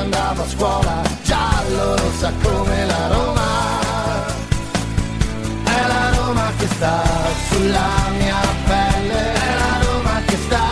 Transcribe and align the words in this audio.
andavo 0.00 0.42
a 0.42 0.48
scuola, 0.48 1.02
giallo 1.22 1.96
rossa 1.96 2.32
come 2.42 2.86
la 2.86 3.06
Roma. 3.08 3.48
È 5.64 5.86
la 5.86 6.10
Roma 6.16 6.50
che 6.58 6.66
sta 6.74 7.02
sulla 7.50 7.90
mia 8.18 8.40
pelle, 8.66 9.32
è 9.32 9.54
la 9.62 9.74
Roma 9.84 10.22
che 10.26 10.36
sta 10.46 10.64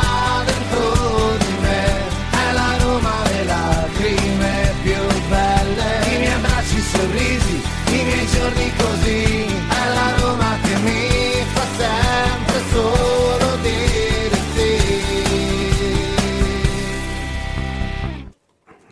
dentro 0.45 1.37
di 1.45 1.55
me, 1.61 1.85
è 2.31 2.53
la 2.53 2.71
Roma 2.81 3.13
le 3.31 3.45
lacrime 3.45 4.73
più 4.83 5.03
belle, 5.29 5.89
i 6.15 6.19
miei 6.19 6.33
abbracci, 6.33 6.81
sorrisi, 6.81 7.63
i 7.91 8.03
miei 8.05 8.27
giorni 8.29 8.73
così, 8.77 9.28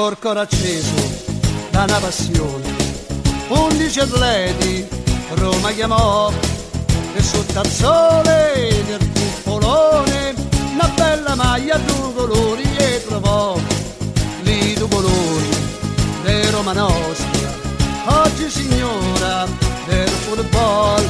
Corcoro 0.00 0.40
acceso 0.40 0.94
da 1.68 1.82
una 1.82 1.98
passione. 1.98 2.74
Undici 3.48 4.00
atleti 4.00 4.88
Roma 5.34 5.72
chiamò 5.72 6.32
e 7.12 7.22
sotto 7.22 7.58
al 7.58 7.66
sole 7.66 8.82
del 8.86 9.10
cupolone 9.12 10.34
una 10.72 10.88
bella 10.94 11.34
maglia 11.34 11.74
a 11.74 11.78
due 11.80 12.14
colori 12.14 12.62
e 12.78 13.04
trovò 13.06 13.58
lì 14.40 14.72
due 14.72 14.88
colori 14.88 15.48
di 16.24 16.50
Roma 16.50 16.72
nostra. 16.72 17.50
Oggi 18.22 18.48
signora 18.48 19.46
del 19.84 20.08
football, 20.08 21.06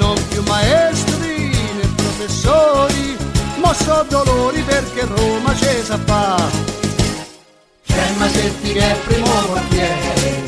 non 0.00 0.16
più 0.28 0.42
maestri 0.42 1.48
né 1.48 1.88
professori, 1.96 3.16
ma 3.56 3.72
so 3.72 4.04
dolori 4.06 4.60
perché 4.64 5.06
Roma 5.06 5.54
c'è 5.54 5.82
sa 5.82 5.98
fa. 6.04 6.87
Masetti 8.18 8.72
che 8.72 8.80
è 8.80 8.96
primo 9.06 9.30
quartiere 9.46 10.42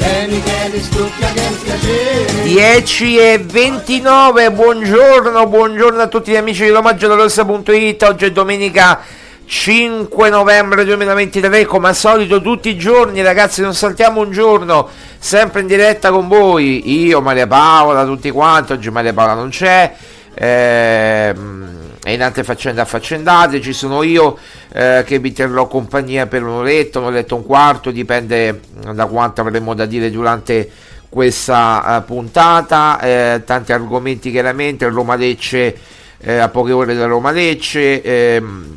E 0.00 0.26
Michele 0.26 0.80
Stucchia 0.80 1.28
che 1.32 1.42
piacere. 1.62 2.42
10 2.42 3.18
e 3.18 3.38
29, 3.38 4.50
buongiorno, 4.50 5.46
buongiorno 5.46 6.02
a 6.02 6.08
tutti 6.08 6.32
gli 6.32 6.36
amici 6.36 6.64
di 6.64 6.70
RomaGiallorossa.it 6.70 8.02
Oggi 8.02 8.24
è 8.24 8.32
domenica 8.32 9.00
5 9.44 10.28
novembre 10.28 10.84
2023 10.84 11.66
Come 11.66 11.88
al 11.88 11.94
solito 11.94 12.42
tutti 12.42 12.68
i 12.68 12.76
giorni 12.76 13.22
ragazzi 13.22 13.62
non 13.62 13.72
saltiamo 13.72 14.20
un 14.20 14.32
giorno 14.32 14.88
Sempre 15.18 15.60
in 15.60 15.68
diretta 15.68 16.10
con 16.10 16.26
voi. 16.26 17.04
Io, 17.04 17.20
Maria 17.20 17.46
Paola, 17.46 18.04
tutti 18.04 18.30
quanti 18.32 18.72
Oggi 18.72 18.90
Maria 18.90 19.12
Paola 19.12 19.34
non 19.34 19.50
c'è 19.50 19.94
ehm, 20.36 21.76
e 22.04 22.12
in 22.12 22.22
altre 22.22 22.44
faccende 22.44 22.80
affaccendate 22.80 23.60
ci 23.60 23.72
sono 23.72 24.02
io 24.02 24.38
eh, 24.72 25.02
che 25.04 25.18
vi 25.18 25.32
terrò 25.32 25.66
compagnia 25.66 26.26
per 26.26 26.44
un'oretta, 26.44 27.00
un'oretta 27.00 27.34
e 27.34 27.38
un 27.38 27.44
quarto, 27.44 27.90
dipende 27.90 28.60
da 28.92 29.06
quanto 29.06 29.40
avremo 29.40 29.74
da 29.74 29.86
dire 29.86 30.10
durante 30.10 30.70
questa 31.08 31.98
uh, 31.98 32.04
puntata, 32.04 33.00
eh, 33.00 33.42
tanti 33.44 33.72
argomenti 33.72 34.30
chiaramente, 34.30 34.86
Roma 34.88 35.14
Lecce 35.16 35.76
eh, 36.18 36.36
a 36.38 36.48
poche 36.48 36.72
ore 36.72 36.94
da 36.94 37.06
Roma 37.06 37.30
Lecce, 37.30 38.02
ehm, 38.02 38.76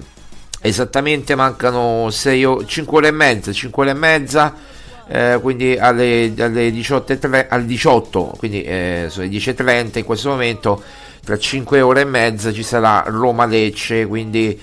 esattamente 0.61 1.35
mancano 1.35 2.09
6 2.09 2.45
o 2.45 2.65
5 2.65 2.97
ore 2.97 3.07
e 3.09 3.11
mezza, 3.11 3.51
5 3.51 3.83
ore 3.83 3.91
e 3.91 3.95
mezza. 3.95 4.55
Eh, 5.11 5.39
quindi 5.41 5.75
alle, 5.75 6.31
alle 6.37 6.69
18, 6.69 7.17
alle 7.49 7.65
18 7.65 8.35
quindi 8.37 8.61
eh, 8.61 9.07
sono 9.09 9.25
le 9.25 9.31
10.30 9.31 9.97
in 9.97 10.05
questo 10.05 10.29
momento 10.29 10.83
tra 11.23 11.37
5 11.37 11.81
ore 11.81 12.01
e 12.01 12.05
mezza 12.05 12.51
ci 12.51 12.63
sarà 12.63 13.03
Roma-Lecce, 13.05 14.05
quindi 14.05 14.59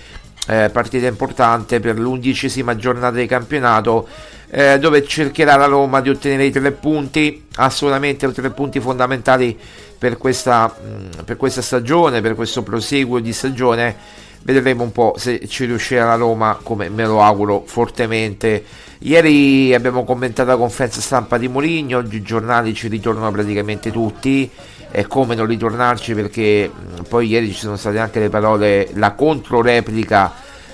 eh, 0.48 0.70
partita 0.72 1.06
importante 1.06 1.80
per 1.80 1.98
l'undicesima 1.98 2.76
giornata 2.76 3.16
di 3.16 3.26
campionato 3.26 4.08
eh, 4.48 4.78
dove 4.78 5.04
cercherà 5.06 5.56
la 5.56 5.66
Roma 5.66 6.00
di 6.00 6.08
ottenere 6.08 6.46
i 6.46 6.50
tre 6.52 6.70
punti, 6.72 7.46
assolutamente 7.56 8.26
i 8.26 8.32
tre 8.32 8.50
punti 8.50 8.80
fondamentali 8.80 9.58
per 9.98 10.16
questa, 10.16 10.66
mh, 10.66 11.24
per 11.24 11.36
questa 11.36 11.62
stagione, 11.62 12.20
per 12.20 12.34
questo 12.34 12.62
proseguo 12.62 13.18
di 13.18 13.32
stagione. 13.32 14.24
Vedremo 14.42 14.84
un 14.84 14.92
po' 14.92 15.14
se 15.18 15.48
ci 15.48 15.64
riuscirà 15.64 16.04
la 16.04 16.14
Roma, 16.14 16.56
come 16.62 16.88
me 16.88 17.04
lo 17.04 17.20
auguro 17.20 17.64
fortemente. 17.66 18.64
Ieri 18.98 19.74
abbiamo 19.74 20.04
commentato 20.04 20.50
la 20.50 20.56
conferenza 20.56 21.00
stampa 21.00 21.36
di 21.36 21.48
Moligno, 21.48 21.98
oggi 21.98 22.16
i 22.16 22.22
giornali 22.22 22.72
ci 22.72 22.86
ritornano 22.86 23.32
praticamente 23.32 23.90
tutti 23.90 24.48
e 24.96 25.06
come 25.06 25.34
non 25.34 25.44
ritornarci 25.44 26.14
perché 26.14 26.70
poi 27.06 27.28
ieri 27.28 27.52
ci 27.52 27.58
sono 27.58 27.76
state 27.76 27.98
anche 27.98 28.18
le 28.18 28.30
parole, 28.30 28.88
la 28.94 29.12
controreplica 29.12 30.32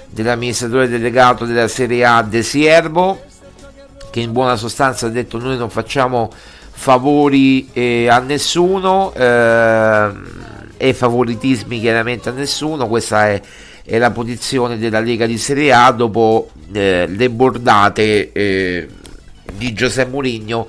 dell'amministratore 0.08 0.86
delegato 0.86 1.44
della 1.44 1.66
Serie 1.66 2.04
A 2.04 2.22
De 2.22 2.44
Siervo 2.44 3.20
che 4.10 4.20
in 4.20 4.30
buona 4.30 4.54
sostanza 4.54 5.06
ha 5.06 5.08
detto 5.08 5.38
noi 5.38 5.56
non 5.56 5.70
facciamo 5.70 6.30
favori 6.70 7.70
eh, 7.72 8.08
a 8.08 8.20
nessuno 8.20 9.12
eh, 9.12 10.10
e 10.76 10.94
favoritismi 10.94 11.80
chiaramente 11.80 12.28
a 12.28 12.32
nessuno. 12.32 12.86
Questa 12.86 13.26
è, 13.26 13.42
è, 13.84 13.98
la 13.98 14.12
posizione 14.12 14.78
della 14.78 15.00
Lega 15.00 15.26
di 15.26 15.36
Serie 15.36 15.72
A 15.72 15.90
dopo 15.90 16.48
eh, 16.72 17.06
le 17.08 17.28
bordate 17.28 18.30
eh, 18.30 18.88
di 19.52 19.72
Giuseppe 19.72 20.10
Mourinho 20.10 20.68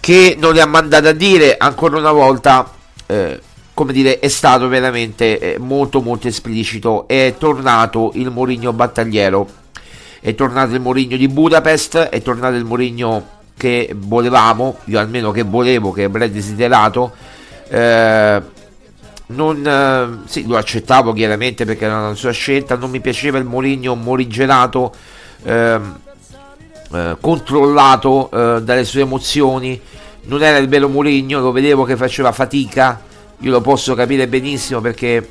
che 0.00 0.36
non 0.38 0.52
le 0.52 0.60
ha 0.60 0.66
mandato 0.66 1.08
a 1.08 1.12
dire 1.12 1.56
ancora 1.56 1.96
una 1.96 2.12
volta 2.12 2.73
eh, 3.06 3.40
come 3.72 3.92
dire 3.92 4.18
è 4.18 4.28
stato 4.28 4.68
veramente 4.68 5.38
eh, 5.38 5.58
molto 5.58 6.00
molto 6.00 6.28
esplicito 6.28 7.08
è 7.08 7.34
tornato 7.38 8.12
il 8.14 8.30
Mourinho 8.30 8.72
battagliero 8.72 9.48
è 10.20 10.34
tornato 10.34 10.74
il 10.74 10.80
Mourinho 10.80 11.16
di 11.16 11.28
Budapest 11.28 11.96
è 11.96 12.22
tornato 12.22 12.56
il 12.56 12.64
Mourinho 12.64 13.34
che 13.56 13.94
volevamo, 13.96 14.78
io 14.84 14.98
almeno 14.98 15.30
che 15.30 15.42
volevo, 15.42 15.92
che 15.92 16.04
avrei 16.04 16.30
desiderato. 16.30 17.12
Eh, 17.68 18.42
non, 19.26 19.66
eh, 19.66 20.28
sì, 20.28 20.46
lo 20.46 20.56
accettavo 20.56 21.12
chiaramente 21.12 21.64
perché 21.64 21.84
era 21.84 21.98
una 21.98 22.14
sua 22.14 22.32
scelta. 22.32 22.76
Non 22.76 22.90
mi 22.90 23.00
piaceva 23.00 23.38
il 23.38 23.44
Mourinho 23.44 23.94
morigerato, 23.94 24.92
eh, 25.44 25.80
eh, 26.92 27.16
controllato 27.20 28.30
eh, 28.30 28.62
dalle 28.62 28.84
sue 28.84 29.02
emozioni. 29.02 29.80
Non 30.26 30.42
era 30.42 30.56
il 30.56 30.68
vero 30.68 30.88
Mourinho, 30.88 31.40
lo 31.40 31.52
vedevo 31.52 31.84
che 31.84 31.96
faceva 31.96 32.32
fatica. 32.32 33.02
Io 33.40 33.50
lo 33.50 33.60
posso 33.60 33.94
capire 33.94 34.26
benissimo 34.26 34.80
perché 34.80 35.28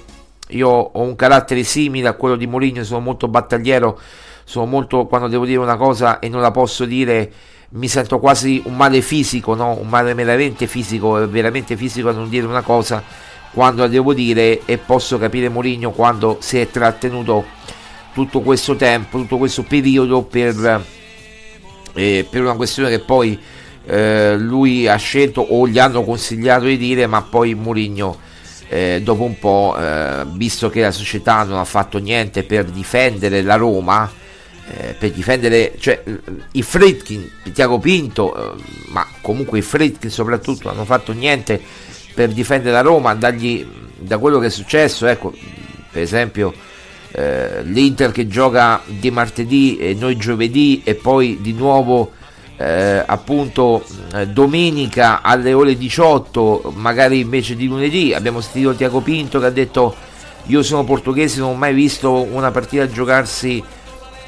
io 0.49 0.69
ho 0.69 1.01
un 1.01 1.15
carattere 1.15 1.63
simile 1.63 2.07
a 2.07 2.13
quello 2.13 2.35
di 2.35 2.45
Mourinho, 2.45 2.83
sono 2.83 2.99
molto 2.99 3.27
battagliero, 3.27 3.99
sono 4.43 4.65
molto 4.65 5.05
quando 5.05 5.27
devo 5.27 5.45
dire 5.45 5.59
una 5.59 5.77
cosa 5.77 6.19
e 6.19 6.29
non 6.29 6.41
la 6.41 6.51
posso 6.51 6.85
dire 6.85 7.31
mi 7.69 7.87
sento 7.87 8.19
quasi 8.19 8.61
un 8.65 8.75
male 8.75 9.01
fisico, 9.01 9.55
no? 9.55 9.75
un 9.79 9.87
male 9.87 10.13
veramente 10.13 10.67
fisico, 10.67 11.27
veramente 11.27 11.75
fisico 11.75 12.09
a 12.09 12.11
non 12.11 12.29
dire 12.29 12.45
una 12.45 12.61
cosa 12.61 13.03
quando 13.51 13.81
la 13.81 13.87
devo 13.87 14.13
dire 14.13 14.61
e 14.65 14.77
posso 14.77 15.17
capire 15.17 15.49
Mourinho 15.49 15.91
quando 15.91 16.37
si 16.39 16.59
è 16.59 16.69
trattenuto 16.69 17.45
tutto 18.13 18.41
questo 18.41 18.75
tempo, 18.75 19.17
tutto 19.17 19.37
questo 19.37 19.63
periodo 19.63 20.21
per, 20.21 20.83
eh, 21.93 22.27
per 22.29 22.41
una 22.41 22.55
questione 22.55 22.89
che 22.89 22.99
poi 22.99 23.39
eh, 23.85 24.35
lui 24.37 24.87
ha 24.87 24.95
scelto 24.95 25.41
o 25.41 25.67
gli 25.67 25.79
hanno 25.79 26.03
consigliato 26.03 26.65
di 26.65 26.77
dire, 26.77 27.07
ma 27.07 27.21
poi 27.21 27.53
Mourinho 27.53 28.17
eh, 28.69 29.01
dopo 29.03 29.23
un 29.23 29.37
po', 29.37 29.75
eh, 29.77 30.23
visto 30.33 30.69
che 30.69 30.81
la 30.81 30.91
società 30.91 31.43
non 31.43 31.59
ha 31.59 31.65
fatto 31.65 31.99
niente 31.99 32.43
per 32.43 32.65
difendere 32.65 33.41
la 33.41 33.55
Roma, 33.55 34.11
eh, 34.67 34.95
per 34.97 35.11
difendere 35.11 35.75
cioè, 35.77 36.01
i 36.53 36.61
Fritkin, 36.63 37.29
Tiago 37.53 37.77
Pinto, 37.79 38.55
eh, 38.55 38.61
ma 38.87 39.05
comunque 39.21 39.59
i 39.59 39.61
Fritkin 39.61 40.09
soprattutto 40.09 40.69
hanno 40.69 40.85
fatto 40.85 41.11
niente 41.11 41.61
per 42.13 42.29
difendere 42.29 42.71
la 42.71 42.81
Roma, 42.81 43.13
dargli, 43.13 43.65
da 43.97 44.17
quello 44.17 44.39
che 44.39 44.47
è 44.47 44.49
successo, 44.51 45.05
ecco, 45.07 45.33
per 45.91 46.01
esempio 46.01 46.53
l'Inter 47.15 48.11
che 48.11 48.27
gioca 48.27 48.81
di 48.87 49.11
martedì 49.11 49.77
e 49.77 49.93
noi 49.93 50.17
giovedì 50.17 50.81
e 50.83 50.95
poi 50.95 51.37
di 51.41 51.53
nuovo 51.53 52.11
eh, 52.57 53.03
appunto 53.05 53.83
eh, 54.13 54.27
domenica 54.27 55.21
alle 55.21 55.53
ore 55.53 55.77
18, 55.77 56.73
magari 56.75 57.19
invece 57.19 57.55
di 57.55 57.67
lunedì, 57.67 58.13
abbiamo 58.13 58.41
sentito 58.41 58.73
Tiago 58.75 59.01
Pinto 59.01 59.39
che 59.39 59.45
ha 59.45 59.51
detto 59.51 59.95
io 60.47 60.61
sono 60.61 60.83
portoghese, 60.83 61.39
non 61.39 61.51
ho 61.51 61.55
mai 61.55 61.73
visto 61.73 62.11
una 62.11 62.51
partita 62.51 62.87
giocarsi 62.87 63.63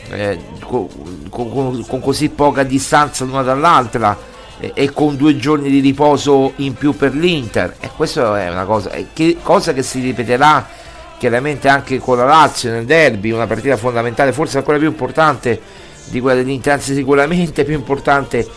eh, 0.09 0.39
con, 0.63 0.87
con, 1.29 1.85
con, 1.85 1.99
così 1.99 2.29
poca 2.29 2.63
distanza 2.63 3.25
l'una 3.25 3.41
dall'altra 3.41 4.17
eh, 4.59 4.71
e 4.73 4.93
con 4.93 5.17
due 5.17 5.35
giorni 5.37 5.69
di 5.69 5.79
riposo 5.79 6.53
in 6.57 6.73
più 6.73 6.95
per 6.95 7.13
l'Inter. 7.13 7.75
E 7.79 7.89
questa 7.95 8.41
è 8.41 8.49
una 8.49 8.65
cosa 8.65 8.91
che, 9.13 9.37
cosa 9.41 9.73
che 9.73 9.83
si 9.83 9.99
ripeterà 9.99 10.83
chiaramente 11.17 11.67
anche 11.67 11.97
con 11.99 12.17
la 12.17 12.25
Lazio 12.25 12.71
nel 12.71 12.85
derby 12.85 13.31
una 13.31 13.47
partita 13.47 13.77
fondamentale 13.77 14.33
forse 14.33 14.57
ancora 14.57 14.77
più 14.77 14.87
importante 14.87 15.61
di 16.05 16.19
quella 16.19 16.41
dell'Inter 16.41 16.73
anzi 16.73 16.93
sicuramente 16.93 17.63
più 17.63 17.73
importante 17.73 18.47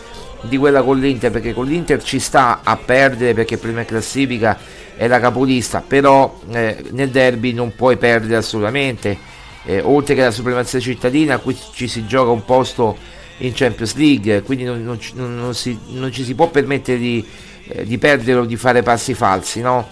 di 0.41 0.57
quella 0.57 0.81
con 0.81 0.99
l'Inter 0.99 1.31
perché 1.31 1.53
con 1.53 1.65
l'Inter 1.65 2.01
ci 2.01 2.19
sta 2.19 2.61
a 2.63 2.77
perdere 2.77 3.33
perché 3.33 3.57
prima 3.57 3.83
classifica 3.83 4.57
è 4.95 5.07
la 5.07 5.19
capolista 5.19 5.83
però 5.85 6.39
eh, 6.51 6.83
nel 6.91 7.09
derby 7.09 7.53
non 7.53 7.75
puoi 7.75 7.97
perdere 7.97 8.37
assolutamente 8.37 9.37
eh, 9.69 9.81
oltre 9.81 10.15
che 10.15 10.21
la 10.21 10.31
supremazia 10.31 10.79
cittadina, 10.79 11.37
qui 11.37 11.55
ci 11.73 11.87
si 11.87 12.05
gioca 12.07 12.31
un 12.31 12.43
posto 12.45 12.97
in 13.37 13.51
Champions 13.53 13.95
League, 13.95 14.41
quindi 14.41 14.63
non, 14.63 14.83
non, 14.83 14.97
non, 15.13 15.53
si, 15.53 15.77
non 15.89 16.11
ci 16.11 16.23
si 16.23 16.33
può 16.33 16.49
permettere 16.49 16.97
di, 16.97 17.25
eh, 17.67 17.85
di, 17.85 17.97
perdere 17.97 18.39
o 18.39 18.45
di 18.45 18.55
fare 18.55 18.81
passi 18.81 19.13
falsi. 19.13 19.61
No? 19.61 19.87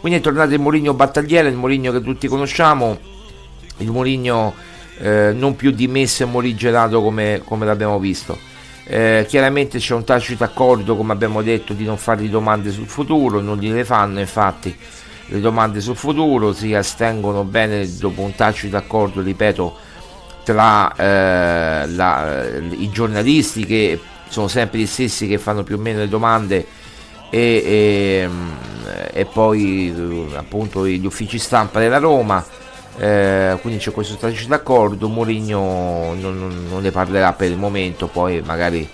Quindi 0.00 0.18
è 0.18 0.22
tornato 0.22 0.54
il 0.54 0.60
Moligno 0.60 0.94
battagliere, 0.94 1.48
il 1.48 1.56
Moligno 1.56 1.92
che 1.92 2.02
tutti 2.02 2.28
conosciamo, 2.28 2.98
il 3.78 3.90
Moligno 3.90 4.54
eh, 4.98 5.32
non 5.34 5.56
più 5.56 5.70
dimesso 5.70 6.22
e 6.22 6.26
morigerato 6.26 7.02
come, 7.02 7.42
come 7.44 7.66
l'abbiamo 7.66 7.98
visto. 7.98 8.38
Eh, 8.88 9.24
chiaramente 9.28 9.78
c'è 9.78 9.94
un 9.94 10.04
tacito 10.04 10.44
accordo, 10.44 10.96
come 10.96 11.12
abbiamo 11.12 11.42
detto, 11.42 11.72
di 11.72 11.84
non 11.84 11.96
fargli 11.96 12.28
domande 12.28 12.70
sul 12.70 12.86
futuro, 12.86 13.40
non 13.40 13.58
gliele 13.58 13.84
fanno, 13.84 14.20
infatti 14.20 14.76
le 15.28 15.40
domande 15.40 15.80
sul 15.80 15.96
futuro, 15.96 16.52
si 16.52 16.72
astengono 16.72 17.42
bene 17.42 17.88
dopo 17.98 18.22
un 18.22 18.34
tacito 18.34 18.76
accordo, 18.76 19.22
ripeto, 19.22 19.76
tra 20.44 20.94
eh, 20.94 21.88
la, 21.88 22.46
i 22.70 22.88
giornalisti 22.90 23.66
che 23.66 24.00
sono 24.28 24.46
sempre 24.46 24.78
gli 24.78 24.86
stessi 24.86 25.26
che 25.26 25.38
fanno 25.38 25.64
più 25.64 25.76
o 25.76 25.78
meno 25.78 25.98
le 25.98 26.08
domande 26.08 26.64
e, 27.30 27.40
e, 27.40 28.28
e 29.12 29.24
poi 29.24 29.92
appunto 30.36 30.86
gli 30.86 31.04
uffici 31.04 31.38
stampa 31.38 31.80
della 31.80 31.98
Roma. 31.98 32.44
Eh, 32.98 33.58
quindi 33.60 33.78
c'è 33.78 33.90
questo 33.90 34.16
tacito 34.16 34.48
d'accordo. 34.48 35.08
Mourinho 35.08 36.14
non, 36.14 36.38
non, 36.38 36.66
non, 36.68 36.82
ne 36.82 36.90
parlerà 36.90 37.32
per 37.32 37.50
il 37.50 37.56
momento, 37.56 38.06
poi 38.06 38.40
magari 38.42 38.88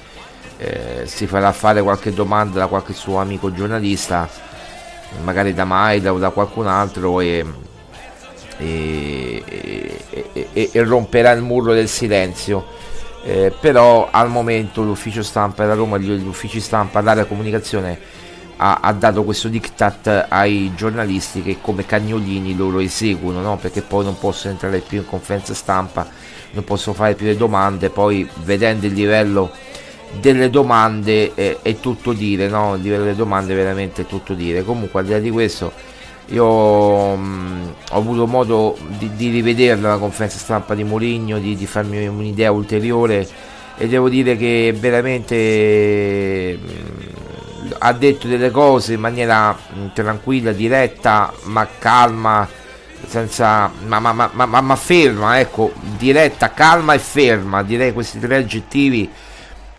eh, 0.59 1.03
si 1.05 1.27
farà 1.27 1.53
fare 1.53 1.83
qualche 1.83 2.13
domanda 2.13 2.59
da 2.59 2.67
qualche 2.67 2.93
suo 2.93 3.19
amico 3.19 3.53
giornalista 3.53 4.29
magari 5.21 5.53
da 5.53 5.65
Maida 5.65 6.13
o 6.13 6.19
da 6.19 6.31
qualcun 6.31 6.67
altro 6.67 7.21
e, 7.21 7.45
e, 8.59 9.43
e, 10.53 10.71
e 10.73 10.83
romperà 10.83 11.33
il 11.33 11.43
muro 11.43 11.73
del 11.73 11.89
silenzio. 11.89 12.81
Eh, 13.25 13.53
però 13.61 14.09
al 14.11 14.29
momento 14.29 14.83
l'ufficio 14.83 15.23
stampa 15.23 15.63
della 15.63 15.75
Roma, 15.75 15.97
gli 15.97 16.27
uffici 16.27 16.61
stampa, 16.61 17.01
l'area 17.01 17.25
comunicazione 17.25 17.99
ha, 18.63 18.79
ha, 18.81 18.93
dato 18.93 19.25
questo 19.25 19.49
diktat 19.49 20.27
ai 20.29 20.73
giornalisti 20.77 21.43
che 21.43 21.59
come 21.61 21.85
cagnolini 21.85 22.55
loro 22.55 22.79
eseguono, 22.79 23.41
no? 23.41 23.57
perché 23.57 23.83
poi 23.83 24.05
non 24.05 24.17
possono 24.17 24.53
entrare 24.53 24.79
più 24.79 24.99
in 24.99 25.07
conferenza 25.07 25.53
stampa, 25.53 26.09
non 26.53 26.63
possono 26.63 26.95
fare 26.95 27.15
più 27.15 27.27
le 27.27 27.37
domande, 27.37 27.91
poi 27.91 28.29
vedendo 28.45 28.87
il 28.87 28.93
livello 28.93 29.51
delle 30.21 30.49
domande 30.49 31.35
è, 31.35 31.59
è 31.61 31.81
tutto 31.81 32.13
dire, 32.13 32.47
no? 32.49 32.77
Il 32.77 32.83
livello 32.83 33.05
delle 33.05 33.17
domande 33.17 33.53
è 33.53 33.57
veramente 33.57 34.07
tutto 34.07 34.35
dire. 34.35 34.63
Comunque 34.63 35.01
al 35.01 35.07
di 35.07 35.13
là 35.13 35.19
di 35.19 35.31
questo 35.31 35.73
io 36.27 37.17
mh, 37.17 37.25
mm, 37.25 37.69
ho 37.91 37.97
avuto 37.97 38.27
modo 38.27 38.77
di, 38.99 39.11
di 39.17 39.31
rivederla 39.31 39.89
la 39.89 39.99
conferenza 39.99 40.39
stampa 40.39 40.75
di 40.75 40.85
Mourinho, 40.85 41.39
di, 41.39 41.57
di, 41.57 41.67
farmi 41.67 42.07
un'idea 42.07 42.53
ulteriore 42.53 43.27
e 43.77 43.89
devo 43.89 44.09
dire 44.09 44.37
che 44.37 44.73
veramente 44.79 46.59
mh, 46.61 46.65
mm, 46.65 47.12
ha 47.85 47.93
detto 47.93 48.29
delle 48.29 48.51
cose 48.51 48.95
in 48.95 49.01
maniera 49.01 49.57
mm, 49.57 49.89
tranquilla, 49.93 50.53
diretta, 50.53 51.33
ma 51.45 51.67
calma, 51.79 52.49
senza 53.07 53.71
ma, 53.87 53.99
ma, 53.99 54.13
ma, 54.13 54.31
ma, 54.33 54.61
ma 54.61 54.77
ferma, 54.77 55.41
ecco, 55.41 55.73
diretta, 55.99 56.53
calma 56.53 56.95
e 56.95 57.01
ferma, 57.01 57.63
direi 57.65 57.93
questi 57.93 58.21
tre 58.21 58.37
aggettivi 58.37 59.11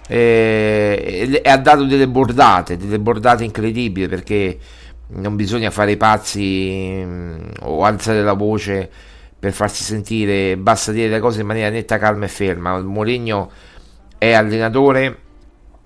e, 0.06 1.42
e 1.42 1.50
ha 1.50 1.58
dato 1.58 1.86
delle 1.86 2.08
bordate, 2.10 2.76
delle 2.76 3.00
bordate 3.00 3.46
incredibili 3.46 4.10
perché 4.10 4.58
non 5.16 5.38
bisogna 5.38 5.72
fare 5.72 5.92
i 5.92 5.98
pazzi 5.98 7.02
mm, 7.06 7.38
o 7.62 7.86
alzare 7.86 8.22
la 8.22 8.34
voce 8.34 8.90
per 9.40 9.54
farsi 9.54 9.84
sentire, 9.84 10.58
basta 10.58 10.92
dire 10.92 11.08
le 11.08 11.20
cose 11.20 11.42
in 11.42 11.48
maniera 11.48 11.70
netta, 11.70 11.98
calma 11.98 12.26
e 12.26 12.30
ferma. 12.30 12.82
Mourinho 12.82 13.50
è 14.18 14.34
allenatore, 14.34 15.18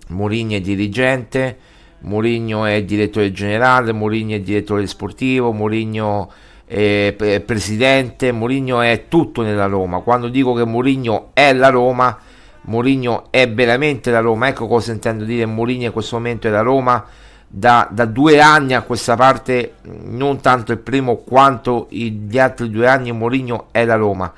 Mourinho 0.10 0.56
è 0.56 0.62
dirigente, 0.62 1.58
Mourinho 2.00 2.66
è 2.66 2.84
direttore 2.84 3.32
generale, 3.32 3.92
Mourinho 3.92 4.36
è 4.36 4.40
direttore 4.40 4.86
sportivo, 4.88 5.52
Mourinho 5.52 6.32
è 6.66 7.42
presidente, 7.46 8.32
Mourinho 8.32 8.82
è 8.82 9.06
tutto 9.08 9.42
nella 9.42 9.66
Roma. 9.66 10.00
Quando 10.02 10.28
dico 10.28 10.54
che 10.54 10.66
Mourinho 10.66 11.30
è 11.34 11.54
la 11.54 11.70
Roma, 11.70 12.18
Mourinho 12.64 13.28
è 13.30 13.50
veramente 13.50 14.12
la 14.12 14.20
Roma. 14.20 14.48
Ecco 14.50 14.68
cosa 14.68 14.92
intendo 14.92 15.24
dire. 15.24 15.46
Mourinho 15.46 15.86
in 15.86 15.92
questo 15.92 16.18
momento 16.18 16.48
è 16.48 16.52
la 16.52 16.62
Roma. 16.62 17.06
Da, 17.50 17.88
da, 17.90 18.04
due 18.04 18.42
anni 18.42 18.74
a 18.74 18.82
questa 18.82 19.16
parte, 19.16 19.76
non 19.84 20.42
tanto 20.42 20.74
il 20.74 20.80
primo 20.80 21.16
quanto 21.16 21.88
gli 21.90 22.38
altri 22.38 22.70
due 22.70 22.88
anni, 22.88 23.14
Mourinho 23.14 23.68
è 23.72 23.86
la 23.86 23.96
Roma. 23.96 24.32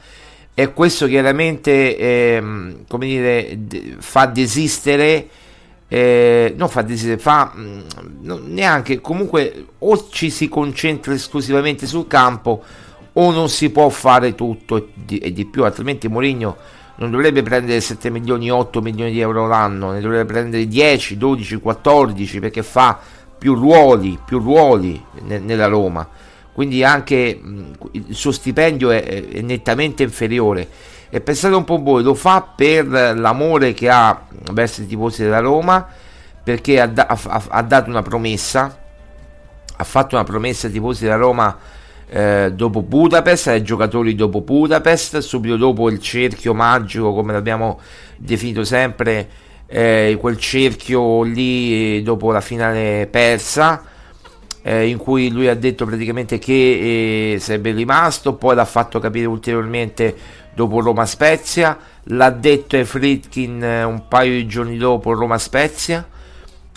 e 0.53 0.73
questo 0.73 1.07
chiaramente 1.07 1.97
ehm, 1.97 2.83
come 2.87 3.05
dire, 3.07 3.57
fa 3.97 4.27
desistere 4.27 5.27
eh, 5.89 6.53
non 6.55 6.69
fa 6.69 6.83
desistere 6.83 7.17
fa 7.17 7.51
mh, 7.53 7.83
mm, 8.23 8.53
neanche 8.53 9.01
comunque 9.01 9.65
o 9.79 10.07
ci 10.09 10.29
si 10.29 10.47
concentra 10.47 11.13
esclusivamente 11.13 11.87
sul 11.87 12.07
campo 12.07 12.63
o 13.13 13.31
non 13.31 13.49
si 13.49 13.71
può 13.71 13.89
fare 13.89 14.35
tutto 14.35 14.77
e 14.77 14.87
di, 14.93 15.17
e 15.17 15.33
di 15.33 15.45
più 15.45 15.65
altrimenti 15.65 16.07
Mourinho 16.07 16.55
non 16.97 17.09
dovrebbe 17.09 17.41
prendere 17.41 17.81
7 17.81 18.09
milioni 18.11 18.51
8 18.51 18.81
milioni 18.81 19.11
di 19.11 19.19
euro 19.19 19.47
l'anno 19.47 19.91
ne 19.91 19.99
dovrebbe 19.99 20.31
prendere 20.31 20.67
10 20.67 21.17
12 21.17 21.57
14 21.57 22.39
perché 22.39 22.61
fa 22.61 22.99
più 23.39 23.55
ruoli 23.55 24.19
più 24.23 24.37
ruoli 24.37 25.01
ne, 25.23 25.39
nella 25.39 25.67
Roma. 25.67 26.07
Quindi 26.51 26.83
anche 26.83 27.41
il 27.91 28.13
suo 28.13 28.33
stipendio 28.33 28.89
è, 28.89 29.29
è, 29.29 29.39
nettamente 29.39 30.03
inferiore 30.03 30.67
e 31.09 31.21
pensate 31.21 31.55
un 31.55 31.63
po' 31.63 31.81
voi 31.81 32.03
lo 32.03 32.13
fa 32.13 32.41
per 32.41 32.85
l'amore 32.85 33.73
che 33.73 33.89
ha 33.89 34.25
verso 34.51 34.81
i 34.81 34.87
tifosi 34.87 35.23
della 35.23 35.39
Roma 35.39 35.87
perché 36.43 36.79
ha, 36.79 36.91
ha, 36.95 37.43
ha 37.47 37.61
dato 37.63 37.89
una 37.89 38.01
promessa 38.01 38.77
ha 39.75 39.83
fatto 39.83 40.15
una 40.15 40.23
promessa 40.23 40.67
ai 40.67 40.73
tifosi 40.73 41.03
della 41.03 41.15
Roma 41.15 41.57
eh, 42.09 42.51
dopo 42.53 42.81
Budapest, 42.81 43.47
ai 43.47 43.63
giocatori 43.63 44.15
dopo 44.15 44.41
Budapest, 44.41 45.19
subito 45.19 45.55
dopo 45.55 45.89
il 45.89 45.99
cerchio 45.99 46.53
magico, 46.53 47.13
come 47.13 47.33
l'abbiamo 47.33 47.79
definito 48.17 48.63
sempre, 48.63 49.29
eh, 49.67 50.17
quel 50.19 50.37
cerchio 50.37 51.23
lì 51.23 52.01
dopo 52.01 52.31
la 52.31 52.41
finale 52.41 53.07
persa 53.09 53.83
eh, 54.69 54.87
in 54.87 54.97
cui 54.97 55.31
lui 55.31 55.47
ha 55.47 55.55
detto 55.55 55.85
praticamente 55.85 56.37
che 56.37 57.33
eh, 57.33 57.39
sarebbe 57.39 57.71
rimasto, 57.71 58.35
poi 58.35 58.53
l'ha 58.53 58.65
fatto 58.65 58.99
capire 58.99 59.25
ulteriormente 59.25 60.15
dopo 60.53 60.79
Roma 60.79 61.07
Spezia, 61.07 61.75
l'ha 62.03 62.29
detto 62.29 62.75
ai 62.75 62.85
Fritkin 62.85 63.63
eh, 63.63 63.83
un 63.83 64.07
paio 64.07 64.33
di 64.33 64.45
giorni 64.45 64.77
dopo 64.77 65.13
Roma 65.13 65.39
Spezia. 65.39 66.07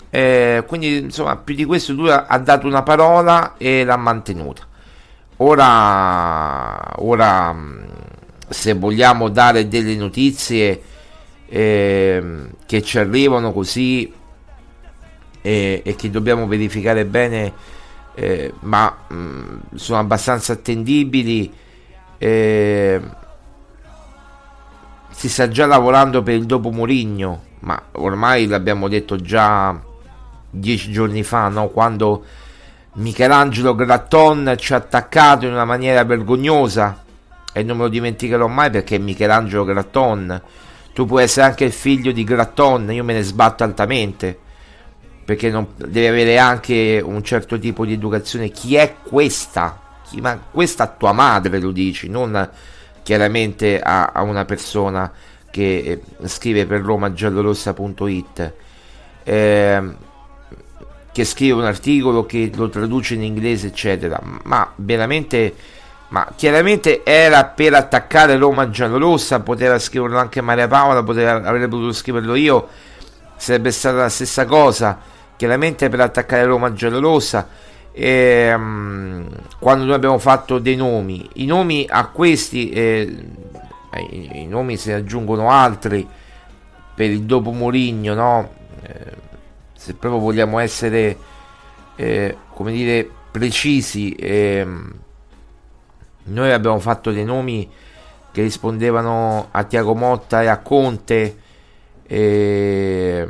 Eh, 0.09 0.63
quindi 0.65 0.97
insomma 0.97 1.37
più 1.37 1.53
di 1.53 1.65
questo 1.65 1.93
lui 1.93 2.09
ha, 2.09 2.25
ha 2.27 2.37
dato 2.39 2.67
una 2.67 2.83
parola 2.83 3.55
e 3.57 3.83
l'ha 3.83 3.97
mantenuta 3.97 4.61
ora, 5.37 7.01
ora 7.01 7.55
se 8.47 8.73
vogliamo 8.73 9.29
dare 9.29 9.67
delle 9.67 9.95
notizie 9.95 10.81
eh, 11.47 12.47
che 12.65 12.81
ci 12.81 12.97
arrivano 12.97 13.51
così 13.51 14.11
e, 15.41 15.81
e 15.83 15.95
che 15.95 16.09
dobbiamo 16.09 16.47
verificare 16.47 17.05
bene, 17.05 17.53
eh, 18.15 18.53
ma 18.61 18.95
mh, 19.07 19.15
mm, 19.15 19.57
sono 19.75 19.99
abbastanza 19.99 20.53
attendibili. 20.53 21.51
Eh, 22.17 23.01
si 25.09 25.29
sta 25.29 25.47
già 25.47 25.65
lavorando 25.65 26.23
per 26.23 26.35
il 26.35 26.45
dopo 26.45 26.71
Murigno, 26.71 27.43
ma 27.59 27.81
ormai 27.93 28.47
l'abbiamo 28.47 28.87
detto 28.87 29.17
già 29.17 29.79
dieci 30.49 30.91
giorni 30.91 31.23
fa, 31.23 31.47
no? 31.49 31.67
quando 31.67 32.23
Michelangelo 32.93 33.75
Gratton 33.75 34.55
ci 34.57 34.73
ha 34.73 34.77
attaccato 34.77 35.45
in 35.45 35.53
una 35.53 35.65
maniera 35.65 36.03
vergognosa 36.03 37.03
e 37.51 37.63
non 37.63 37.77
me 37.77 37.83
lo 37.83 37.89
dimenticherò 37.89 38.47
mai 38.47 38.69
perché 38.69 38.95
è 38.95 38.99
Michelangelo 38.99 39.63
Gratton. 39.63 40.41
Tu 40.93 41.05
puoi 41.05 41.23
essere 41.23 41.47
anche 41.47 41.65
il 41.65 41.71
figlio 41.71 42.11
di 42.11 42.23
Gratton, 42.23 42.91
io 42.91 43.03
me 43.03 43.13
ne 43.13 43.23
sbatto 43.23 43.63
altamente 43.63 44.39
perché 45.23 45.49
non, 45.49 45.67
deve 45.75 46.09
avere 46.09 46.37
anche 46.37 47.01
un 47.03 47.23
certo 47.23 47.57
tipo 47.59 47.85
di 47.85 47.93
educazione. 47.93 48.49
Chi 48.49 48.75
è 48.75 48.95
questa? 49.01 49.79
Chi, 50.07 50.21
ma 50.21 50.39
questa 50.51 50.87
tua 50.87 51.11
madre 51.11 51.59
lo 51.59 51.71
dici, 51.71 52.09
non 52.09 52.49
chiaramente 53.03 53.79
a, 53.79 54.11
a 54.13 54.21
una 54.21 54.45
persona 54.45 55.11
che 55.53 56.01
eh, 56.19 56.27
scrive 56.27 56.65
per 56.65 56.81
romagiallorossa.it 56.81 58.53
eh, 59.23 59.81
che 61.11 61.25
scrive 61.25 61.59
un 61.59 61.65
articolo 61.65 62.25
che 62.25 62.49
lo 62.55 62.69
traduce 62.69 63.13
in 63.13 63.21
inglese 63.21 63.67
eccetera 63.67 64.19
ma 64.45 64.71
veramente 64.77 65.53
ma 66.07 66.31
chiaramente 66.35 67.03
era 67.03 67.45
per 67.45 67.75
attaccare 67.75 68.35
Roma 68.37 68.71
giallorossa 68.71 69.41
poteva 69.41 69.77
scriverlo 69.77 70.17
anche 70.17 70.41
Maria 70.41 70.67
Paola 70.67 71.03
poteva, 71.03 71.33
avrei 71.33 71.67
potuto 71.67 71.91
scriverlo 71.91 72.33
io 72.33 72.67
sarebbe 73.35 73.69
stata 73.69 73.97
la 73.97 74.09
stessa 74.09 74.45
cosa 74.45 74.99
chiaramente 75.35 75.89
per 75.89 75.99
attaccare 76.01 76.45
Roma 76.45 76.73
giallorossa 76.73 77.47
e, 77.91 78.53
um, 78.53 79.27
quando 79.59 79.85
noi 79.85 79.93
abbiamo 79.93 80.17
fatto 80.17 80.57
dei 80.57 80.75
nomi 80.75 81.29
i 81.35 81.45
nomi 81.45 81.85
a 81.87 82.07
questi 82.07 82.69
eh, 82.71 83.01
i, 84.09 84.41
i, 84.41 84.47
nomi 84.47 84.77
se 84.77 84.91
ne 84.91 84.97
aggiungono 84.97 85.51
altri 85.51 86.07
per 86.95 87.09
il 87.09 87.23
dopo 87.23 87.51
Moligno 87.51 88.13
no? 88.15 88.49
Eh, 88.81 89.15
se 89.73 89.93
proprio 89.93 90.21
vogliamo 90.21 90.57
essere 90.57 91.17
eh, 91.95 92.37
come 92.53 92.71
dire 92.71 93.07
precisi 93.29 94.13
eh, 94.13 94.65
noi 96.25 96.51
abbiamo 96.51 96.79
fatto 96.79 97.11
dei 97.11 97.25
nomi 97.25 97.69
che 98.31 98.41
rispondevano 98.41 99.49
a 99.51 99.63
Tiago 99.65 99.93
Motta 99.93 100.41
e 100.41 100.47
a 100.47 100.57
Conte 100.57 101.37
eh, 102.07 103.27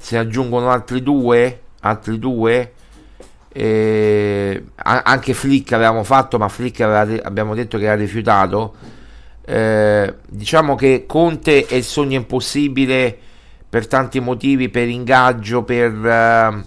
se 0.00 0.16
aggiungono 0.16 0.70
altri 0.70 1.02
due 1.02 1.60
altri 1.80 2.18
due 2.18 2.72
eh, 3.50 4.64
anche 4.74 5.34
Flick 5.34 5.72
avevamo 5.72 6.04
fatto 6.04 6.38
ma 6.38 6.48
Flick 6.48 6.80
aveva, 6.80 7.22
abbiamo 7.24 7.54
detto 7.54 7.78
che 7.78 7.84
era 7.84 7.94
rifiutato. 7.94 8.74
Eh, 9.44 10.14
diciamo 10.28 10.74
che 10.74 11.04
Conte 11.06 11.66
è 11.66 11.74
il 11.74 11.82
sogno 11.82 12.16
impossibile 12.16 13.16
per 13.68 13.86
tanti 13.86 14.20
motivi, 14.20 14.68
per 14.68 14.88
ingaggio, 14.88 15.62
per, 15.62 15.92
uh, 15.92 16.62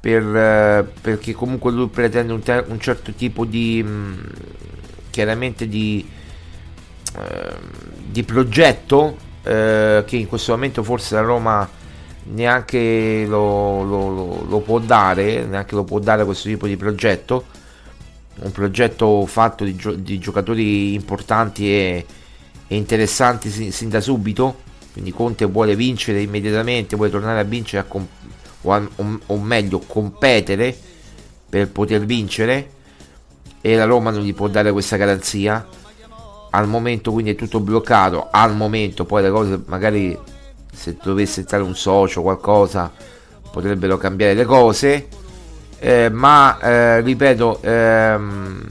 per 0.00 0.24
uh, 0.24 1.00
perché 1.00 1.32
comunque 1.32 1.70
lui 1.70 1.88
pretende 1.88 2.32
un, 2.32 2.42
ter- 2.42 2.68
un 2.68 2.80
certo 2.80 3.12
tipo 3.12 3.44
di 3.44 3.82
mm, 3.84 4.18
chiaramente 5.10 5.68
di, 5.68 6.08
uh, 7.16 7.54
di 7.96 8.22
progetto 8.24 9.26
che 9.48 10.04
in 10.10 10.26
questo 10.26 10.52
momento 10.52 10.82
forse 10.82 11.14
la 11.14 11.22
Roma 11.22 11.66
neanche 12.30 13.24
lo, 13.26 13.82
lo, 13.82 14.08
lo, 14.08 14.44
lo, 14.48 14.60
può 14.60 14.78
dare, 14.78 15.44
neanche 15.44 15.74
lo 15.74 15.84
può 15.84 15.98
dare 15.98 16.24
questo 16.24 16.48
tipo 16.48 16.66
di 16.66 16.76
progetto, 16.76 17.44
un 18.40 18.52
progetto 18.52 19.24
fatto 19.26 19.64
di, 19.64 19.74
gio- 19.76 19.94
di 19.94 20.18
giocatori 20.18 20.94
importanti 20.94 21.68
e, 21.70 22.06
e 22.66 22.76
interessanti 22.76 23.50
sin, 23.50 23.72
sin, 23.72 23.88
da 23.88 24.00
subito. 24.00 24.66
Quindi 24.92 25.12
Conte 25.12 25.44
vuole 25.44 25.76
vincere 25.76 26.20
immediatamente, 26.20 26.96
vuole 26.96 27.10
tornare 27.10 27.40
a 27.40 27.44
vincere 27.44 27.82
a 27.82 27.84
comp- 27.84 28.08
o, 28.62 28.72
a, 28.72 28.88
o, 28.96 29.18
o, 29.26 29.38
meglio 29.38 29.78
competere 29.78 30.76
per 31.48 31.70
poter 31.70 32.04
vincere. 32.04 32.70
E 33.60 33.74
la 33.74 33.84
Roma 33.84 34.10
non 34.10 34.22
gli 34.22 34.34
può 34.34 34.48
dare 34.48 34.72
questa 34.72 34.96
garanzia. 34.96 35.66
Al 36.50 36.66
momento 36.66 37.12
quindi 37.12 37.32
è 37.32 37.34
tutto 37.34 37.60
bloccato, 37.60 38.28
al 38.30 38.54
momento. 38.56 39.04
Poi 39.04 39.22
le 39.22 39.30
cose 39.30 39.60
magari 39.66 40.16
se 40.78 40.96
dovesse 41.02 41.40
entrare 41.40 41.62
un 41.62 41.74
socio 41.74 42.20
o 42.20 42.22
qualcosa 42.22 42.90
potrebbero 43.50 43.96
cambiare 43.96 44.34
le 44.34 44.44
cose. 44.44 45.08
Eh, 45.80 46.08
ma 46.08 46.58
eh, 46.58 47.00
ripeto 47.02 47.60
ehm, 47.62 48.66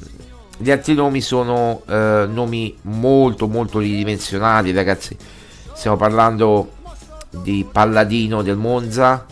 gli 0.58 0.72
altri 0.72 0.94
nomi 0.94 1.22
sono 1.22 1.84
eh, 1.88 2.28
nomi 2.30 2.76
molto 2.82 3.48
molto 3.48 3.80
ridimensionati 3.80 4.74
ragazzi 4.74 5.16
Stiamo 5.78 5.96
parlando 5.96 6.72
di 7.30 7.64
Palladino 7.72 8.42
del 8.42 8.58
Monza, 8.58 9.28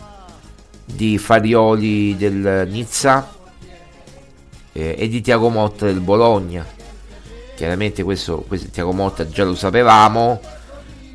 di 0.84 1.18
Farioli 1.18 2.16
del 2.16 2.68
Nizza 2.70 3.28
eh, 4.70 4.94
e 4.96 5.08
di 5.08 5.20
Tiago 5.20 5.48
Motta 5.48 5.86
del 5.86 5.98
Bologna. 5.98 6.64
Chiaramente 7.56 8.04
questo, 8.04 8.44
questo 8.46 8.68
Tiago 8.70 8.92
Motta 8.92 9.28
già 9.28 9.42
lo 9.42 9.56
sapevamo, 9.56 10.40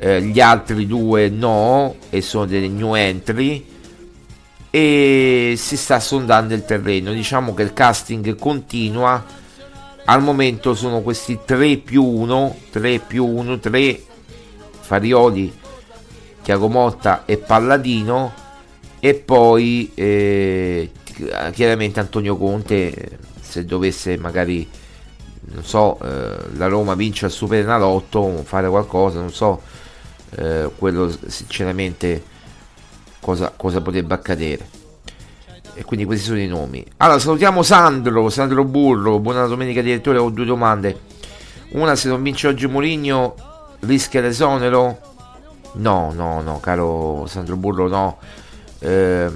eh, 0.02 0.20
gli 0.20 0.40
altri 0.40 0.84
due 0.88 1.28
no 1.28 1.94
e 2.10 2.22
sono 2.22 2.44
delle 2.44 2.66
new 2.66 2.94
entry 2.94 3.64
e 4.68 5.54
si 5.56 5.76
sta 5.76 6.00
sondando 6.00 6.54
il 6.54 6.64
terreno. 6.64 7.12
Diciamo 7.12 7.54
che 7.54 7.62
il 7.62 7.72
casting 7.72 8.34
continua. 8.34 9.24
Al 10.04 10.20
momento 10.20 10.74
sono 10.74 11.02
questi 11.02 11.38
3 11.44 11.76
più 11.76 12.04
1, 12.04 12.56
3 12.72 12.98
più 12.98 13.24
1, 13.24 13.60
3 13.60 14.02
Farioli, 14.80 15.52
Tiago 16.42 16.68
Motta 16.68 17.24
e 17.24 17.36
Palladino 17.36 18.32
e 18.98 19.14
poi 19.14 19.92
eh, 19.94 20.90
chiaramente 21.52 22.00
Antonio 22.00 22.36
Conte 22.36 23.18
se 23.40 23.64
dovesse 23.64 24.18
magari 24.18 24.68
non 25.44 25.62
so 25.62 25.98
eh, 26.02 26.36
la 26.56 26.66
Roma 26.66 26.94
vince 26.94 27.26
al 27.26 27.30
Superenalotto 27.30 28.42
fare 28.44 28.68
qualcosa 28.68 29.20
non 29.20 29.32
so 29.32 29.60
eh, 30.36 30.70
quello 30.76 31.12
sinceramente 31.26 32.22
cosa, 33.20 33.52
cosa 33.54 33.80
potrebbe 33.80 34.14
accadere. 34.14 34.68
E 35.74 35.84
quindi 35.84 36.04
questi 36.04 36.26
sono 36.26 36.38
i 36.38 36.46
nomi. 36.46 36.84
Allora 36.98 37.18
salutiamo 37.18 37.62
Sandro 37.62 38.28
Sandro 38.28 38.64
Burro. 38.64 39.18
Buona 39.18 39.46
domenica 39.46 39.80
direttore. 39.80 40.18
Ho 40.18 40.28
due 40.28 40.44
domande. 40.44 41.00
Una 41.70 41.96
se 41.96 42.08
non 42.08 42.22
vince 42.22 42.48
oggi 42.48 42.66
Mourinho 42.66 43.34
rischia 43.80 44.20
l'esonero? 44.20 44.98
No, 45.74 46.12
no, 46.14 46.42
no, 46.42 46.60
caro 46.60 47.24
Sandro 47.26 47.56
Burro, 47.56 47.88
no. 47.88 48.18
Eh, 48.78 49.30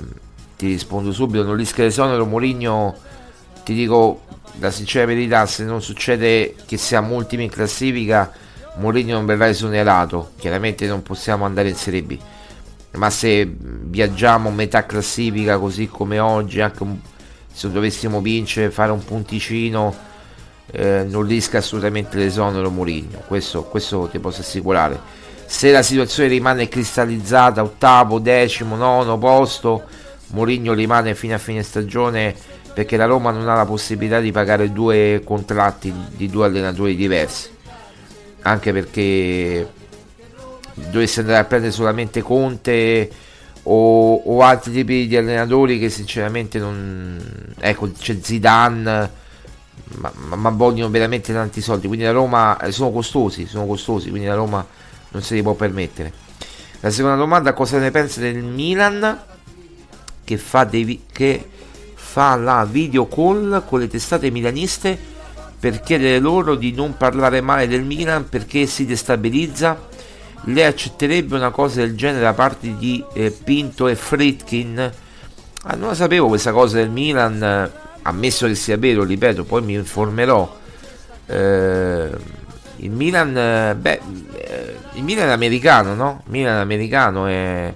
ti 0.57 0.67
rispondo 0.67 1.13
subito, 1.13 1.45
non 1.45 1.57
rischia 1.57 1.85
l'esonero 1.85 2.27
Mourinho, 2.27 2.95
ti 3.65 3.73
dico 3.73 4.23
la 4.59 4.71
sincera 4.71 5.07
verità, 5.07 5.47
se 5.47 5.65
non 5.65 5.81
succede 5.81 6.55
che 6.67 6.77
siamo 6.77 7.15
ultimi 7.15 7.45
in 7.45 7.51
classifica, 7.51 8.31
Mourinho 8.77 9.15
non 9.15 9.27
verrà 9.27 9.49
esonerato. 9.49 10.33
Chiaramente 10.39 10.87
non 10.87 11.03
possiamo 11.03 11.45
andare 11.45 11.69
in 11.69 11.77
Serie 11.77 12.03
B. 12.03 12.19
Ma 12.93 13.11
se 13.11 13.51
viaggiamo 13.59 14.51
metà 14.51 14.87
classifica 14.87 15.59
così 15.59 15.89
come 15.89 16.19
oggi, 16.19 16.61
anche 16.61 16.85
se 17.53 17.71
dovessimo 17.71 18.21
vincere, 18.21 18.71
fare 18.71 18.93
un 18.93 19.05
punticino 19.05 19.95
eh, 20.73 21.05
non 21.09 21.27
rischia 21.27 21.61
assolutamente 21.61 22.17
l'esonero 22.17 22.71
Mourinho, 22.71 23.23
questo, 23.27 23.65
questo 23.65 24.09
ti 24.11 24.19
posso 24.19 24.41
assicurare. 24.41 24.99
Se 25.47 25.71
la 25.71 25.83
situazione 25.83 26.29
rimane 26.29 26.69
cristallizzata, 26.69 27.63
ottavo, 27.63 28.19
decimo, 28.19 28.77
nono 28.77 29.17
posto, 29.17 29.85
Mourinho 30.29 30.73
rimane 30.73 31.15
fino 31.15 31.35
a 31.35 31.39
fine 31.39 31.63
stagione 31.63 32.35
perché 32.75 32.97
la 32.97 33.07
Roma 33.07 33.31
non 33.31 33.49
ha 33.49 33.55
la 33.55 33.65
possibilità 33.65 34.21
di 34.21 34.33
pagare 34.33 34.73
due 34.73 35.23
contratti 35.25 35.95
di 36.15 36.29
due 36.29 36.47
allenatori 36.47 36.95
diversi. 36.95 37.56
Anche 38.47 38.73
perché 38.73 39.69
dovesse 40.75 41.21
andare 41.21 41.39
a 41.39 41.45
prendere 41.45 41.73
solamente 41.73 42.23
Conte 42.23 43.11
o, 43.65 44.15
o 44.15 44.43
altri 44.43 44.73
tipi 44.73 45.09
di 45.09 45.17
allenatori 45.17 45.79
che 45.79 45.91
sinceramente 45.91 46.59
non... 46.59 47.55
Ecco, 47.59 47.91
c'è 47.91 48.19
Zidane 48.21 49.25
ma, 49.95 50.13
ma, 50.15 50.37
ma, 50.37 50.51
vogliono 50.51 50.91
veramente 50.91 51.33
tanti 51.33 51.61
soldi. 51.61 51.89
Quindi 51.89 52.05
la 52.05 52.13
Roma 52.13 52.57
eh, 52.59 52.71
sono 52.71 52.91
costosi, 52.91 53.47
sono 53.47 53.67
costosi, 53.67 54.11
quindi 54.11 54.29
la 54.29 54.35
Roma 54.35 54.65
non 55.11 55.23
se 55.23 55.35
li 55.35 55.43
può 55.43 55.55
permettere. 55.55 56.13
La 56.81 56.91
seconda 56.91 57.17
domanda, 57.17 57.53
cosa 57.53 57.79
ne 57.79 57.91
pensa 57.91 58.21
del 58.21 58.43
Milan 58.43 59.23
che 60.23 60.37
fa, 60.37 60.65
dei, 60.65 61.05
che 61.11 61.49
fa 61.95 62.37
la 62.37 62.65
video 62.65 63.09
call 63.09 63.65
con 63.67 63.81
le 63.81 63.89
testate 63.89 64.31
milaniste 64.31 65.15
per 65.67 65.81
chiedere 65.81 66.21
loro 66.21 66.55
di 66.55 66.71
non 66.71 66.97
parlare 66.97 67.41
male 67.41 67.67
del 67.67 67.83
Milan 67.83 68.29
perché 68.29 68.67
si 68.67 68.87
destabilizza? 68.87 69.77
Lei 70.43 70.63
accetterebbe 70.63 71.35
una 71.35 71.51
cosa 71.51 71.81
del 71.81 71.97
genere 71.97 72.21
da 72.21 72.35
parte 72.35 72.77
di 72.77 73.05
eh, 73.15 73.33
Pinto 73.33 73.89
e 73.89 73.97
Fritkin? 73.97 74.93
Ah, 75.65 75.75
non 75.75 75.89
la 75.89 75.95
sapevo 75.97 76.29
questa 76.29 76.53
cosa 76.53 76.77
del 76.77 76.89
Milan 76.89 77.69
ammesso 78.03 78.47
che 78.47 78.55
sia 78.55 78.77
vero, 78.77 79.03
ripeto, 79.03 79.43
poi 79.43 79.63
mi 79.63 79.73
informerò. 79.73 80.57
Eh, 81.27 82.11
il 82.77 82.91
Milan, 82.93 83.37
eh, 83.37 83.75
beh, 83.75 84.01
eh, 84.35 84.77
il 84.93 85.03
Milan 85.03 85.31
è 85.31 85.33
americano, 85.33 85.95
no? 85.95 86.23
Il 86.27 86.31
Milan 86.31 86.59
è 86.59 86.61
americano 86.61 87.27
è, 87.27 87.75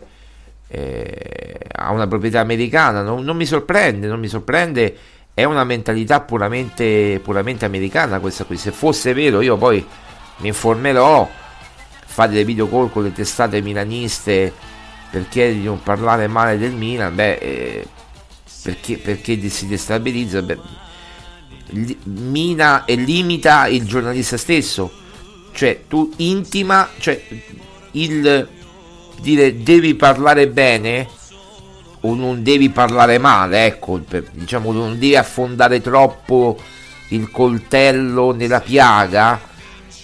ha 1.73 1.91
una 1.91 2.07
proprietà 2.07 2.39
americana, 2.39 3.03
non, 3.03 3.25
non, 3.25 3.37
mi 3.37 3.47
sorprende, 3.47 4.07
non 4.07 4.21
mi 4.21 4.29
sorprende, 4.29 4.97
è 5.35 5.45
una 5.45 5.65
mentalità 5.65 6.21
puramente, 6.21 7.21
puramente 7.23 7.65
americana 7.65 8.21
questa 8.21 8.45
qui. 8.45 8.57
Se 8.57 8.73
fosse 8.73 9.13
vero, 9.13 9.41
io 9.41 9.57
poi 9.57 9.85
mi 10.39 10.49
informerò, 10.49 11.29
fare 12.07 12.33
dei 12.33 12.45
video 12.45 12.69
call 12.69 12.91
con 12.91 13.05
le 13.05 13.13
testate 13.13 13.61
milaniste 13.63 14.53
per 15.11 15.29
chiedere 15.29 15.59
di 15.59 15.65
non 15.65 15.83
parlare 15.83 16.27
male 16.27 16.59
del 16.59 16.73
Milan, 16.73 17.15
beh, 17.15 17.35
eh, 17.35 17.87
perché, 18.63 18.99
perché 18.99 19.49
si 19.49 19.67
destabilizza, 19.67 20.43
beh, 20.43 20.59
mina 22.05 22.85
e 22.85 22.95
limita 22.97 23.67
il 23.67 23.85
giornalista 23.85 24.37
stesso. 24.37 24.93
Cioè, 25.53 25.85
tu 25.89 26.13
intima, 26.17 26.89
cioè 26.99 27.21
il 27.93 28.49
dire 29.21 29.63
devi 29.63 29.95
parlare 29.95 30.49
bene 30.49 31.09
o 32.01 32.15
non 32.15 32.43
devi 32.43 32.71
parlare 32.71 33.19
male, 33.19 33.67
ecco, 33.67 34.01
per, 34.07 34.25
diciamo 34.33 34.73
non 34.73 34.93
devi 34.93 35.17
affondare 35.17 35.81
troppo 35.81 36.59
il 37.09 37.31
coltello 37.31 38.33
nella 38.33 38.61
piaga, 38.61 39.41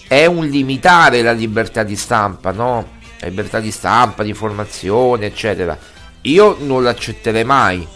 è 0.07 0.25
un 0.25 0.45
limitare 0.45 1.21
la 1.21 1.31
libertà 1.31 1.83
di 1.83 1.95
stampa, 1.95 2.51
no? 2.51 2.95
La 3.19 3.27
libertà 3.27 3.59
di 3.59 3.71
stampa, 3.71 4.23
di 4.23 4.29
informazione, 4.29 5.27
eccetera. 5.27 5.77
Io 6.21 6.57
non 6.59 6.83
l'accetterei 6.83 7.43
mai 7.43 7.87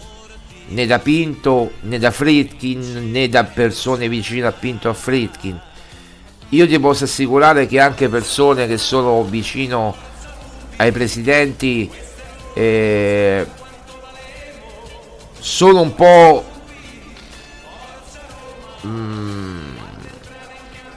né 0.68 0.86
da 0.86 0.98
Pinto 0.98 1.72
né 1.82 1.98
da 1.98 2.10
Fritkin 2.10 3.10
né 3.10 3.28
da 3.28 3.44
persone 3.44 4.08
vicine 4.08 4.46
a 4.46 4.52
Pinto 4.52 4.88
a 4.88 4.94
Fritkin. 4.94 5.60
Io 6.50 6.66
ti 6.66 6.78
posso 6.78 7.04
assicurare 7.04 7.66
che 7.66 7.80
anche 7.80 8.08
persone 8.08 8.66
che 8.66 8.78
sono 8.78 9.22
vicino 9.24 9.94
ai 10.76 10.92
presidenti 10.92 11.90
eh, 12.54 13.46
sono 15.42 15.80
un 15.80 15.94
po' 15.94 16.44
mm, 18.86 19.76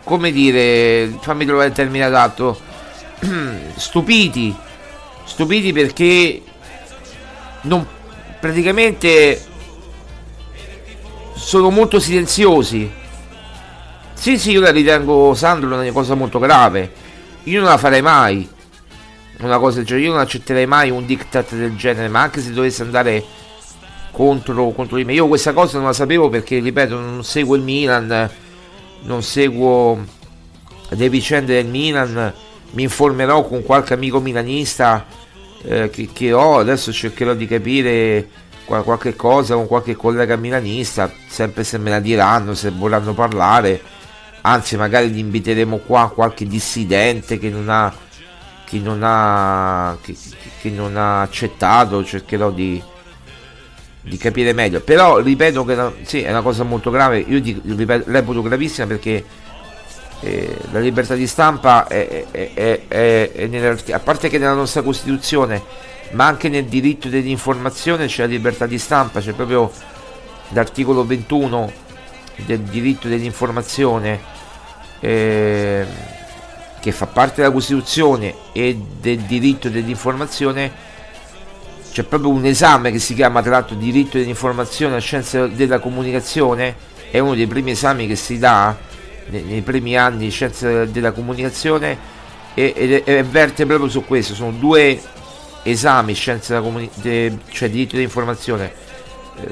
come 0.04 0.32
dire 0.32 1.18
fammi 1.20 1.46
trovare 1.46 1.70
il 1.70 1.74
termine 1.74 2.06
adatto 2.06 2.60
stupiti 3.76 4.56
stupiti 5.26 5.74
perché 5.74 6.42
non 7.62 7.86
praticamente 8.40 9.44
sono 11.34 11.70
molto 11.70 12.00
silenziosi. 12.00 12.92
Sì, 14.14 14.40
sì, 14.40 14.52
io 14.52 14.62
la 14.62 14.72
ritengo, 14.72 15.34
Sandro, 15.34 15.76
una 15.76 15.92
cosa 15.92 16.16
molto 16.16 16.40
grave. 16.40 16.92
Io 17.44 17.60
non 17.60 17.70
la 17.70 17.78
farei 17.78 18.02
mai. 18.02 18.48
Una 19.40 19.58
cosa 19.58 19.78
del 19.78 19.86
genere, 19.86 20.06
io 20.06 20.14
non 20.14 20.22
accetterei 20.22 20.66
mai 20.66 20.90
un 20.90 21.06
diktat 21.06 21.54
del 21.56 21.76
genere, 21.76 22.08
ma 22.08 22.22
anche 22.22 22.40
se 22.40 22.52
dovesse 22.54 22.84
andare 22.84 23.24
contro, 24.16 24.72
contro 24.72 24.96
di 24.96 25.04
me. 25.04 25.14
Io 25.14 25.28
questa 25.28 25.52
cosa 25.52 25.78
non 25.78 25.88
la 25.88 25.94
sapevo 25.94 26.30
perché, 26.30 26.60
ripeto, 26.60 26.98
non 26.98 27.24
seguo 27.26 27.56
il 27.56 27.62
Milan, 27.62 28.30
non 29.02 29.22
seguo 29.22 30.04
le 30.88 31.10
vicende 31.10 31.56
del 31.56 31.68
Milan. 31.68 32.34
Mi 32.72 32.84
informerò 32.84 33.46
con 33.46 33.64
qualche 33.64 33.94
amico 33.94 34.22
milanista 34.22 35.06
eh, 35.64 35.90
che, 35.90 36.10
che 36.12 36.32
ho, 36.32 36.58
adesso 36.58 36.92
cercherò 36.94 37.34
di 37.34 37.46
capire 37.46 38.30
qualche 38.66 39.16
cosa 39.16 39.54
con 39.54 39.68
qualche 39.68 39.96
collega 39.96 40.36
milanista, 40.38 41.12
sempre 41.28 41.64
se 41.64 41.78
me 41.78 41.92
la 41.92 42.00
diranno, 42.00 42.56
se 42.56 42.72
vorranno 42.72 43.14
parlare, 43.14 43.80
anzi 44.42 44.76
magari 44.76 45.12
li 45.12 45.20
inviteremo 45.20 45.78
qua 45.86 46.10
qualche 46.10 46.48
dissidente 46.48 47.38
che 47.38 47.50
non 47.50 47.70
ha, 47.70 47.94
che 48.66 48.80
non 48.80 49.02
ha, 49.04 49.96
che, 50.02 50.16
che 50.60 50.70
non 50.72 50.98
ha 50.98 51.22
accettato, 51.22 52.04
cercherò 52.04 52.50
di, 52.50 52.82
di, 54.06 54.18
capire 54.18 54.54
meglio. 54.54 54.80
Però 54.82 55.20
ripeto 55.20 55.66
che 55.66 55.78
sì, 56.04 56.22
è 56.22 56.30
una 56.30 56.42
cosa 56.42 56.64
molto 56.64 56.90
grave, 56.92 57.20
io 57.20 57.42
ripeto, 57.42 58.12
reputo 58.12 58.42
gravissima 58.42 58.88
perché 58.88 59.24
eh, 60.22 60.58
la 60.72 60.80
libertà 60.80 61.16
di 61.16 61.28
stampa 61.28 61.88
è, 61.88 62.26
è, 62.32 62.52
è, 62.88 63.32
è 63.32 63.48
nella, 63.48 63.78
a 63.92 64.00
parte 64.00 64.30
che 64.30 64.38
nella 64.38 64.54
nostra 64.54 64.82
Costituzione 64.82 65.62
ma 66.12 66.28
anche 66.28 66.50
nel 66.50 66.66
diritto 66.66 67.10
dell'informazione 67.10 68.08
c'è 68.08 68.22
la 68.22 68.30
libertà 68.30 68.66
di 68.66 68.78
stampa, 68.78 69.20
c'è 69.20 69.34
proprio 69.34 69.72
l'articolo 70.50 71.06
21 71.06 71.72
del 72.46 72.60
diritto 72.60 73.08
dell'informazione 73.08 74.20
eh, 75.00 75.86
che 76.80 76.92
fa 76.92 77.08
parte 77.08 77.42
della 77.42 77.54
Costituzione 77.54 78.34
e 78.54 78.80
del 79.00 79.20
diritto 79.22 79.70
dell'informazione 79.70 80.94
c'è 81.96 82.04
proprio 82.04 82.30
un 82.30 82.44
esame 82.44 82.92
che 82.92 83.00
si 83.00 83.14
chiama 83.14 83.42
tra 83.42 83.52
l'altro 83.52 83.78
diritto 83.78 84.18
dell'informazione 84.18 84.98
a 84.98 85.00
scienze 85.00 85.56
della 85.56 85.80
comunicazione. 85.80 86.76
È 87.10 87.20
uno 87.20 87.36
dei 87.36 87.48
primi 87.48 87.72
esami 87.72 88.06
che 88.06 88.18
si 88.18 88.38
dà 88.38 88.76
nei, 89.28 89.44
nei 89.44 89.62
primi 89.62 89.96
anni 89.96 90.26
di 90.26 90.30
scienze 90.30 90.92
della 90.92 91.14
comunicazione 91.14 91.98
e, 92.54 92.74
e, 92.76 93.02
e 93.06 93.24
verte 93.24 93.66
proprio 93.66 93.88
su 93.88 94.04
questo. 94.04 94.34
Sono 94.34 94.52
due 94.52 95.02
esami 95.64 96.14
scienze 96.14 96.52
della 96.52 96.66
comunicazione, 96.66 97.40
cioè 97.50 97.70
diritto 97.70 97.96
di 97.96 98.04
informazione, 98.04 98.74
eh, 99.40 99.48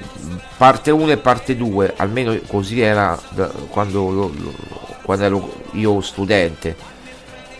parte 0.57 0.91
1 0.91 1.11
e 1.13 1.17
parte 1.19 1.55
2, 1.55 1.93
almeno 1.95 2.37
così 2.45 2.81
era 2.81 3.17
da, 3.29 3.47
quando, 3.69 4.09
lo, 4.09 4.33
lo, 4.35 4.53
quando, 5.01 5.23
ero 5.23 5.53
io 5.71 6.01
studente. 6.01 6.75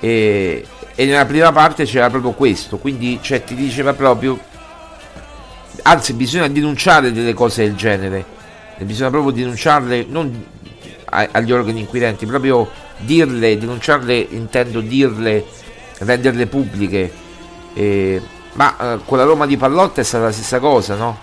E, 0.01 0.65
e, 0.93 1.05
nella 1.05 1.25
prima 1.25 1.53
parte 1.53 1.85
c'era 1.85 2.09
proprio 2.09 2.31
questo, 2.31 2.79
quindi 2.79 3.19
cioè, 3.21 3.45
ti 3.45 3.55
diceva 3.55 3.93
proprio, 3.93 4.37
anzi 5.83 6.13
bisogna 6.13 6.47
denunciare 6.47 7.11
delle 7.11 7.33
cose 7.33 7.63
del 7.63 7.75
genere, 7.75 8.25
bisogna 8.79 9.09
proprio 9.09 9.31
denunciarle 9.31 10.05
non 10.07 10.45
agli 11.05 11.51
organi 11.51 11.81
inquirenti, 11.81 12.25
proprio 12.25 12.69
dirle, 12.97 13.57
denunciarle, 13.57 14.15
intendo 14.17 14.81
dirle, 14.81 15.45
renderle 15.99 16.47
pubbliche. 16.47 17.11
Eh, 17.73 18.21
ma 18.53 18.95
eh, 18.95 18.99
con 19.05 19.17
la 19.17 19.23
Roma 19.23 19.45
di 19.45 19.57
Pallotta 19.57 20.01
è 20.01 20.03
stata 20.03 20.25
la 20.25 20.31
stessa 20.31 20.59
cosa, 20.59 20.95
no? 20.95 21.17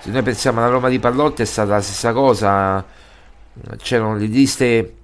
Se 0.00 0.10
noi 0.10 0.22
pensiamo 0.22 0.60
alla 0.60 0.68
Roma 0.68 0.88
di 0.88 0.98
Pallotta 0.98 1.42
è 1.42 1.46
stata 1.46 1.70
la 1.72 1.80
stessa 1.80 2.12
cosa, 2.12 2.84
c'erano 3.78 4.16
le 4.16 4.26
liste 4.26 4.94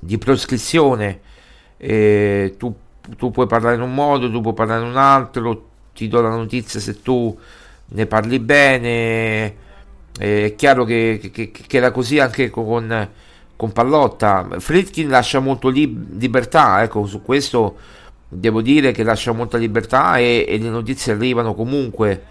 di 0.00 0.18
proscrizione. 0.18 1.20
Eh, 1.76 2.54
tu, 2.58 2.74
tu 3.16 3.30
puoi 3.30 3.46
parlare 3.46 3.76
in 3.76 3.82
un 3.82 3.94
modo, 3.94 4.30
tu 4.30 4.40
puoi 4.40 4.54
parlare 4.54 4.82
in 4.82 4.88
un 4.88 4.96
altro, 4.96 5.68
ti 5.94 6.08
do 6.08 6.20
la 6.20 6.30
notizia 6.30 6.78
se 6.78 7.00
tu 7.00 7.36
ne 7.88 8.06
parli 8.06 8.38
bene. 8.38 9.66
È 10.18 10.54
chiaro 10.56 10.84
che, 10.84 11.30
che, 11.32 11.50
che, 11.50 11.76
era 11.76 11.90
così 11.92 12.18
anche 12.18 12.50
con, 12.50 13.08
con 13.56 13.72
Pallotta. 13.72 14.48
Fritkin 14.58 15.08
lascia 15.08 15.38
molto 15.38 15.68
lib- 15.68 16.20
libertà, 16.20 16.82
ecco, 16.82 17.06
su 17.06 17.22
questo 17.22 17.76
devo 18.28 18.60
dire 18.60 18.92
che 18.92 19.02
lascia 19.02 19.32
molta 19.32 19.56
libertà 19.56 20.18
e, 20.18 20.44
e 20.46 20.58
le 20.58 20.68
notizie 20.68 21.12
arrivano 21.12 21.54
comunque 21.54 22.24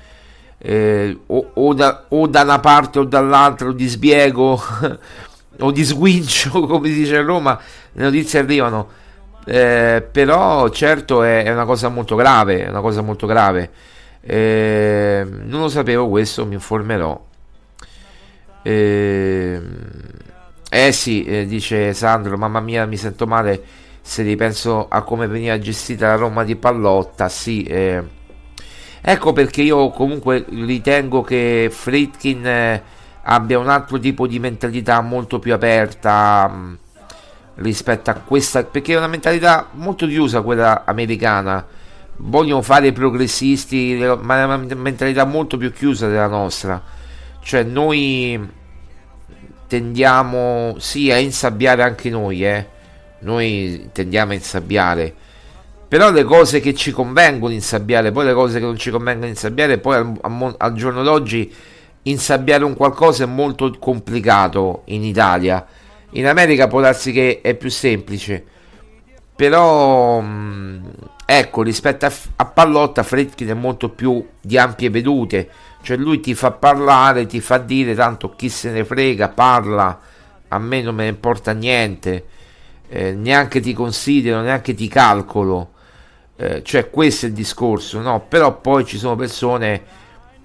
eh, 0.59 1.17
o, 1.25 1.51
o, 1.53 1.73
da, 1.73 2.05
o, 2.09 2.27
da, 2.27 2.43
una 2.43 2.59
parte 2.59 2.99
o 2.99 3.03
dall'altra 3.03 3.67
o 3.69 3.71
di 3.71 3.87
sbiego 3.87 4.61
o 5.59 5.71
di 5.71 5.83
sguincio 5.83 6.61
come 6.67 6.89
si 6.89 6.93
dice 6.95 7.17
a 7.17 7.21
Roma 7.21 7.59
le 7.93 8.03
notizie 8.03 8.39
arrivano 8.39 8.89
eh, 9.45 10.05
però 10.11 10.69
certo 10.69 11.23
è, 11.23 11.43
è, 11.43 11.51
una 11.51 11.65
cosa 11.65 11.89
molto 11.89 12.15
grave 12.15 12.65
è 12.65 12.69
una 12.69 12.81
cosa 12.81 13.01
molto 13.01 13.25
grave 13.25 13.71
eh, 14.27 15.25
non 15.25 15.61
lo 15.61 15.69
sapevo 15.69 16.09
questo 16.09 16.45
mi 16.45 16.55
informerò 16.55 17.25
eh, 18.61 19.61
eh 20.69 20.91
sì 20.91 21.23
eh, 21.23 21.45
dice 21.45 21.93
Sandro 21.93 22.37
mamma 22.37 22.59
mia 22.59 22.85
mi 22.85 22.97
sento 22.97 23.25
male 23.25 23.85
se 24.07 24.23
ripenso 24.23 24.87
a 24.87 25.01
come 25.01 25.27
veniva 25.27 25.59
gestita 25.59 26.07
la 26.07 26.15
Roma 26.15 26.45
di 26.45 26.55
Pallotta, 26.55 27.27
sì. 27.27 27.63
Eh. 27.63 28.01
Ecco 29.01 29.33
perché 29.33 29.61
io 29.63 29.89
comunque 29.89 30.45
ritengo 30.47 31.21
che 31.21 31.67
Fritkin 31.69 32.47
eh, 32.47 32.83
abbia 33.23 33.59
un 33.59 33.67
altro 33.67 33.99
tipo 33.99 34.25
di 34.25 34.39
mentalità 34.39 35.01
molto 35.01 35.39
più 35.39 35.53
aperta 35.53 36.47
mh, 36.47 36.57
mm, 36.57 36.73
rispetto 37.55 38.09
a 38.09 38.13
questa, 38.13 38.63
perché 38.63 38.93
è 38.93 38.97
una 38.97 39.07
mentalità 39.07 39.67
molto 39.73 40.07
chiusa 40.07 40.41
quella 40.41 40.85
americana. 40.85 41.65
Vogliono 42.19 42.61
fare 42.61 42.87
i 42.87 42.91
progressisti, 42.91 43.95
ma 44.21 44.39
è 44.39 44.43
una 44.43 44.57
mentalità 44.57 45.23
molto 45.25 45.57
più 45.57 45.71
chiusa 45.71 46.07
della 46.07 46.27
nostra. 46.27 46.81
Cioè 47.41 47.63
noi 47.63 48.55
tendiamo 49.67 50.75
sì 50.79 51.11
a 51.11 51.17
insabbiare 51.17 51.83
anche 51.83 52.09
noi, 52.09 52.45
eh. 52.45 52.67
Noi 53.19 53.89
tendiamo 53.91 54.31
a 54.31 54.35
insabbiare. 54.35 55.13
Però 55.87 56.11
le 56.11 56.23
cose 56.23 56.59
che 56.59 56.73
ci 56.73 56.91
convengono 56.91 57.53
insabbiare 57.53 58.11
poi 58.11 58.25
le 58.25 58.33
cose 58.33 58.59
che 58.59 58.65
non 58.65 58.77
ci 58.77 58.91
convengono 58.91 59.27
insabbiare 59.27 59.77
poi 59.77 59.95
al, 59.95 60.13
al, 60.21 60.55
al 60.57 60.73
giorno 60.73 61.01
d'oggi 61.01 61.53
insabbiare 62.03 62.63
un 62.63 62.75
qualcosa 62.75 63.23
è 63.23 63.27
molto 63.27 63.73
complicato 63.79 64.81
in 64.85 65.03
Italia. 65.03 65.65
In 66.11 66.25
America 66.25 66.67
può 66.67 66.81
darsi 66.81 67.11
che 67.11 67.41
è 67.41 67.55
più 67.55 67.69
semplice 67.69 68.45
però 69.37 70.19
mm, 70.19 70.85
ecco 71.25 71.61
rispetto 71.61 72.05
a, 72.05 72.11
a 72.35 72.45
Pallotta 72.45 73.03
Fredkin 73.03 73.47
è 73.47 73.53
molto 73.53 73.87
più 73.87 74.25
di 74.41 74.57
ampie 74.57 74.89
vedute 74.89 75.49
cioè 75.81 75.95
lui 75.95 76.19
ti 76.19 76.35
fa 76.35 76.51
parlare 76.51 77.25
ti 77.25 77.39
fa 77.39 77.57
dire 77.57 77.95
tanto 77.95 78.31
chi 78.31 78.49
se 78.49 78.71
ne 78.71 78.83
frega 78.83 79.29
parla 79.29 79.97
a 80.49 80.59
me 80.59 80.81
non 80.81 80.95
me 80.95 81.03
ne 81.03 81.09
importa 81.09 81.53
niente 81.53 82.35
eh, 82.89 83.13
neanche 83.13 83.59
ti 83.59 83.73
considero, 83.73 84.41
neanche 84.41 84.73
ti 84.73 84.87
calcolo. 84.87 85.71
Eh, 86.35 86.63
cioè, 86.63 86.89
questo 86.89 87.25
è 87.25 87.29
il 87.29 87.35
discorso, 87.35 87.99
no? 87.99 88.25
Però 88.27 88.59
poi 88.59 88.85
ci 88.85 88.97
sono 88.97 89.15
persone 89.15 89.83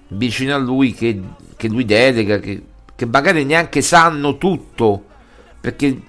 vicino 0.09 0.53
a 0.55 0.57
lui 0.57 0.93
che, 0.93 1.21
che 1.55 1.67
lui 1.67 1.85
delega, 1.85 2.39
che, 2.39 2.63
che, 2.95 3.05
magari 3.05 3.45
neanche 3.45 3.81
sanno 3.81 4.37
tutto. 4.37 5.05
Perché, 5.59 6.01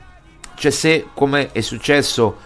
cioè, 0.56 0.70
se 0.70 1.06
come 1.14 1.52
è 1.52 1.60
successo, 1.60 2.36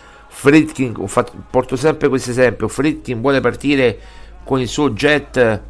Fatto, 0.40 1.32
porto 1.50 1.76
sempre 1.76 2.08
questo 2.08 2.30
esempio: 2.30 2.68
Fritkin 2.68 3.20
vuole 3.20 3.40
partire 3.40 3.98
con 4.44 4.60
il 4.60 4.68
suo 4.68 4.90
jet 4.90 5.60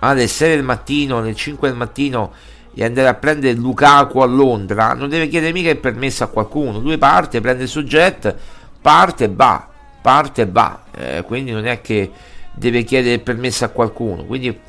alle 0.00 0.26
6 0.26 0.56
del 0.56 0.64
mattino, 0.64 1.18
alle 1.18 1.34
5 1.34 1.68
del 1.68 1.76
mattino 1.76 2.32
e 2.74 2.84
andare 2.84 3.08
a 3.08 3.14
prendere 3.14 3.54
Lukaku 3.54 4.18
a 4.18 4.26
Londra, 4.26 4.92
non 4.92 5.08
deve 5.08 5.28
chiedere 5.28 5.50
mica 5.50 5.70
il 5.70 5.78
permesso 5.78 6.24
a 6.24 6.26
qualcuno. 6.26 6.78
Lui 6.78 6.98
parte, 6.98 7.40
prende 7.40 7.62
il 7.62 7.70
suo 7.70 7.82
jet, 7.82 8.34
parte 8.82 9.24
e 9.24 9.30
va, 9.32 9.66
parte 10.02 10.42
e 10.42 10.46
va. 10.46 10.82
Eh, 10.94 11.22
quindi 11.26 11.52
non 11.52 11.66
è 11.66 11.80
che 11.80 12.10
deve 12.52 12.82
chiedere 12.82 13.14
il 13.14 13.22
permesso 13.22 13.64
a 13.64 13.68
qualcuno. 13.68 14.24
Quindi 14.24 14.60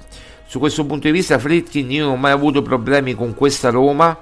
su 0.46 0.60
questo 0.60 0.86
punto 0.86 1.08
di 1.08 1.12
vista 1.12 1.38
Fritkin 1.38 1.92
io 1.92 2.06
non 2.06 2.14
ho 2.14 2.18
mai 2.18 2.32
avuto 2.32 2.62
problemi 2.62 3.14
con 3.14 3.36
questa 3.36 3.70
Roma, 3.72 4.18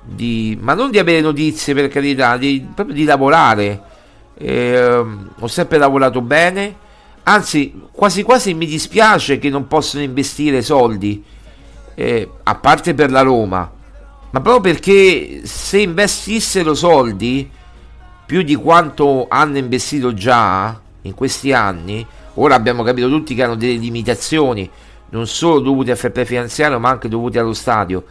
di, 0.00 0.56
ma 0.60 0.74
non 0.74 0.92
di 0.92 1.00
avere 1.00 1.20
notizie 1.20 1.74
per 1.74 1.88
carità, 1.88 2.36
di, 2.36 2.64
proprio 2.72 2.94
di 2.94 3.02
lavorare. 3.04 3.82
Eh, 4.40 5.04
ho 5.38 5.46
sempre 5.48 5.78
lavorato 5.78 6.20
bene, 6.20 6.76
anzi 7.24 7.74
quasi 7.90 8.22
quasi 8.22 8.54
mi 8.54 8.66
dispiace 8.66 9.38
che 9.38 9.50
non 9.50 9.66
possono 9.66 10.04
investire 10.04 10.62
soldi 10.62 11.24
eh, 11.94 12.30
a 12.44 12.54
parte 12.54 12.94
per 12.94 13.10
la 13.10 13.22
Roma, 13.22 13.68
ma 14.30 14.40
proprio 14.40 14.60
perché 14.72 15.40
se 15.42 15.80
investissero 15.80 16.74
soldi 16.74 17.50
più 18.24 18.42
di 18.42 18.54
quanto 18.54 19.26
hanno 19.28 19.58
investito 19.58 20.14
già 20.14 20.78
in 21.02 21.14
questi 21.14 21.52
anni, 21.52 22.06
ora 22.34 22.54
abbiamo 22.54 22.84
capito 22.84 23.08
tutti 23.08 23.34
che 23.34 23.42
hanno 23.42 23.56
delle 23.56 23.72
limitazioni, 23.72 24.70
non 25.10 25.26
solo 25.26 25.58
dovute 25.58 25.90
al 25.90 25.96
fair 25.96 26.26
finanziario, 26.26 26.78
ma 26.78 26.90
anche 26.90 27.08
dovute 27.08 27.38
allo 27.40 27.54
stadio. 27.54 28.04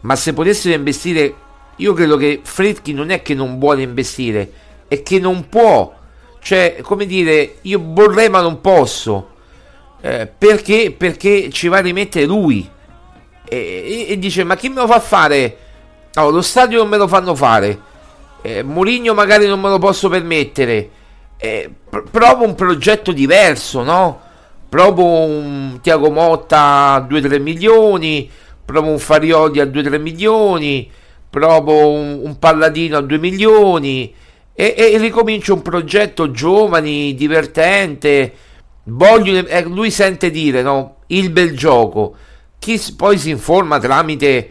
Ma 0.00 0.16
se 0.16 0.32
potessero 0.32 0.74
investire, 0.74 1.34
io 1.76 1.92
credo 1.92 2.16
che 2.16 2.40
Fredkin 2.42 2.94
non 2.94 3.10
è 3.10 3.22
che 3.22 3.34
non 3.34 3.58
vuole 3.58 3.82
investire, 3.82 4.50
è 4.88 5.02
che 5.02 5.18
non 5.18 5.48
può. 5.48 5.92
Cioè, 6.40 6.78
come 6.82 7.06
dire, 7.06 7.56
io 7.62 7.80
vorrei 7.82 8.28
ma 8.28 8.40
non 8.40 8.60
posso. 8.60 9.30
Eh, 10.00 10.26
perché? 10.26 10.94
Perché 10.96 11.48
ci 11.50 11.68
va 11.68 11.78
a 11.78 11.80
rimettere 11.80 12.26
lui 12.26 12.68
e, 13.46 14.06
e, 14.08 14.18
dice 14.18 14.42
ma 14.42 14.56
chi 14.56 14.68
me 14.68 14.76
lo 14.76 14.86
fa 14.86 15.00
fare? 15.00 15.58
Oh, 16.14 16.30
lo 16.30 16.42
stadio 16.42 16.78
non 16.78 16.88
me 16.88 16.96
lo 16.96 17.06
fanno 17.06 17.34
fare. 17.34 17.92
Eh, 18.42 18.62
Mourinho 18.62 19.14
magari 19.14 19.46
non 19.46 19.60
me 19.60 19.68
lo 19.68 19.78
posso 19.78 20.08
permettere. 20.08 20.90
Eh, 21.36 21.70
pr- 21.88 22.08
provo 22.10 22.44
un 22.44 22.54
progetto 22.54 23.12
diverso, 23.12 23.82
no? 23.82 24.20
Provo 24.68 25.04
un 25.04 25.78
Tiago 25.82 26.10
Motta 26.10 26.94
a 26.94 27.06
2-3 27.08 27.40
milioni, 27.40 28.30
provo 28.64 28.90
un 28.90 28.98
Farioli 28.98 29.60
a 29.60 29.64
2-3 29.64 30.00
milioni, 30.00 30.90
provo 31.30 31.90
un, 31.90 32.20
un 32.22 32.38
Palladino 32.38 32.96
a 32.98 33.00
2 33.00 33.18
milioni 33.18 34.14
e, 34.54 34.74
e, 34.76 34.98
ricomincio 34.98 35.54
un 35.54 35.62
progetto 35.62 36.30
giovani, 36.30 37.14
divertente. 37.14 38.32
Voglio, 38.84 39.46
eh, 39.46 39.62
lui 39.64 39.90
sente 39.90 40.30
dire, 40.30 40.62
no? 40.62 40.96
Il 41.08 41.30
bel 41.30 41.56
gioco 41.56 42.16
chi 42.64 42.80
poi 42.96 43.18
si 43.18 43.28
informa 43.28 43.78
tramite 43.78 44.50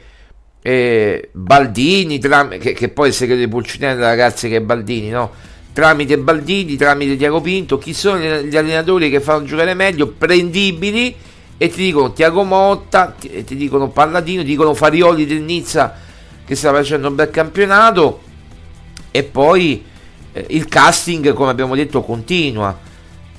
eh, 0.62 1.30
Baldini, 1.32 2.20
tram- 2.20 2.60
che, 2.60 2.74
che, 2.74 2.89
poi 2.89 3.08
è 3.08 3.10
il 3.10 3.16
segreto 3.16 3.42
di 3.42 3.48
Pulcinella, 3.48 4.06
ragazzi, 4.06 4.48
che 4.50 4.58
è 4.58 4.62
Baldini, 4.62 5.10
no? 5.10 5.32
Tramite 5.74 6.20
Baldini, 6.20 6.76
tramite 6.76 7.18
Tiago 7.18 7.42
Pinto, 7.42 7.80
chi 7.80 7.96
sono 7.96 8.20
gli 8.20 8.56
allenatori 8.56 9.10
che 9.10 9.20
fanno 9.20 9.46
giocare 9.46 9.74
meglio, 9.74 10.10
prendibili, 10.10 11.16
e 11.58 11.70
ti 11.70 11.84
dicono 11.84 12.13
Tiago 12.13 12.44
Motta, 12.44 13.16
ti, 13.20 13.44
ti 13.44 13.56
dicono 13.56 13.89
Palladino, 13.89 14.44
ti 14.44 14.50
dicono 14.50 14.76
Farioli 14.76 15.26
del 15.26 15.42
Nizza 15.42 15.98
che 16.46 16.56
sta 16.56 16.72
facendo 16.72 17.08
un 17.08 17.16
bel 17.16 17.32
campionato, 17.32 18.22
e 19.10 19.24
poi 19.24 19.84
eh, 20.34 20.46
il 20.50 20.67
casting, 20.67 21.34
come 21.34 21.52
abbiamo 21.52 21.76
detto, 21.76 22.02
continua. 22.02 22.78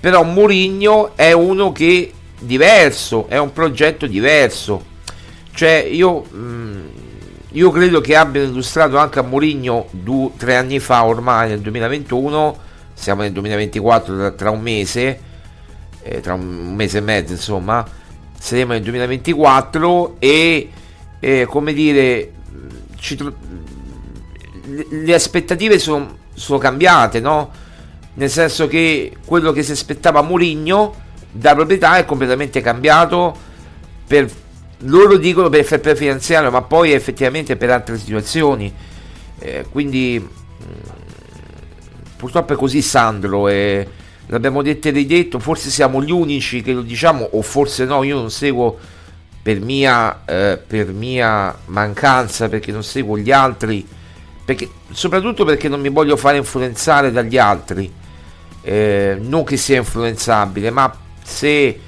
Però 0.01 0.23
Mourinho 0.23 1.17
è 1.17 1.33
uno 1.33 1.73
che 1.73 2.13
diverso, 2.39 3.27
è 3.29 3.39
un 3.39 3.53
progetto 3.53 4.07
diverso. 4.07 4.93
Cioè, 5.53 5.87
io, 5.91 6.23
mh, 6.23 6.37
mm, 6.37 6.87
io 7.53 7.71
credo 7.71 8.01
che 8.01 8.17
abbiano 8.17 8.49
illustrato 8.49 8.97
anche 8.97 9.19
a 9.19 9.23
Mourinho 9.23 9.87
due, 9.91 10.31
tre 10.37 10.57
anni 10.57 10.79
fa, 10.79 11.05
ormai 11.05 11.49
nel 11.49 11.61
2021, 11.61 12.59
siamo 12.95 13.23
nel 13.23 13.33
2024 13.33 14.17
tra, 14.17 14.31
tra 14.33 14.51
un 14.51 14.61
mese, 14.61 15.21
eh, 16.03 16.21
tra 16.21 16.35
un 16.35 16.75
mese 16.75 16.99
e 16.99 17.01
mezzo, 17.01 17.33
insomma, 17.33 17.87
saremo 18.39 18.73
nel 18.73 18.83
2024 18.83 20.17
e, 20.19 20.71
eh, 21.19 21.47
come 21.47 21.73
dire, 21.73 22.33
ci, 22.99 23.17
le, 23.17 24.87
le 24.91 25.15
aspettative 25.15 25.79
sono, 25.79 26.19
sono 26.35 26.59
cambiate, 26.59 27.21
no? 27.21 27.51
Nel 28.15 28.31
senso 28.31 28.67
che 28.67 29.17
quello 29.25 29.53
che 29.53 29.63
si 29.63 29.73
aspettava 29.73 30.23
Mourinho 30.23 31.03
da 31.31 31.55
proprietà 31.55 31.97
è 31.97 32.05
completamente 32.05 32.61
cambiato 32.61 33.37
per 34.07 34.31
loro 34.79 35.17
dicono 35.17 35.49
per 35.49 35.61
effetto 35.61 35.93
finanziario 35.97 36.51
ma 36.51 36.63
poi 36.63 36.93
effettivamente 36.93 37.57
per 37.57 37.71
altre 37.71 37.99
situazioni 37.99 38.73
eh, 39.41 39.65
quindi 39.71 40.21
mm, 40.21 40.73
purtroppo 42.17 42.53
è 42.53 42.57
così 42.57 42.83
Sandro 42.83 43.49
e 43.49 43.89
l'abbiamo 44.27 44.63
detto 44.63 44.89
e 44.89 44.91
ridetto 44.93 45.41
forse 45.41 45.71
siamo 45.71 46.03
gli 46.03 46.13
unici 46.13 46.63
che 46.63 46.73
lo 46.73 46.83
diciamo 46.83 47.29
o 47.33 47.43
forse 47.43 47.85
no 47.85 48.05
io 48.05 48.17
non 48.17 48.31
seguo 48.31 48.79
per 49.43 49.61
mia, 49.61 50.23
eh, 50.25 50.59
per 50.65 50.93
mia 50.93 51.55
mancanza 51.67 52.49
perché 52.49 52.73
non 52.73 52.83
seguo 52.83 53.19
gli 53.19 53.31
altri 53.31 53.87
perché, 54.45 54.69
soprattutto 54.91 55.45
perché 55.45 55.69
non 55.69 55.81
mi 55.81 55.89
voglio 55.89 56.17
fare 56.17 56.37
influenzare 56.37 57.11
dagli 57.11 57.39
altri, 57.39 57.91
eh, 58.63 59.19
non 59.21 59.45
che 59.45 59.57
sia 59.57 59.79
influenzabile, 59.79 60.71
ma 60.71 60.95
se 61.23 61.81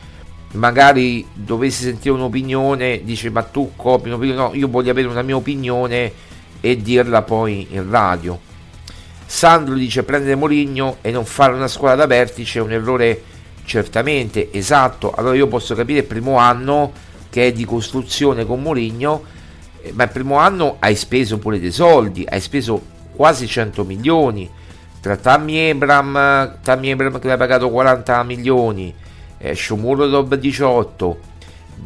magari 0.53 1.27
dovessi 1.33 1.85
sentire 1.85 2.15
un'opinione, 2.15 3.03
dice 3.05 3.31
ma 3.31 3.43
tu 3.43 3.73
copi 3.77 4.09
un'opinione, 4.09 4.39
no, 4.39 4.51
io 4.55 4.69
voglio 4.69 4.91
avere 4.91 5.09
una 5.09 5.23
mia 5.23 5.37
opinione 5.37 6.13
e 6.61 6.77
dirla 6.77 7.23
poi 7.23 7.67
in 7.71 7.91
radio. 7.91 8.39
Sandro 9.27 9.75
dice 9.75 10.05
prendere 10.05 10.37
Moligno 10.37 10.99
e 11.01 11.11
non 11.11 11.25
fare 11.25 11.53
una 11.53 11.69
squadra 11.69 11.97
da 11.97 12.07
vertice 12.07 12.61
è 12.61 12.63
un 12.63 12.73
errore 12.73 13.23
certamente 13.65 14.53
esatto. 14.53 15.13
Allora 15.13 15.35
io 15.35 15.49
posso 15.49 15.75
capire 15.75 15.99
il 15.99 16.05
primo 16.05 16.39
anno 16.39 16.93
che 17.29 17.49
è 17.49 17.53
di 17.53 17.65
costruzione 17.65 18.47
con 18.47 18.63
Moligno, 18.63 19.25
ma 19.95 20.05
il 20.05 20.11
primo 20.11 20.37
anno 20.37 20.77
hai 20.79 20.95
speso 20.97 21.39
pure 21.39 21.59
dei 21.59 21.73
soldi, 21.73 22.25
hai 22.29 22.41
speso 22.41 22.81
quasi 23.15 23.47
100 23.47 23.85
milioni. 23.85 24.49
Tra 25.01 25.17
Tammy 25.17 25.71
Abram, 25.71 26.59
Tammy 26.63 26.91
Abram 26.91 27.19
che 27.19 27.29
l'ha 27.29 27.37
pagato 27.37 27.71
40 27.71 28.23
milioni, 28.25 28.93
eh, 29.39 29.55
Shomurodov 29.55 30.35
18, 30.35 31.19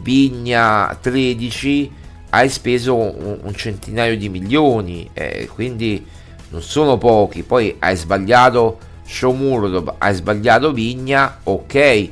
Vigna 0.03 0.97
13, 0.99 1.93
hai 2.31 2.49
speso 2.49 2.97
un, 2.97 3.39
un 3.43 3.55
centinaio 3.55 4.17
di 4.17 4.29
milioni, 4.29 5.09
eh, 5.13 5.49
quindi 5.53 6.05
non 6.51 6.63
sono 6.63 6.97
pochi. 6.99 7.43
Poi 7.43 7.77
hai 7.79 7.97
sbagliato 7.97 8.79
Shomurodov, 9.07 9.97
hai 9.99 10.15
sbagliato 10.15 10.73
Vigna, 10.73 11.41
ok, 11.43 12.11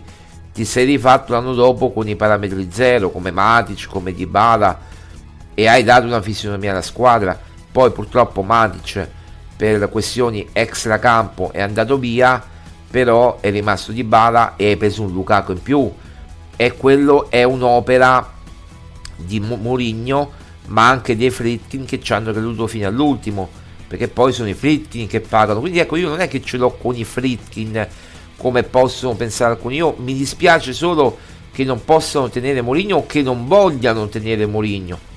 ti 0.52 0.64
sei 0.64 0.86
rifatto 0.86 1.32
l'anno 1.32 1.54
dopo 1.54 1.92
con 1.92 2.08
i 2.08 2.16
parametri 2.16 2.68
zero, 2.70 3.10
come 3.10 3.30
Matic, 3.30 3.86
come 3.88 4.12
Dybala, 4.12 4.78
e 5.58 5.66
hai 5.66 5.82
dato 5.82 6.06
una 6.06 6.22
fisionomia 6.22 6.70
alla 6.70 6.82
squadra. 6.82 7.36
Poi 7.72 7.90
purtroppo 7.90 8.42
Matic 8.42 9.08
per 9.56 9.88
questioni 9.88 10.48
extracampo 10.52 11.50
è 11.50 11.60
andato 11.60 11.98
via 11.98 12.40
però 12.88 13.38
è 13.40 13.50
rimasto 13.50 13.90
di 13.90 14.04
bala 14.04 14.54
e 14.54 14.68
hai 14.68 14.76
preso 14.76 15.02
un 15.02 15.10
Lukaku 15.10 15.50
in 15.50 15.60
più. 15.60 15.92
E 16.54 16.76
quello 16.76 17.28
è 17.28 17.42
un'opera 17.42 18.34
di 19.16 19.40
Mourinho 19.40 20.30
ma 20.66 20.88
anche 20.88 21.16
dei 21.16 21.30
Fritkin 21.30 21.86
che 21.86 22.00
ci 22.00 22.12
hanno 22.12 22.30
creduto 22.30 22.68
fino 22.68 22.86
all'ultimo 22.86 23.48
perché 23.88 24.06
poi 24.06 24.32
sono 24.32 24.48
i 24.48 24.54
Fritkin 24.54 25.08
che 25.08 25.18
pagano. 25.18 25.58
Quindi 25.58 25.80
ecco 25.80 25.96
io 25.96 26.08
non 26.08 26.20
è 26.20 26.28
che 26.28 26.40
ce 26.40 26.56
l'ho 26.56 26.70
con 26.80 26.94
i 26.94 27.02
Fritkin 27.02 27.84
come 28.36 28.62
possono 28.62 29.16
pensare 29.16 29.54
alcuni. 29.54 29.74
Io 29.74 29.96
mi 29.98 30.14
dispiace 30.14 30.72
solo 30.72 31.18
che 31.50 31.64
non 31.64 31.84
possano 31.84 32.28
tenere 32.28 32.62
Mourinho 32.62 32.98
o 32.98 33.06
che 33.06 33.22
non 33.22 33.48
vogliano 33.48 34.06
tenere 34.06 34.46
Mourinho 34.46 35.16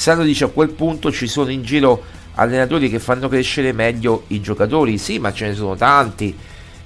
Sandro 0.00 0.24
dice 0.24 0.44
a 0.44 0.48
quel 0.48 0.70
punto 0.70 1.12
ci 1.12 1.26
sono 1.26 1.50
in 1.50 1.62
giro 1.62 2.02
allenatori 2.36 2.88
che 2.88 2.98
fanno 2.98 3.28
crescere 3.28 3.72
meglio 3.72 4.24
i 4.28 4.40
giocatori. 4.40 4.96
Sì 4.96 5.18
ma 5.18 5.30
ce 5.30 5.48
ne 5.48 5.54
sono 5.54 5.76
tanti. 5.76 6.34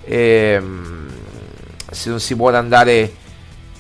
Ehm, 0.03 1.07
se 1.89 2.11
non 2.11 2.19
si 2.19 2.35
vuole 2.35 2.57
andare 2.57 3.23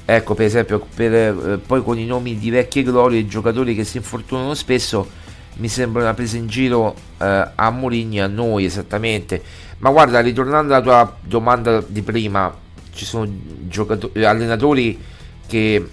ecco 0.04 0.34
per 0.34 0.46
esempio 0.46 0.86
per, 0.94 1.12
eh, 1.12 1.58
poi 1.66 1.82
con 1.82 1.98
i 1.98 2.06
nomi 2.06 2.38
di 2.38 2.48
vecchie 2.50 2.84
glorie 2.84 3.18
i 3.18 3.26
giocatori 3.26 3.74
che 3.74 3.82
si 3.82 3.96
infortunano 3.96 4.54
spesso 4.54 5.08
mi 5.56 5.68
sembra 5.68 6.02
una 6.02 6.14
presa 6.14 6.36
in 6.36 6.46
giro 6.46 6.94
eh, 7.18 7.48
a 7.54 7.70
Mourinho 7.70 8.22
a 8.22 8.28
noi 8.28 8.64
esattamente. 8.64 9.42
Ma 9.78 9.90
guarda 9.90 10.20
ritornando 10.20 10.74
alla 10.74 10.82
tua 10.82 11.16
domanda 11.20 11.82
di 11.84 12.02
prima 12.02 12.54
ci 12.92 13.04
sono 13.04 13.28
giocatori, 13.66 14.24
allenatori 14.24 14.96
che, 15.44 15.88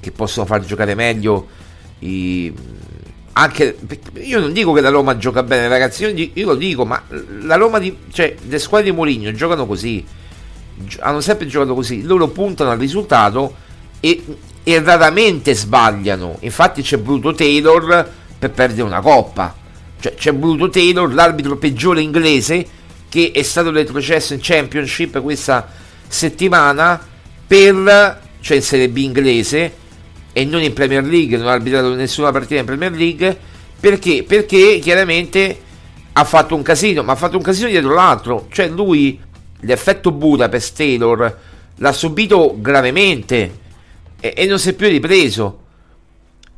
che 0.00 0.10
possono 0.10 0.44
far 0.44 0.62
giocare 0.66 0.94
meglio 0.94 1.64
i, 2.00 2.52
anche 3.38 3.76
io 4.14 4.40
non 4.40 4.52
dico 4.52 4.72
che 4.72 4.80
la 4.80 4.88
Roma 4.88 5.16
gioca 5.18 5.42
bene, 5.42 5.68
ragazzi. 5.68 6.04
Io, 6.04 6.30
io 6.32 6.46
lo 6.46 6.54
dico, 6.54 6.84
ma 6.86 7.02
la 7.42 7.56
Roma 7.56 7.78
di 7.78 7.94
cioè 8.12 8.34
le 8.46 8.58
squadre 8.58 8.90
di 8.90 8.96
Mourinho 8.96 9.32
giocano 9.32 9.66
così. 9.66 10.04
Hanno 11.00 11.20
sempre 11.20 11.46
giocato 11.46 11.74
così. 11.74 12.02
Loro 12.02 12.28
puntano 12.28 12.70
al 12.70 12.78
risultato 12.78 13.54
e, 14.00 14.22
e 14.62 14.82
raramente 14.82 15.54
sbagliano. 15.54 16.38
Infatti 16.40 16.82
c'è 16.82 16.96
Bruto 16.96 17.34
Taylor 17.34 18.10
per 18.38 18.50
perdere 18.50 18.82
una 18.82 19.00
coppa. 19.00 19.54
Cioè, 19.98 20.14
c'è 20.14 20.32
Bruto 20.32 20.70
Taylor, 20.70 21.12
l'arbitro 21.12 21.56
peggiore 21.56 22.00
inglese, 22.00 22.66
che 23.08 23.32
è 23.34 23.42
stato 23.42 23.70
retrocesso 23.70 24.32
in 24.32 24.40
Championship 24.42 25.20
questa 25.20 25.68
settimana 26.08 27.00
per 27.46 28.20
cioè 28.40 28.56
in 28.56 28.62
Serie 28.62 28.88
B 28.88 28.98
inglese 28.98 29.84
e 30.36 30.44
non 30.44 30.60
in 30.60 30.74
Premier 30.74 31.02
League, 31.02 31.38
non 31.38 31.46
ha 31.46 31.52
arbitrato 31.52 31.94
nessuna 31.94 32.30
partita 32.30 32.60
in 32.60 32.66
Premier 32.66 32.92
League, 32.92 33.38
perché? 33.80 34.22
Perché 34.22 34.78
chiaramente 34.82 35.60
ha 36.12 36.24
fatto 36.24 36.54
un 36.54 36.60
casino, 36.60 37.02
ma 37.02 37.12
ha 37.12 37.16
fatto 37.16 37.38
un 37.38 37.42
casino 37.42 37.70
dietro 37.70 37.94
l'altro, 37.94 38.46
cioè 38.50 38.68
lui 38.68 39.18
l'effetto 39.60 40.12
Budapest 40.12 40.76
Taylor 40.76 41.38
l'ha 41.76 41.92
subito 41.92 42.54
gravemente 42.58 43.58
e, 44.20 44.34
e 44.36 44.44
non 44.44 44.58
si 44.58 44.68
è 44.68 44.72
più 44.74 44.88
ripreso. 44.88 45.60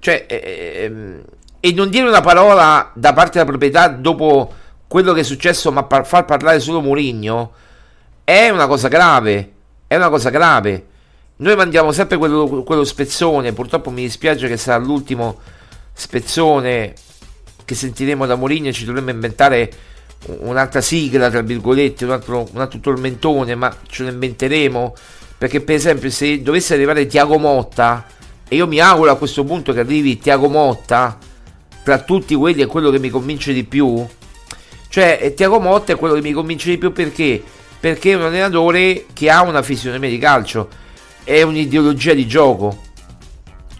Cioè, 0.00 0.26
ehm, 0.28 1.22
e 1.60 1.72
non 1.72 1.88
dire 1.88 2.08
una 2.08 2.20
parola 2.20 2.90
da 2.92 3.12
parte 3.12 3.34
della 3.34 3.44
proprietà 3.44 3.86
dopo 3.86 4.54
quello 4.88 5.12
che 5.12 5.20
è 5.20 5.22
successo, 5.22 5.70
ma 5.70 5.84
par- 5.84 6.04
far 6.04 6.24
parlare 6.24 6.58
solo 6.58 6.80
Mourinho 6.80 7.52
è 8.24 8.48
una 8.48 8.66
cosa 8.66 8.88
grave. 8.88 9.52
È 9.86 9.94
una 9.94 10.08
cosa 10.08 10.30
grave. 10.30 10.86
Noi 11.40 11.54
mandiamo 11.54 11.92
sempre 11.92 12.16
quello, 12.16 12.64
quello 12.64 12.82
spezzone, 12.82 13.52
purtroppo 13.52 13.90
mi 13.90 14.02
dispiace 14.02 14.48
che 14.48 14.56
sarà 14.56 14.82
l'ultimo 14.82 15.38
spezzone 15.92 16.94
che 17.64 17.74
sentiremo 17.76 18.26
da 18.26 18.34
Mourinho, 18.34 18.72
ci 18.72 18.84
dovremmo 18.84 19.10
inventare 19.10 19.70
un'altra 20.26 20.80
sigla, 20.80 21.30
tra 21.30 21.42
virgolette, 21.42 22.04
un 22.04 22.10
altro, 22.10 22.48
un 22.52 22.60
altro 22.60 22.80
tormentone, 22.80 23.54
ma 23.54 23.72
ce 23.86 24.02
lo 24.02 24.08
inventeremo, 24.08 24.96
perché 25.38 25.60
per 25.60 25.76
esempio 25.76 26.10
se 26.10 26.42
dovesse 26.42 26.74
arrivare 26.74 27.06
Tiago 27.06 27.38
Motta, 27.38 28.04
e 28.48 28.56
io 28.56 28.66
mi 28.66 28.80
auguro 28.80 29.12
a 29.12 29.16
questo 29.16 29.44
punto 29.44 29.72
che 29.72 29.78
arrivi 29.78 30.18
Tiago 30.18 30.48
Motta, 30.48 31.18
tra 31.84 31.98
tutti 32.00 32.34
quelli 32.34 32.62
è 32.62 32.66
quello 32.66 32.90
che 32.90 32.98
mi 32.98 33.10
convince 33.10 33.52
di 33.52 33.62
più, 33.62 34.04
cioè 34.88 35.20
eh, 35.22 35.34
Tiago 35.34 35.60
Motta 35.60 35.92
è 35.92 35.96
quello 35.96 36.14
che 36.14 36.20
mi 36.20 36.32
convince 36.32 36.70
di 36.70 36.78
più 36.78 36.90
perché? 36.90 37.40
Perché 37.78 38.10
è 38.10 38.14
un 38.16 38.22
allenatore 38.22 39.04
che 39.12 39.30
ha 39.30 39.42
una 39.42 39.62
fisionomia 39.62 40.08
di 40.08 40.18
calcio 40.18 40.86
è 41.28 41.42
un'ideologia 41.42 42.14
di 42.14 42.26
gioco 42.26 42.84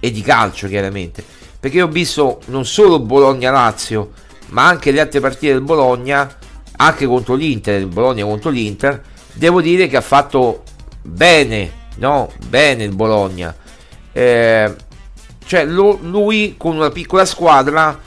e 0.00 0.10
di 0.10 0.20
calcio 0.20 0.68
chiaramente. 0.68 1.24
Perché 1.58 1.80
ho 1.80 1.88
visto 1.88 2.40
non 2.46 2.66
solo 2.66 3.00
Bologna-Lazio 3.00 4.12
ma 4.48 4.66
anche 4.66 4.90
le 4.90 5.00
altre 5.00 5.20
partite 5.20 5.52
del 5.52 5.62
Bologna 5.62 6.36
anche 6.76 7.06
contro 7.06 7.34
l'Inter 7.34 7.80
il 7.80 7.86
Bologna 7.86 8.24
contro 8.24 8.50
l'Inter 8.50 9.02
devo 9.32 9.60
dire 9.60 9.88
che 9.88 9.96
ha 9.96 10.00
fatto 10.00 10.62
bene 11.02 11.78
no? 11.96 12.30
Bene 12.46 12.84
il 12.84 12.94
Bologna. 12.94 13.54
Eh, 14.12 14.74
cioè 15.44 15.64
lo, 15.64 15.98
lui 16.02 16.54
con 16.56 16.76
una 16.76 16.90
piccola 16.90 17.24
squadra 17.24 17.98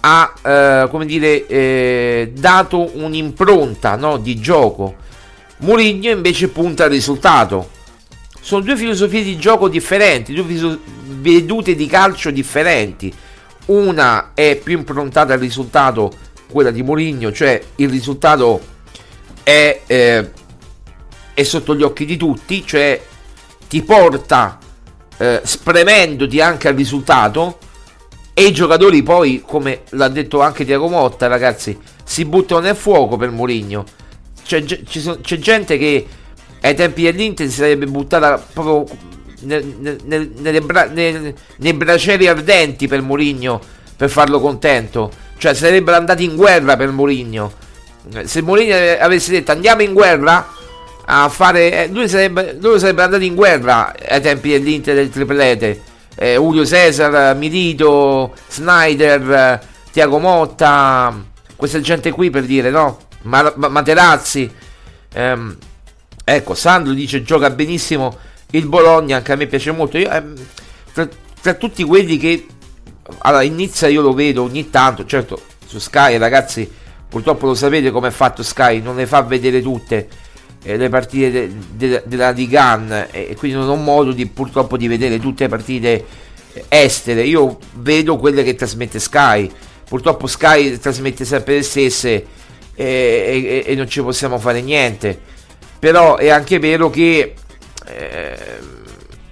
ha 0.00 0.34
eh, 0.42 0.88
come 0.90 1.06
dire 1.06 1.46
eh, 1.46 2.32
dato 2.36 2.96
un'impronta 2.98 3.96
no, 3.96 4.18
di 4.18 4.38
gioco. 4.38 4.94
Mourinho 5.58 6.10
invece 6.10 6.48
punta 6.48 6.84
al 6.84 6.90
risultato 6.90 7.76
sono 8.48 8.62
due 8.62 8.78
filosofie 8.78 9.22
di 9.22 9.36
gioco 9.36 9.68
differenti, 9.68 10.32
due 10.32 10.78
vedute 11.20 11.74
di 11.74 11.86
calcio 11.86 12.30
differenti. 12.30 13.12
Una 13.66 14.30
è 14.32 14.56
più 14.56 14.78
improntata 14.78 15.34
al 15.34 15.38
risultato, 15.38 16.10
quella 16.50 16.70
di 16.70 16.82
Mourinho, 16.82 17.30
cioè 17.30 17.62
il 17.76 17.90
risultato 17.90 18.58
è, 19.42 19.82
eh, 19.86 20.30
è 21.34 21.42
sotto 21.42 21.76
gli 21.76 21.82
occhi 21.82 22.06
di 22.06 22.16
tutti, 22.16 22.64
cioè 22.64 22.98
ti 23.68 23.82
porta 23.82 24.58
eh, 25.18 25.42
spremendoti 25.44 26.40
anche 26.40 26.68
al 26.68 26.74
risultato 26.74 27.58
e 28.32 28.44
i 28.44 28.52
giocatori 28.54 29.02
poi, 29.02 29.42
come 29.46 29.82
l'ha 29.90 30.08
detto 30.08 30.40
anche 30.40 30.64
Tiago 30.64 30.88
Motta, 30.88 31.26
ragazzi, 31.26 31.78
si 32.02 32.24
buttano 32.24 32.62
nel 32.62 32.76
fuoco 32.76 33.18
per 33.18 33.30
Mourinho. 33.30 33.84
C'è, 34.42 34.64
c'è 34.64 35.36
gente 35.36 35.76
che 35.76 36.06
ai 36.60 36.74
tempi 36.74 37.02
dell'Inter 37.02 37.46
si 37.48 37.54
sarebbe 37.54 37.86
buttata 37.86 38.42
proprio 38.52 38.84
nel, 39.40 39.64
nel, 40.04 40.32
nelle 40.36 40.60
bra- 40.60 40.88
nel, 40.92 41.34
nei 41.56 41.72
bracieri 41.74 42.26
ardenti 42.26 42.88
per 42.88 43.02
Mourinho 43.02 43.60
per 43.96 44.10
farlo 44.10 44.40
contento. 44.40 45.10
Cioè 45.36 45.54
sarebbero 45.54 45.96
andati 45.96 46.24
in 46.24 46.36
guerra 46.36 46.76
per 46.76 46.90
Mourinho. 46.90 47.52
Se 48.24 48.42
Mourinho 48.42 48.74
avesse 48.98 49.30
detto 49.30 49.52
andiamo 49.52 49.82
in 49.82 49.92
guerra 49.92 50.54
a 51.04 51.28
fare... 51.28 51.84
Eh, 51.84 51.88
lui 51.88 52.08
sarebbe, 52.08 52.56
loro 52.60 52.78
sarebbero 52.78 53.06
andati 53.06 53.26
in 53.26 53.34
guerra 53.34 53.94
ai 54.08 54.20
tempi 54.20 54.50
dell'Inter 54.50 54.94
del 54.94 55.10
triplete. 55.10 55.82
Eh, 56.16 56.34
Julio 56.34 56.66
Cesar, 56.66 57.36
Milito, 57.36 58.34
Snyder, 58.48 59.60
Tiago 59.92 60.18
Motta, 60.18 61.16
questa 61.54 61.80
gente 61.80 62.10
qui 62.10 62.30
per 62.30 62.44
dire, 62.44 62.70
no? 62.70 62.98
Ma, 63.22 63.52
ma, 63.56 63.68
Materazzi. 63.68 64.50
Ehm, 65.14 65.56
Ecco, 66.30 66.54
Sandro 66.54 66.92
dice 66.92 67.22
gioca 67.22 67.48
benissimo 67.48 68.14
il 68.50 68.66
Bologna, 68.66 69.16
anche 69.16 69.32
a 69.32 69.36
me 69.36 69.46
piace 69.46 69.70
molto. 69.70 69.96
Io, 69.96 70.10
ehm, 70.10 70.34
tra, 70.92 71.08
tra, 71.40 71.54
tutti 71.54 71.82
quelli 71.84 72.18
che 72.18 72.46
allora, 73.20 73.42
in 73.42 73.58
io 73.58 74.02
lo 74.02 74.12
vedo 74.12 74.42
ogni 74.42 74.68
tanto, 74.68 75.06
certo 75.06 75.40
su 75.64 75.78
Sky, 75.78 76.18
ragazzi, 76.18 76.70
purtroppo 77.08 77.46
lo 77.46 77.54
sapete 77.54 77.90
come 77.90 78.08
è 78.08 78.10
fatto 78.10 78.42
Sky, 78.42 78.82
non 78.82 78.96
le 78.96 79.06
fa 79.06 79.22
vedere 79.22 79.62
tutte 79.62 80.08
eh, 80.64 80.76
le 80.76 80.90
partite 80.90 81.30
de, 81.30 81.54
de, 81.74 82.02
della 82.04 82.30
Ligan 82.30 83.08
e 83.10 83.34
quindi 83.38 83.56
non 83.56 83.68
ho 83.70 83.76
modo 83.76 84.12
di, 84.12 84.26
purtroppo 84.26 84.76
di 84.76 84.86
vedere 84.86 85.18
tutte 85.18 85.44
le 85.44 85.48
partite 85.48 86.04
estere. 86.68 87.22
Io 87.22 87.56
vedo 87.76 88.18
quelle 88.18 88.42
che 88.42 88.54
trasmette 88.54 88.98
Sky. 88.98 89.50
Purtroppo 89.88 90.26
Sky 90.26 90.76
trasmette 90.76 91.24
sempre 91.24 91.54
le 91.54 91.62
stesse 91.62 92.26
e, 92.74 93.64
e, 93.64 93.64
e 93.64 93.74
non 93.74 93.88
ci 93.88 94.02
possiamo 94.02 94.38
fare 94.38 94.60
niente. 94.60 95.36
Però 95.78 96.16
è 96.16 96.28
anche 96.28 96.58
vero 96.58 96.90
che 96.90 97.34
eh, 97.86 98.58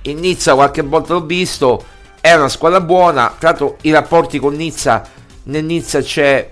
in 0.03 0.19
Nizza 0.19 0.55
qualche 0.55 0.83
volta 0.83 1.15
l'ho 1.15 1.25
visto, 1.25 1.85
è 2.21 2.35
una 2.35 2.49
squadra 2.49 2.81
buona. 2.81 3.35
Tra 3.39 3.51
l'altro 3.51 3.77
i 3.83 3.91
rapporti 3.91 4.39
con 4.39 4.55
Nizza, 4.55 5.03
nel 5.45 5.65
Nizza 5.65 6.01
c'è, 6.01 6.51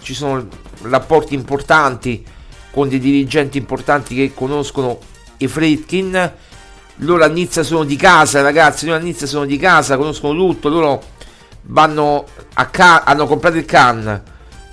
ci 0.00 0.14
sono 0.14 0.46
rapporti 0.82 1.34
importanti 1.34 2.24
con 2.70 2.88
dei 2.88 2.98
dirigenti 3.00 3.58
importanti 3.58 4.14
che 4.14 4.32
conoscono 4.34 4.98
i 5.38 5.48
Fritkin. 5.48 6.32
Loro 7.02 7.24
a 7.24 7.28
Nizza 7.28 7.62
sono 7.62 7.84
di 7.84 7.96
casa, 7.96 8.42
ragazzi. 8.42 8.86
Loro 8.86 8.98
a 8.98 9.02
Nizza 9.02 9.26
sono 9.26 9.44
di 9.44 9.56
casa, 9.56 9.96
conoscono 9.96 10.34
tutto. 10.34 10.68
Loro 10.68 11.02
vanno 11.62 12.24
a 12.54 12.66
Can- 12.66 13.02
hanno 13.04 13.26
comprato 13.26 13.56
il 13.56 13.64
Can. 13.64 14.22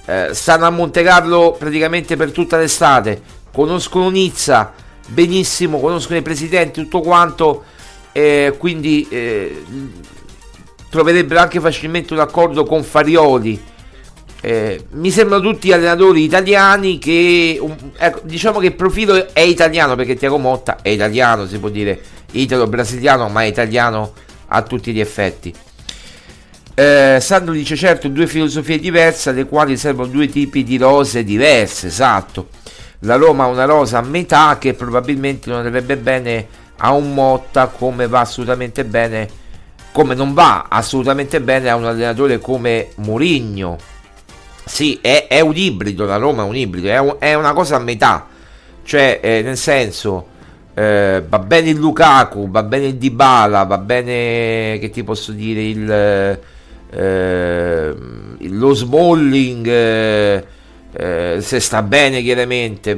Eh, 0.05 0.29
stanno 0.33 0.65
a 0.65 0.69
Monte 0.69 1.01
Carlo 1.01 1.55
praticamente 1.57 2.15
per 2.15 2.31
tutta 2.31 2.57
l'estate. 2.57 3.21
Conoscono 3.55 4.09
Nizza 4.09 4.73
benissimo, 5.07 5.79
conoscono 5.79 6.19
i 6.19 6.21
presidenti, 6.21 6.81
tutto 6.81 6.99
quanto. 6.99 7.63
Eh, 8.11 8.55
quindi 8.57 9.07
eh, 9.09 9.63
troverebbero 10.89 11.39
anche 11.39 11.59
facilmente 11.59 12.13
un 12.13 12.19
accordo 12.19 12.63
con 12.65 12.83
Farioli 12.83 13.73
eh, 14.45 14.85
mi 14.91 15.09
sembrano 15.09 15.41
tutti 15.41 15.71
allenatori 15.71 16.23
italiani 16.23 16.99
che 16.99 17.57
um, 17.59 17.75
ecco, 17.97 18.21
diciamo 18.25 18.59
che 18.59 18.67
il 18.67 18.75
profilo 18.75 19.33
è 19.33 19.39
italiano 19.39 19.95
perché 19.95 20.15
Tiago 20.15 20.37
Motta 20.37 20.77
è 20.83 20.89
italiano, 20.89 21.47
si 21.47 21.57
può 21.57 21.69
dire 21.69 21.99
italo-brasiliano, 22.29 23.27
ma 23.27 23.41
è 23.41 23.45
italiano 23.45 24.13
a 24.49 24.61
tutti 24.61 24.93
gli 24.93 24.99
effetti. 24.99 25.51
Eh, 26.75 27.17
Sandro 27.19 27.53
dice 27.53 27.75
certo 27.75 28.07
due 28.07 28.27
filosofie 28.27 28.77
diverse 28.77 29.31
alle 29.31 29.45
quali 29.45 29.77
servono 29.77 30.09
due 30.09 30.27
tipi 30.27 30.63
di 30.63 30.77
rose 30.77 31.23
diverse, 31.23 31.87
esatto. 31.87 32.49
La 33.05 33.17
Roma 33.17 33.43
ha 33.43 33.47
una 33.47 33.65
rosa 33.65 33.99
a 33.99 34.01
metà 34.01 34.57
che 34.57 34.73
probabilmente 34.73 35.49
non 35.49 35.63
andrebbe 35.63 35.95
bene 35.95 36.47
a 36.77 36.91
un 36.91 37.13
Motta 37.13 37.67
come 37.67 38.07
va 38.07 38.21
assolutamente 38.21 38.83
bene, 38.83 39.29
come 39.91 40.15
non 40.15 40.33
va 40.33 40.65
assolutamente 40.67 41.39
bene 41.39 41.69
a 41.69 41.75
un 41.75 41.85
allenatore 41.85 42.39
come 42.39 42.89
Mourinho. 42.95 43.77
Sì, 44.65 44.97
è, 45.01 45.27
è, 45.29 45.39
un 45.39 45.55
ibrido, 45.55 46.05
la 46.05 46.17
Roma 46.17 46.43
è 46.43 46.47
un 46.47 46.55
ibrido, 46.55 46.87
è, 46.87 46.97
un, 46.97 47.15
è 47.19 47.35
una 47.35 47.53
cosa 47.53 47.75
a 47.75 47.79
metà, 47.79 48.25
cioè 48.81 49.19
eh, 49.21 49.43
nel 49.43 49.57
senso 49.57 50.29
eh, 50.73 51.23
va 51.27 51.39
bene 51.39 51.69
il 51.69 51.77
Lukaku, 51.77 52.49
va 52.49 52.63
bene 52.63 52.87
il 52.87 52.95
Dybala, 52.95 53.63
va 53.65 53.77
bene, 53.77 54.79
che 54.79 54.89
ti 54.91 55.03
posso 55.03 55.31
dire, 55.31 55.61
il, 55.61 56.39
eh, 56.89 57.95
lo 58.39 58.73
Smalling, 58.73 60.43
eh, 60.97 61.35
eh, 61.35 61.41
se 61.41 61.59
sta 61.59 61.81
bene 61.81 62.21
chiaramente, 62.21 62.97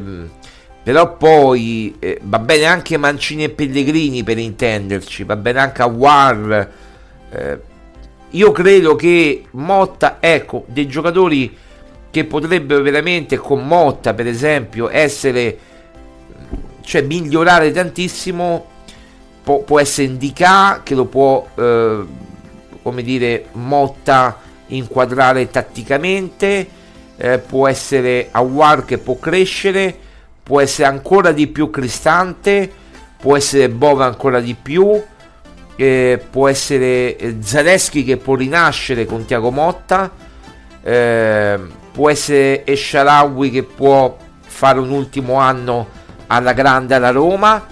però 0.83 1.17
poi 1.17 1.95
eh, 1.99 2.19
va 2.23 2.39
bene 2.39 2.65
anche 2.65 2.97
Mancini 2.97 3.43
e 3.43 3.49
Pellegrini 3.49 4.23
per 4.23 4.37
intenderci, 4.37 5.23
va 5.23 5.35
bene 5.35 5.59
anche 5.59 5.81
a 5.81 5.85
War. 5.85 6.71
Io 8.31 8.51
credo 8.51 8.95
che 8.95 9.45
Motta, 9.51 10.17
ecco, 10.19 10.65
dei 10.67 10.87
giocatori 10.87 11.55
che 12.09 12.25
potrebbero 12.25 12.81
veramente 12.81 13.37
con 13.37 13.65
Motta, 13.65 14.13
per 14.13 14.27
esempio, 14.27 14.89
essere, 14.89 15.57
cioè 16.81 17.01
migliorare 17.03 17.71
tantissimo, 17.71 18.65
può, 19.43 19.59
può 19.59 19.79
essere 19.79 20.07
Indica 20.07 20.81
che 20.83 20.95
lo 20.95 21.05
può, 21.05 21.47
eh, 21.55 22.05
come 22.81 23.01
dire, 23.01 23.45
Motta 23.53 24.39
inquadrare 24.67 25.49
tatticamente, 25.49 26.67
eh, 27.17 27.39
può 27.39 27.67
essere 27.67 28.29
Awar 28.31 28.85
che 28.85 28.97
può 28.97 29.17
crescere, 29.19 29.95
può 30.43 30.61
essere 30.61 30.87
ancora 30.87 31.31
di 31.31 31.47
più 31.47 31.69
Cristante, 31.69 32.71
può 33.19 33.35
essere 33.35 33.69
Bova 33.69 34.05
ancora 34.05 34.39
di 34.39 34.55
più 34.55 35.01
eh, 35.77 36.19
può 36.29 36.49
essere 36.49 37.15
eh, 37.15 37.37
Zaleschi 37.39 38.03
che 38.03 38.17
può 38.17 38.35
rinascere 38.35 39.05
con 39.05 39.25
Tiago 39.25 39.51
Motta, 39.51 40.11
eh, 40.83 41.59
può 41.91 42.09
essere 42.09 42.65
Esciarawi 42.65 43.51
che 43.51 43.63
può 43.63 44.17
fare 44.41 44.79
un 44.79 44.89
ultimo 44.89 45.35
anno 45.35 45.87
alla 46.27 46.53
grande 46.53 46.95
alla 46.95 47.11
Roma, 47.11 47.65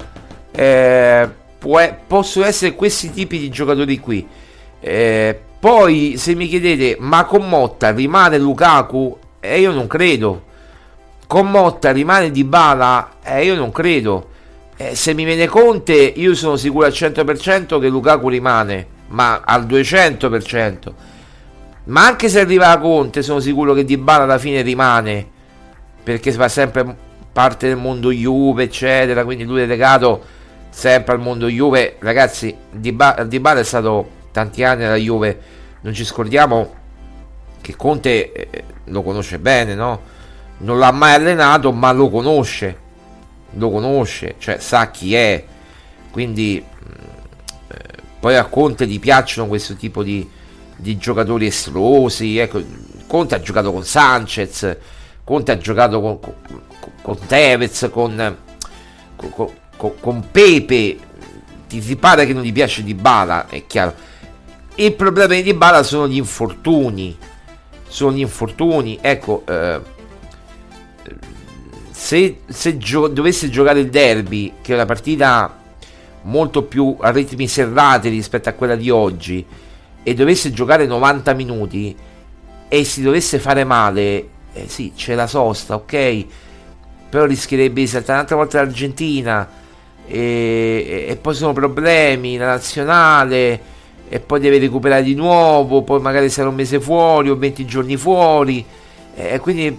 eh, 0.51 1.27
può, 1.58 1.81
possono 2.05 2.45
essere 2.45 2.75
questi 2.75 3.12
tipi 3.12 3.39
di 3.39 3.49
giocatori 3.49 3.99
qui. 3.99 4.25
Eh, 4.79 5.39
poi 5.60 6.13
se 6.17 6.36
mi 6.36 6.47
chiedete 6.47 6.97
ma 6.99 7.25
con 7.25 7.49
Motta 7.49 7.89
rimane 7.89 8.38
Lukaku, 8.38 9.17
eh, 9.53 9.60
io 9.60 9.71
non 9.71 9.88
credo. 9.88 10.43
Con 11.27 11.49
Motta 11.49 11.91
rimane 11.91 12.31
Di 12.31 12.43
Bala, 12.43 13.17
eh, 13.23 13.45
io 13.45 13.55
non 13.55 13.71
credo. 13.71 14.29
Eh, 14.77 14.95
se 14.95 15.13
mi 15.13 15.23
viene 15.23 15.47
Conte, 15.47 15.93
io 15.93 16.36
sono 16.36 16.55
sicuro 16.55 16.86
al 16.86 16.91
100% 16.91 17.79
che 17.79 17.88
Lukaku 17.88 18.29
rimane, 18.29 18.88
ma 19.08 19.41
al 19.45 19.65
200%. 19.65 20.93
Ma 21.86 22.05
anche 22.05 22.29
se 22.29 22.39
arriva 22.39 22.77
Conte, 22.77 23.21
sono 23.21 23.39
sicuro 23.39 23.73
che 23.73 23.86
Di 23.86 23.97
Bala 23.97 24.23
alla 24.23 24.38
fine 24.38 24.62
rimane, 24.62 25.27
perché 26.03 26.31
fa 26.31 26.47
sempre 26.47 26.95
parte 27.31 27.67
del 27.67 27.77
mondo 27.77 28.12
Juve, 28.12 28.63
eccetera, 28.63 29.23
quindi 29.23 29.43
lui 29.43 29.62
è 29.62 29.65
legato 29.65 30.23
sempre 30.69 31.13
al 31.13 31.21
mondo 31.21 31.47
Juve. 31.47 31.95
Ragazzi, 31.99 32.55
Di, 32.71 32.95
Di 33.27 33.39
Bala 33.39 33.60
è 33.60 33.63
stato 33.63 34.10
tanti 34.31 34.63
anni 34.63 34.84
alla 34.84 34.95
Juve, 34.95 35.39
non 35.81 35.93
ci 35.93 36.03
scordiamo 36.03 36.84
che 37.65 37.75
Conte 37.75 38.32
eh, 38.32 38.63
lo 38.86 39.01
conosce 39.01 39.39
bene, 39.39 39.73
no? 39.75 40.13
Non 40.58 40.80
l'ha 40.80 40.91
mai 40.91 41.15
allenato, 41.15 41.71
ma 41.71 41.91
lo 41.91 42.10
conosce 42.10 42.84
lo 43.56 43.69
conosce, 43.69 44.36
cioè 44.38 44.60
sa 44.60 44.91
chi 44.91 45.15
è, 45.15 45.43
quindi 46.12 46.63
mm, 46.63 46.91
eh, 47.67 47.78
poi 48.19 48.36
a 48.36 48.45
Conte 48.45 48.88
gli 48.88 48.99
piacciono 48.99 49.47
questo 49.47 49.75
tipo 49.75 50.04
di, 50.04 50.28
di 50.75 50.97
giocatori 50.97 51.45
esplosi, 51.45 52.38
ecco, 52.38 52.62
Conte 53.08 53.36
ha 53.36 53.41
giocato 53.41 53.71
con 53.71 53.84
Sanchez, 53.84 54.78
Conte 55.23 55.51
ha 55.51 55.58
giocato 55.58 56.01
con, 56.01 56.19
con, 56.19 56.34
con 57.01 57.17
Tevez, 57.25 57.89
con, 57.91 58.38
con, 59.15 60.28
Pepe, 60.32 60.97
ti, 61.67 61.80
ti 61.80 61.95
pare 61.95 62.25
che 62.25 62.34
non 62.34 62.43
gli 62.43 62.54
piace 62.54 62.84
di 62.84 62.93
Bala, 62.93 63.47
è 63.47 63.65
chiaro. 63.65 64.13
Il 64.75 64.93
problema 64.93 65.39
di 65.39 65.54
Bala 65.54 65.84
sono 65.84 66.08
gli 66.08 66.17
infortuni, 66.17 67.17
sono 67.88 68.15
gli 68.15 68.19
infortuni, 68.19 68.98
ecco... 69.02 69.43
Eh, 69.48 69.93
se, 71.91 72.41
se 72.45 72.78
gio- 72.78 73.08
dovesse 73.08 73.50
giocare 73.50 73.80
il 73.80 73.89
derby, 73.89 74.56
che 74.62 74.74
è 74.74 74.76
una 74.76 74.86
partita 74.86 75.63
molto 76.24 76.63
più 76.63 76.95
a 77.00 77.10
ritmi 77.10 77.48
serrati 77.48 78.10
rispetto 78.10 78.50
a 78.50 78.54
quella 78.54 78.76
di 78.76 78.89
oggi, 78.89 79.43
e 80.04 80.13
dovesse 80.13 80.52
giocare 80.52 80.86
90 80.86 81.34
minuti 81.34 81.95
e 82.67 82.84
si 82.84 83.02
dovesse 83.02 83.39
fare 83.39 83.63
male, 83.63 84.28
eh 84.54 84.67
sì, 84.67 84.93
c'è 84.95 85.15
la 85.15 85.26
sosta, 85.26 85.74
ok, 85.76 86.26
però 87.10 87.26
rischierebbe 87.26 87.82
di 87.82 87.88
saltare 87.88 88.13
un'altra 88.13 88.36
volta 88.36 88.62
l'Argentina 88.62 89.50
e, 90.06 91.06
e, 91.10 91.15
poi 91.15 91.34
sono 91.34 91.54
problemi, 91.54 92.38
la 92.38 92.48
nazionale 92.48 93.74
e 94.08 94.19
poi 94.19 94.39
deve 94.39 94.60
recuperare 94.60 95.03
di 95.03 95.15
nuovo, 95.15 95.81
poi 95.81 95.99
magari 95.99 96.29
sarà 96.29 96.49
un 96.49 96.56
mese 96.56 96.79
fuori 96.79 97.29
o 97.29 97.37
20 97.37 97.65
giorni 97.65 97.97
fuori 97.97 98.63
e 99.15 99.39
quindi 99.39 99.77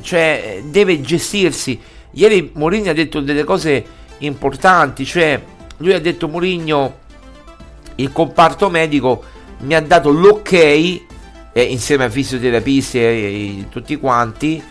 cioè 0.00 0.62
deve 0.64 1.00
gestirsi. 1.00 1.78
Ieri 2.12 2.50
Mourinho 2.54 2.90
ha 2.90 2.94
detto 2.94 3.20
delle 3.20 3.44
cose 3.44 3.84
importanti, 4.18 5.04
cioè 5.04 5.40
lui 5.78 5.92
ha 5.92 6.00
detto 6.00 6.28
Mourinho 6.28 7.00
il 7.96 8.12
comparto 8.12 8.70
medico 8.70 9.22
mi 9.62 9.74
ha 9.74 9.80
dato 9.80 10.10
l'ok 10.10 10.52
eh, 10.52 11.00
insieme 11.62 12.04
ai 12.04 12.10
fisioterapisti 12.10 12.98
e, 12.98 13.02
e, 13.02 13.66
tutti 13.68 13.96
quanti 13.96 14.62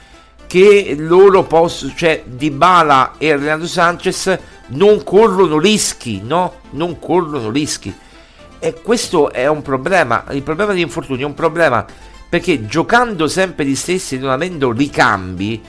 che 0.47 0.95
loro 0.97 1.43
possono, 1.43 1.93
cioè 1.95 2.23
Dybala 2.25 3.13
e 3.17 3.37
Renato 3.37 3.65
Sanchez 3.67 4.37
non 4.67 5.01
corrono 5.03 5.57
rischi, 5.57 6.19
no? 6.21 6.55
Non 6.71 6.99
corrono 6.99 7.49
rischi. 7.49 7.93
E 8.61 8.81
questo 8.81 9.31
è 9.31 9.47
un 9.47 9.61
problema, 9.61 10.23
il 10.29 10.43
problema 10.43 10.73
di 10.73 10.81
infortunio 10.81 11.25
è 11.25 11.29
un 11.29 11.33
problema 11.33 11.85
perché 12.29 12.65
giocando 12.65 13.27
sempre 13.27 13.65
gli 13.65 13.75
stessi 13.75 14.15
e 14.15 14.19
non 14.19 14.29
avendo 14.29 14.71
ricambi 14.71 15.61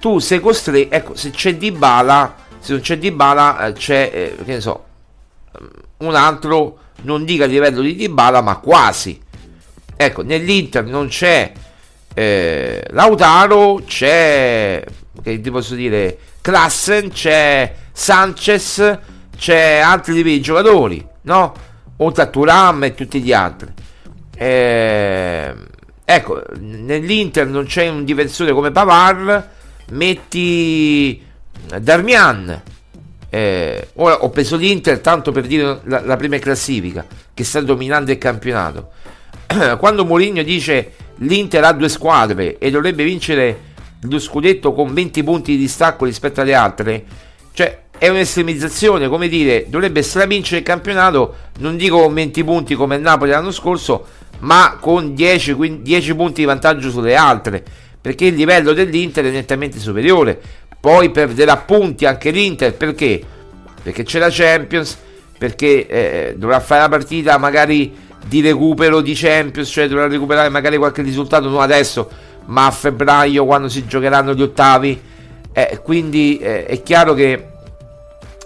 tu 0.00 0.18
sei 0.18 0.40
costretto 0.40 0.92
ecco 0.92 1.14
se 1.14 1.30
c'è 1.30 1.54
di 1.54 1.70
bala 1.70 2.34
se 2.58 2.72
non 2.72 2.80
c'è 2.80 2.98
di 2.98 3.12
bala 3.12 3.66
eh, 3.66 3.72
c'è 3.72 4.10
eh, 4.12 4.44
che 4.44 4.54
ne 4.54 4.60
so 4.60 4.84
un 5.98 6.14
altro 6.16 6.78
non 7.02 7.24
dica 7.24 7.44
a 7.44 7.46
livello 7.46 7.82
di 7.82 7.94
Dybala 7.94 8.40
ma 8.40 8.56
quasi 8.56 9.20
ecco 9.96 10.22
nell'Inter 10.22 10.84
non 10.86 11.06
c'è 11.06 11.52
eh, 12.18 12.82
Lautaro, 12.90 13.82
c'è, 13.86 14.82
che 15.22 15.40
ti 15.40 15.50
posso 15.52 15.76
dire, 15.76 16.18
Klassen, 16.40 17.10
c'è 17.10 17.72
Sanchez, 17.92 18.98
c'è 19.36 19.78
altri 19.78 20.14
tipi 20.14 20.30
di 20.30 20.40
giocatori, 20.40 21.06
no? 21.22 21.54
Oltre 21.98 22.22
a 22.22 22.26
Turam 22.26 22.84
e 22.84 22.94
tutti 22.94 23.20
gli 23.20 23.32
altri. 23.32 23.72
Eh, 24.36 25.54
ecco, 26.04 26.42
nell'Inter 26.58 27.46
non 27.46 27.64
c'è 27.64 27.88
un 27.88 28.04
difensore 28.04 28.52
come 28.52 28.70
Pavar, 28.70 29.50
metti 29.90 31.22
Darmian. 31.80 32.62
Eh, 33.30 33.88
ora 33.94 34.22
ho 34.22 34.30
preso 34.30 34.56
l'Inter 34.56 35.00
tanto 35.00 35.32
per 35.32 35.46
dire 35.46 35.80
la, 35.84 36.00
la 36.00 36.16
prima 36.16 36.38
classifica 36.38 37.04
che 37.34 37.44
sta 37.44 37.60
dominando 37.60 38.10
il 38.10 38.18
campionato. 38.18 38.92
Quando 39.78 40.04
Mourinho 40.04 40.42
dice 40.42 40.92
l'Inter 41.16 41.64
ha 41.64 41.72
due 41.72 41.88
squadre 41.88 42.58
e 42.58 42.70
dovrebbe 42.70 43.04
vincere 43.04 43.66
lo 44.02 44.18
scudetto 44.18 44.72
con 44.72 44.94
20 44.94 45.24
punti 45.24 45.52
di 45.52 45.58
distacco 45.58 46.04
rispetto 46.04 46.40
alle 46.40 46.54
altre, 46.54 47.04
cioè 47.52 47.86
è 47.98 48.08
un'estremizzazione, 48.08 49.08
come 49.08 49.28
dire, 49.28 49.66
dovrebbe 49.68 50.02
stravincere 50.02 50.58
il 50.58 50.64
campionato, 50.64 51.34
non 51.58 51.76
dico 51.76 52.00
con 52.00 52.14
20 52.14 52.44
punti 52.44 52.74
come 52.74 52.96
il 52.96 53.02
Napoli 53.02 53.30
l'anno 53.30 53.50
scorso, 53.50 54.06
ma 54.40 54.78
con 54.80 55.14
10, 55.14 55.80
10 55.82 56.14
punti 56.14 56.40
di 56.40 56.46
vantaggio 56.46 56.90
sulle 56.90 57.16
altre, 57.16 57.62
perché 58.00 58.26
il 58.26 58.34
livello 58.34 58.72
dell'Inter 58.72 59.24
è 59.24 59.30
nettamente 59.30 59.78
superiore. 59.78 60.40
Poi 60.80 61.10
perderà 61.10 61.56
punti 61.56 62.06
anche 62.06 62.30
l'Inter, 62.30 62.74
perché? 62.74 63.20
Perché 63.82 64.04
c'è 64.04 64.20
la 64.20 64.28
Champions, 64.30 64.96
perché 65.36 65.86
eh, 65.86 66.34
dovrà 66.36 66.60
fare 66.60 66.82
la 66.82 66.88
partita 66.88 67.36
magari 67.36 67.92
di 68.24 68.40
recupero 68.40 69.00
di 69.00 69.14
Champions, 69.14 69.68
cioè 69.68 69.88
dovrà 69.88 70.06
recuperare 70.06 70.48
magari 70.50 70.76
qualche 70.76 71.02
risultato, 71.02 71.48
non 71.48 71.60
adesso, 71.60 72.08
ma 72.46 72.66
a 72.66 72.70
febbraio 72.70 73.44
quando 73.44 73.68
si 73.68 73.86
giocheranno 73.86 74.34
gli 74.34 74.42
ottavi. 74.42 75.00
Eh, 75.52 75.80
quindi 75.82 76.38
eh, 76.38 76.66
è 76.66 76.82
chiaro 76.82 77.14
che 77.14 77.56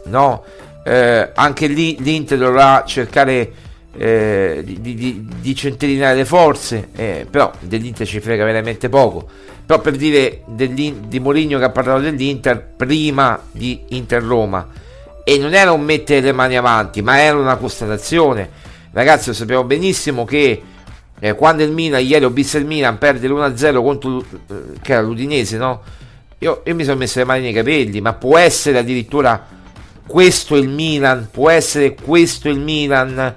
no, 0.04 0.44
eh, 0.84 1.30
anche 1.34 1.66
lì 1.66 1.96
l'Inter 2.00 2.38
dovrà 2.38 2.84
cercare 2.86 3.52
eh, 3.96 4.62
di, 4.64 4.80
di, 4.80 5.28
di, 5.40 5.54
centellinare 5.54 6.16
le 6.16 6.24
forze, 6.24 6.88
eh, 6.94 7.26
però 7.30 7.50
dell'Inter 7.60 8.06
ci 8.06 8.20
frega 8.20 8.44
veramente 8.44 8.88
poco. 8.88 9.28
Però 9.64 9.80
per 9.80 9.96
dire 9.96 10.42
di 10.46 11.20
Mourinho 11.20 11.58
che 11.58 11.64
ha 11.64 11.70
parlato 11.70 12.00
dell'Inter 12.00 12.60
prima 12.76 13.40
di 13.50 13.80
Inter-Roma, 13.88 14.68
e 15.24 15.38
non 15.38 15.54
era 15.54 15.72
un 15.72 15.82
mettere 15.82 16.20
le 16.20 16.32
mani 16.32 16.56
avanti, 16.56 17.00
ma 17.00 17.20
era 17.20 17.38
una 17.38 17.56
constatazione. 17.56 18.48
Ragazzi, 18.92 19.28
lo 19.28 19.34
sappiamo 19.34 19.64
benissimo 19.64 20.24
che 20.24 20.62
eh, 21.18 21.34
quando 21.34 21.62
il 21.62 21.70
Milan, 21.70 22.04
ieri 22.04 22.24
ho 22.24 22.30
visto 22.30 22.58
il 22.58 22.66
Milan 22.66 22.98
perde 22.98 23.28
l'1-0 23.28 23.82
contro 23.82 24.18
eh, 24.20 24.54
che 24.82 24.92
era 24.92 25.02
l'Udinese, 25.02 25.56
no? 25.56 25.80
Io, 26.38 26.62
io 26.64 26.74
mi 26.74 26.82
sono 26.82 26.96
messo 26.96 27.20
le 27.20 27.24
mani 27.24 27.42
nei 27.42 27.52
capelli, 27.52 28.00
ma 28.00 28.14
può 28.14 28.36
essere 28.36 28.78
addirittura 28.78 29.46
questo 30.06 30.56
il 30.56 30.68
Milan, 30.68 31.28
può 31.30 31.50
essere 31.50 31.94
questo 31.94 32.48
il 32.48 32.58
Milan. 32.58 33.34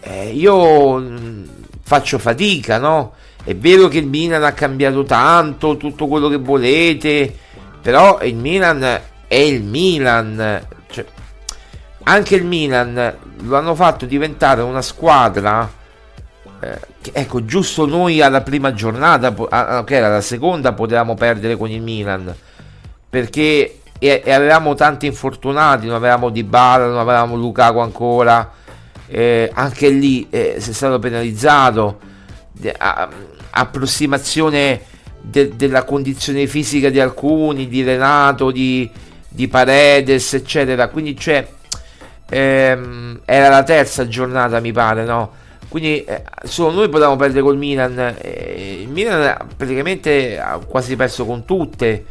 Eh, 0.00 0.30
io 0.30 0.98
mm, 0.98 1.44
faccio 1.82 2.18
fatica, 2.18 2.78
no? 2.78 3.14
È 3.42 3.54
vero 3.56 3.88
che 3.88 3.98
il 3.98 4.06
Milan 4.06 4.44
ha 4.44 4.52
cambiato 4.52 5.04
tanto, 5.04 5.76
tutto 5.76 6.06
quello 6.06 6.28
che 6.28 6.36
volete, 6.36 7.34
però 7.80 8.20
il 8.22 8.36
Milan 8.36 8.82
è 9.26 9.34
il 9.34 9.62
Milan. 9.62 10.66
Cioè, 10.90 11.04
anche 12.04 12.34
il 12.34 12.44
Milan 12.44 13.16
lo 13.42 13.56
hanno 13.56 13.74
fatto 13.74 14.06
diventare 14.06 14.62
una 14.62 14.82
squadra. 14.82 15.70
Eh, 16.60 16.80
ecco, 17.12 17.44
giusto 17.44 17.86
noi 17.86 18.20
alla 18.20 18.42
prima 18.42 18.74
giornata, 18.74 19.32
che 19.84 19.94
era 19.94 20.08
la 20.08 20.20
seconda, 20.20 20.72
potevamo 20.72 21.14
perdere 21.14 21.56
con 21.56 21.70
il 21.70 21.80
Milan 21.80 22.34
perché 23.10 23.77
e, 23.98 24.22
e 24.24 24.32
avevamo 24.32 24.74
tanti 24.74 25.06
infortunati, 25.06 25.86
non 25.86 25.96
avevamo 25.96 26.30
Di 26.30 26.44
Bala, 26.44 26.86
non 26.86 26.98
avevamo 26.98 27.36
Lukaku 27.36 27.78
ancora, 27.78 28.52
eh, 29.06 29.50
anche 29.52 29.88
lì 29.88 30.26
eh, 30.30 30.56
si 30.58 30.70
è 30.70 30.72
stato 30.72 30.98
penalizzato, 30.98 31.98
de, 32.52 32.74
a, 32.76 33.08
approssimazione 33.50 34.80
de, 35.20 35.56
della 35.56 35.84
condizione 35.84 36.46
fisica 36.46 36.90
di 36.90 37.00
alcuni, 37.00 37.68
di 37.68 37.82
Renato, 37.82 38.50
di, 38.50 38.88
di 39.28 39.48
Paredes, 39.48 40.34
eccetera, 40.34 40.88
quindi 40.88 41.14
c'è, 41.14 41.46
ehm, 42.28 43.20
era 43.24 43.48
la 43.48 43.62
terza 43.62 44.06
giornata 44.06 44.60
mi 44.60 44.72
pare, 44.72 45.04
no? 45.04 45.46
Quindi 45.68 46.02
eh, 46.04 46.22
solo 46.44 46.72
noi 46.72 46.88
potevamo 46.88 47.16
perdere 47.16 47.42
col 47.42 47.58
Milan, 47.58 48.16
eh, 48.18 48.78
il 48.80 48.88
Milan 48.88 49.36
praticamente 49.54 50.38
ha 50.38 50.58
quasi 50.58 50.96
perso 50.96 51.26
con 51.26 51.44
tutte 51.44 52.04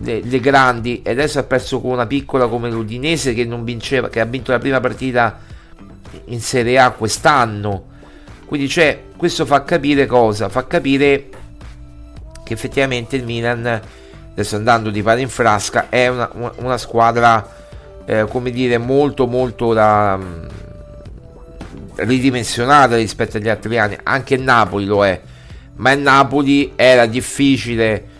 le, 0.00 0.20
le, 0.22 0.40
grandi 0.40 1.02
e 1.02 1.10
adesso 1.10 1.38
ha 1.38 1.44
perso 1.44 1.80
con 1.80 1.92
una 1.92 2.06
piccola 2.06 2.48
come 2.48 2.70
l'Udinese 2.70 3.32
che 3.32 3.44
non 3.44 3.64
vinceva 3.64 4.08
che 4.08 4.20
ha 4.20 4.24
vinto 4.24 4.50
la 4.50 4.58
prima 4.58 4.80
partita 4.80 5.38
in 6.26 6.40
Serie 6.40 6.78
A 6.78 6.90
quest'anno. 6.90 7.84
Quindi 8.46 8.68
cioè, 8.68 9.02
questo 9.16 9.46
fa 9.46 9.62
capire 9.62 10.06
cosa? 10.06 10.48
Fa 10.48 10.66
capire 10.66 11.28
che 12.44 12.52
effettivamente 12.54 13.16
il 13.16 13.24
Milan 13.24 13.80
adesso 14.30 14.56
andando 14.56 14.90
di 14.90 15.02
pari 15.02 15.22
in 15.22 15.28
frasca 15.28 15.88
è 15.88 16.08
una, 16.08 16.30
una 16.56 16.78
squadra 16.78 17.56
eh, 18.04 18.24
come 18.28 18.50
dire 18.50 18.78
molto 18.78 19.26
molto 19.26 19.72
da, 19.72 20.18
um, 20.18 20.46
ridimensionata 21.96 22.96
rispetto 22.96 23.36
agli 23.36 23.48
altri 23.48 23.78
anni. 23.78 23.98
Anche 24.02 24.36
Napoli 24.36 24.84
lo 24.86 25.04
è 25.04 25.20
ma 25.78 25.92
il 25.92 26.00
Napoli 26.00 26.72
era 26.76 27.06
difficile 27.06 28.16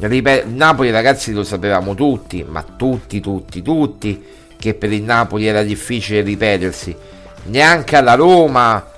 Ripet- 0.00 0.46
Napoli 0.46 0.90
ragazzi 0.90 1.32
lo 1.32 1.44
sapevamo 1.44 1.94
tutti, 1.94 2.44
ma 2.48 2.62
tutti, 2.62 3.20
tutti, 3.20 3.60
tutti, 3.62 4.24
che 4.58 4.74
per 4.74 4.92
il 4.92 5.02
Napoli 5.02 5.46
era 5.46 5.62
difficile 5.62 6.22
ripetersi. 6.22 6.94
Neanche 7.44 7.96
alla 7.96 8.14
Roma, 8.14 8.90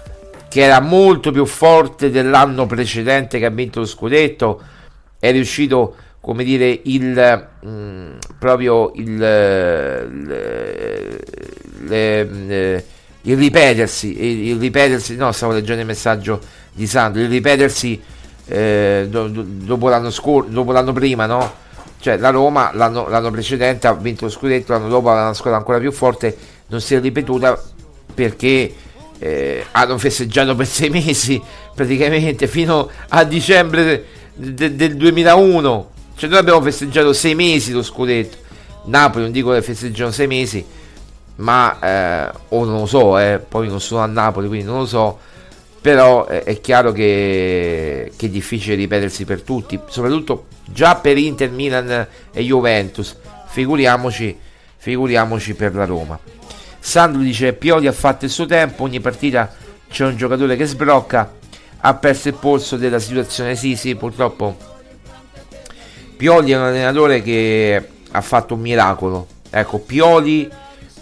che 0.48 0.60
era 0.60 0.80
molto 0.80 1.32
più 1.32 1.44
forte 1.46 2.10
dell'anno 2.10 2.66
precedente 2.66 3.38
che 3.38 3.46
ha 3.46 3.50
vinto 3.50 3.80
lo 3.80 3.86
scudetto, 3.86 4.62
è 5.18 5.30
riuscito, 5.32 5.94
come 6.20 6.44
dire, 6.44 6.80
il 6.84 7.48
mh, 7.60 7.68
mm, 7.68 8.12
proprio 8.38 8.92
il, 8.94 9.16
le, 9.16 10.08
le, 11.86 12.24
le, 12.24 12.84
il 13.22 13.36
ripetersi, 13.36 14.24
il, 14.24 14.48
il 14.48 14.58
ripetersi, 14.58 15.16
no, 15.16 15.32
stavo 15.32 15.52
leggendo 15.52 15.80
il 15.80 15.86
messaggio 15.86 16.40
di 16.72 16.86
Sandro, 16.86 17.22
il 17.22 17.28
ripetersi 17.28 18.00
eh, 18.46 19.06
do, 19.08 19.28
do, 19.28 19.42
dopo, 19.46 19.88
l'anno 19.88 20.10
scor- 20.10 20.48
dopo 20.48 20.72
l'anno 20.72 20.92
prima, 20.92 21.26
no? 21.26 21.60
Cioè 22.00 22.16
la 22.16 22.30
Roma 22.30 22.70
l'anno, 22.74 23.08
l'anno, 23.08 23.30
precedente 23.30 23.86
ha 23.86 23.94
vinto 23.94 24.24
lo 24.24 24.30
scudetto, 24.30 24.72
l'anno 24.72 24.88
dopo 24.88 25.08
aveva 25.08 25.26
una 25.26 25.34
squadra 25.34 25.58
ancora 25.58 25.78
più 25.78 25.92
forte, 25.92 26.36
non 26.66 26.80
si 26.80 26.94
è 26.94 27.00
ripetuta 27.00 27.60
perché 28.12 28.74
eh, 29.18 29.64
hanno 29.70 29.98
festeggiato 29.98 30.56
per 30.56 30.66
sei 30.66 30.90
mesi 30.90 31.40
praticamente 31.74 32.48
fino 32.48 32.90
a 33.08 33.24
dicembre 33.24 33.84
de- 34.34 34.54
de- 34.54 34.74
del 34.76 34.96
2001. 34.96 35.90
Cioè 36.16 36.28
noi 36.28 36.38
abbiamo 36.38 36.60
festeggiato 36.60 37.12
sei 37.12 37.34
mesi 37.34 37.72
lo 37.72 37.82
scudetto. 37.82 38.36
Napoli 38.84 39.24
non 39.24 39.32
dico 39.32 39.52
che 39.52 39.62
festeggiano 39.62 40.10
sei 40.10 40.26
mesi, 40.26 40.64
ma 41.36 41.78
eh, 41.78 42.30
o 42.48 42.64
non 42.64 42.80
lo 42.80 42.86
so, 42.86 43.16
eh, 43.18 43.38
poi 43.46 43.68
non 43.68 43.80
sono 43.80 44.02
a 44.02 44.06
Napoli, 44.06 44.48
quindi 44.48 44.66
non 44.66 44.80
lo 44.80 44.86
so 44.86 45.18
però 45.82 46.26
è, 46.26 46.44
è 46.44 46.60
chiaro 46.60 46.92
che, 46.92 48.12
che, 48.16 48.26
è 48.26 48.28
difficile 48.28 48.76
ripetersi 48.76 49.24
per 49.24 49.42
tutti, 49.42 49.78
soprattutto 49.88 50.46
già 50.64 50.94
per 50.94 51.18
Inter, 51.18 51.50
Milan 51.50 52.06
e 52.32 52.42
Juventus, 52.42 53.16
figuriamoci, 53.48 54.38
figuriamoci 54.76 55.54
per 55.54 55.74
la 55.74 55.84
Roma. 55.84 56.18
Sandro 56.78 57.20
dice 57.20 57.52
Pioli 57.52 57.88
ha 57.88 57.92
fatto 57.92 58.24
il 58.24 58.30
suo 58.30 58.46
tempo, 58.46 58.84
ogni 58.84 59.00
partita 59.00 59.52
c'è 59.90 60.06
un 60.06 60.16
giocatore 60.16 60.56
che 60.56 60.66
sbrocca, 60.66 61.34
ha 61.80 61.94
perso 61.94 62.28
il 62.28 62.34
polso 62.34 62.76
della 62.76 63.00
situazione, 63.00 63.56
sì 63.56 63.74
sì 63.74 63.96
purtroppo. 63.96 64.56
Pioli 66.16 66.52
è 66.52 66.56
un 66.56 66.62
allenatore 66.62 67.22
che 67.22 67.88
ha 68.12 68.20
fatto 68.20 68.54
un 68.54 68.60
miracolo, 68.60 69.26
ecco 69.50 69.80
Pioli 69.80 70.48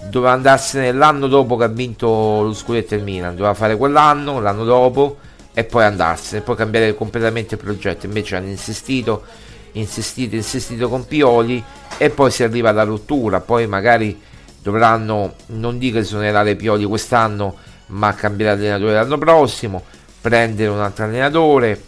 doveva 0.08 0.32
andarsene 0.32 0.92
l'anno 0.92 1.26
dopo 1.26 1.56
che 1.56 1.64
ha 1.64 1.68
vinto 1.68 2.42
lo 2.42 2.54
scudetto 2.54 2.94
il 2.94 3.02
Milan, 3.02 3.34
doveva 3.34 3.54
fare 3.54 3.76
quell'anno, 3.76 4.40
l'anno 4.40 4.64
dopo 4.64 5.18
e 5.52 5.64
poi 5.64 5.84
andarsene, 5.84 6.42
poi 6.42 6.56
cambiare 6.56 6.94
completamente 6.94 7.56
il 7.56 7.60
progetto, 7.60 8.06
invece 8.06 8.36
hanno 8.36 8.48
insistito, 8.48 9.24
insistito, 9.72 10.36
insistito 10.36 10.88
con 10.88 11.06
Pioli 11.06 11.62
e 11.98 12.10
poi 12.10 12.30
si 12.30 12.42
arriva 12.42 12.70
alla 12.70 12.84
rottura, 12.84 13.40
poi 13.40 13.66
magari 13.66 14.18
dovranno, 14.62 15.34
non 15.46 15.78
dico 15.78 15.98
esonerare 15.98 16.56
Pioli 16.56 16.84
quest'anno, 16.84 17.56
ma 17.86 18.14
cambiare 18.14 18.58
allenatore 18.58 18.92
l'anno 18.94 19.18
prossimo, 19.18 19.82
prendere 20.20 20.70
un 20.70 20.80
altro 20.80 21.04
allenatore, 21.04 21.82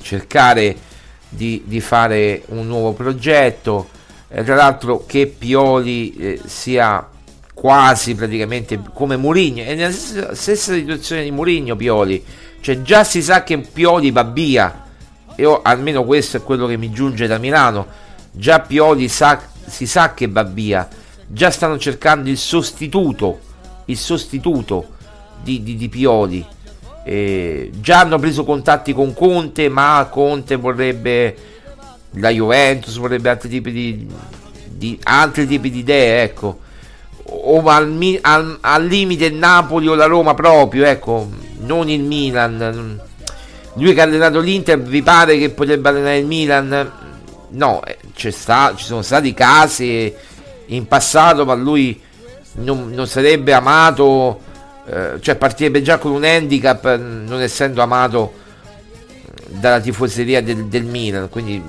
cercare 0.00 0.76
di, 1.28 1.62
di 1.64 1.80
fare 1.80 2.42
un 2.48 2.66
nuovo 2.66 2.92
progetto, 2.92 3.88
eh, 4.28 4.44
tra 4.44 4.54
l'altro 4.54 5.04
che 5.06 5.26
Pioli 5.26 6.14
eh, 6.16 6.40
sia 6.44 7.08
quasi 7.64 8.14
praticamente 8.14 8.78
come 8.92 9.16
Murigno 9.16 9.64
è 9.64 9.74
nella 9.74 9.90
stessa, 9.90 10.74
situazione 10.74 11.22
di 11.22 11.30
Murigno 11.30 11.76
Pioli 11.76 12.22
cioè 12.60 12.82
già 12.82 13.04
si 13.04 13.22
sa 13.22 13.42
che 13.42 13.58
Pioli 13.58 14.10
va 14.10 14.24
via 14.24 14.84
io 15.36 15.62
almeno 15.62 16.04
questo 16.04 16.36
è 16.36 16.42
quello 16.42 16.66
che 16.66 16.76
mi 16.76 16.92
giunge 16.92 17.26
da 17.26 17.38
Milano. 17.38 17.86
Già 18.30 18.60
Pioli 18.60 19.08
sa, 19.08 19.40
si 19.66 19.86
sa 19.86 20.14
che 20.14 20.28
va 20.28 20.44
via, 20.44 20.88
già 21.26 21.50
stanno 21.50 21.78
cercando 21.78 22.28
il 22.28 22.38
sostituto, 22.38 23.40
il 23.86 23.96
sostituto 23.96 24.92
di, 25.42 25.62
di, 25.62 25.76
di 25.76 25.88
Pioli. 25.88 26.44
Eh, 27.04 27.70
già 27.80 28.00
hanno 28.00 28.18
preso 28.18 28.44
contatti 28.44 28.92
con 28.92 29.12
Conte, 29.12 29.68
ma 29.68 30.06
Conte 30.10 30.56
vorrebbe 30.56 31.36
la 32.12 32.30
Juventus, 32.30 32.96
vorrebbe 32.96 33.28
altri 33.28 33.48
tipi 33.48 33.72
di, 33.72 34.06
di 34.68 34.98
altri 35.02 35.46
tipi 35.46 35.70
di 35.70 35.80
idee, 35.80 36.22
ecco. 36.22 36.60
O 37.26 37.62
al, 37.68 38.18
al, 38.20 38.58
al 38.60 38.86
limite 38.86 39.26
il 39.26 39.34
Napoli 39.34 39.88
o 39.88 39.94
la 39.94 40.06
Roma 40.06 40.34
proprio, 40.34 40.84
ecco, 40.84 41.28
non 41.60 41.88
il 41.88 42.02
Milan 42.02 43.00
lui 43.74 43.92
che 43.92 44.00
ha 44.00 44.04
allenato 44.04 44.38
l'Inter, 44.38 44.80
vi 44.80 45.02
pare 45.02 45.36
che 45.36 45.50
potrebbe 45.50 45.88
allenare 45.88 46.18
il 46.18 46.26
Milan? 46.26 46.92
No, 47.50 47.82
eh, 47.84 47.98
sta, 48.30 48.72
ci 48.76 48.84
sono 48.84 49.02
stati 49.02 49.34
casi 49.34 50.12
in 50.66 50.86
passato, 50.86 51.44
ma 51.44 51.54
lui 51.54 52.00
non, 52.54 52.90
non 52.90 53.06
sarebbe 53.08 53.52
amato, 53.52 54.40
eh, 54.86 55.18
cioè 55.20 55.34
partirebbe 55.34 55.82
già 55.82 55.98
con 55.98 56.12
un 56.12 56.24
handicap, 56.24 56.96
non 56.96 57.40
essendo 57.40 57.82
amato 57.82 58.34
dalla 59.48 59.80
tifoseria 59.80 60.40
del, 60.40 60.66
del 60.66 60.84
Milan. 60.84 61.28
Quindi 61.28 61.60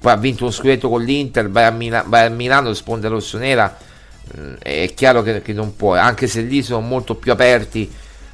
poi 0.00 0.12
ha 0.12 0.16
vinto 0.16 0.44
uno 0.44 0.52
scudetto 0.52 0.88
con 0.88 1.02
l'Inter, 1.02 1.50
vai 1.50 1.64
a, 1.64 1.70
Mila, 1.70 2.04
vai 2.06 2.26
a 2.26 2.30
Milano, 2.30 2.72
sponda 2.74 3.08
rossonera, 3.08 3.76
è 4.58 4.92
chiaro 4.94 5.22
che, 5.22 5.42
che 5.42 5.52
non 5.52 5.76
può, 5.76 5.94
anche 5.94 6.26
se 6.26 6.42
lì 6.42 6.62
sono 6.62 6.80
molto 6.80 7.14
più 7.14 7.32
aperti 7.32 7.90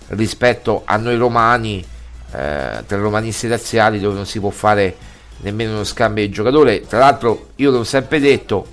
rispetto 0.08 0.82
a 0.84 0.96
noi 0.96 1.16
romani 1.16 1.84
eh, 2.32 2.82
tra 2.86 2.98
romanisti 2.98 3.46
razziali 3.46 4.00
dove 4.00 4.16
non 4.16 4.26
si 4.26 4.40
può 4.40 4.50
fare 4.50 4.96
nemmeno 5.38 5.72
uno 5.72 5.84
scambio 5.84 6.26
di 6.26 6.32
giocatore. 6.32 6.86
Tra 6.86 6.98
l'altro 6.98 7.50
io 7.56 7.70
l'ho 7.70 7.84
sempre 7.84 8.20
detto 8.20 8.66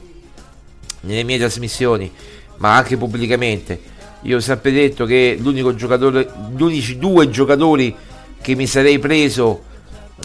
nelle 1.01 1.23
mie 1.23 1.37
trasmissioni, 1.37 2.11
ma 2.57 2.75
anche 2.75 2.97
pubblicamente, 2.97 3.79
io 4.21 4.37
ho 4.37 4.41
sempre 4.41 4.71
detto 4.71 5.05
che 5.05 5.37
l'unico 5.39 5.75
giocatore, 5.75 6.27
gli 6.55 6.61
unici 6.61 6.97
due 6.97 7.29
giocatori 7.29 7.95
che 8.41 8.55
mi 8.55 8.67
sarei 8.67 8.99
preso 8.99 9.63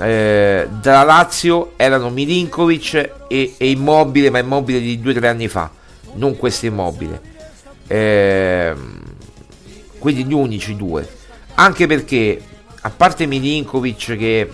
eh, 0.00 0.68
dalla 0.80 1.02
Lazio 1.02 1.72
erano 1.76 2.10
Milinkovic 2.10 3.10
e, 3.28 3.54
e, 3.56 3.70
Immobile, 3.70 4.30
ma 4.30 4.38
Immobile 4.38 4.80
di 4.80 5.00
due 5.00 5.12
o 5.12 5.14
tre 5.14 5.28
anni 5.28 5.48
fa, 5.48 5.70
non 6.16 6.36
questo 6.36 6.66
Immobile. 6.66 7.20
Eh, 7.86 8.74
quindi 9.98 10.24
gli 10.24 10.32
unici 10.32 10.76
due. 10.76 11.08
Anche 11.54 11.86
perché 11.86 12.40
a 12.82 12.90
parte 12.90 13.26
Milinkovic 13.26 14.16
che 14.16 14.50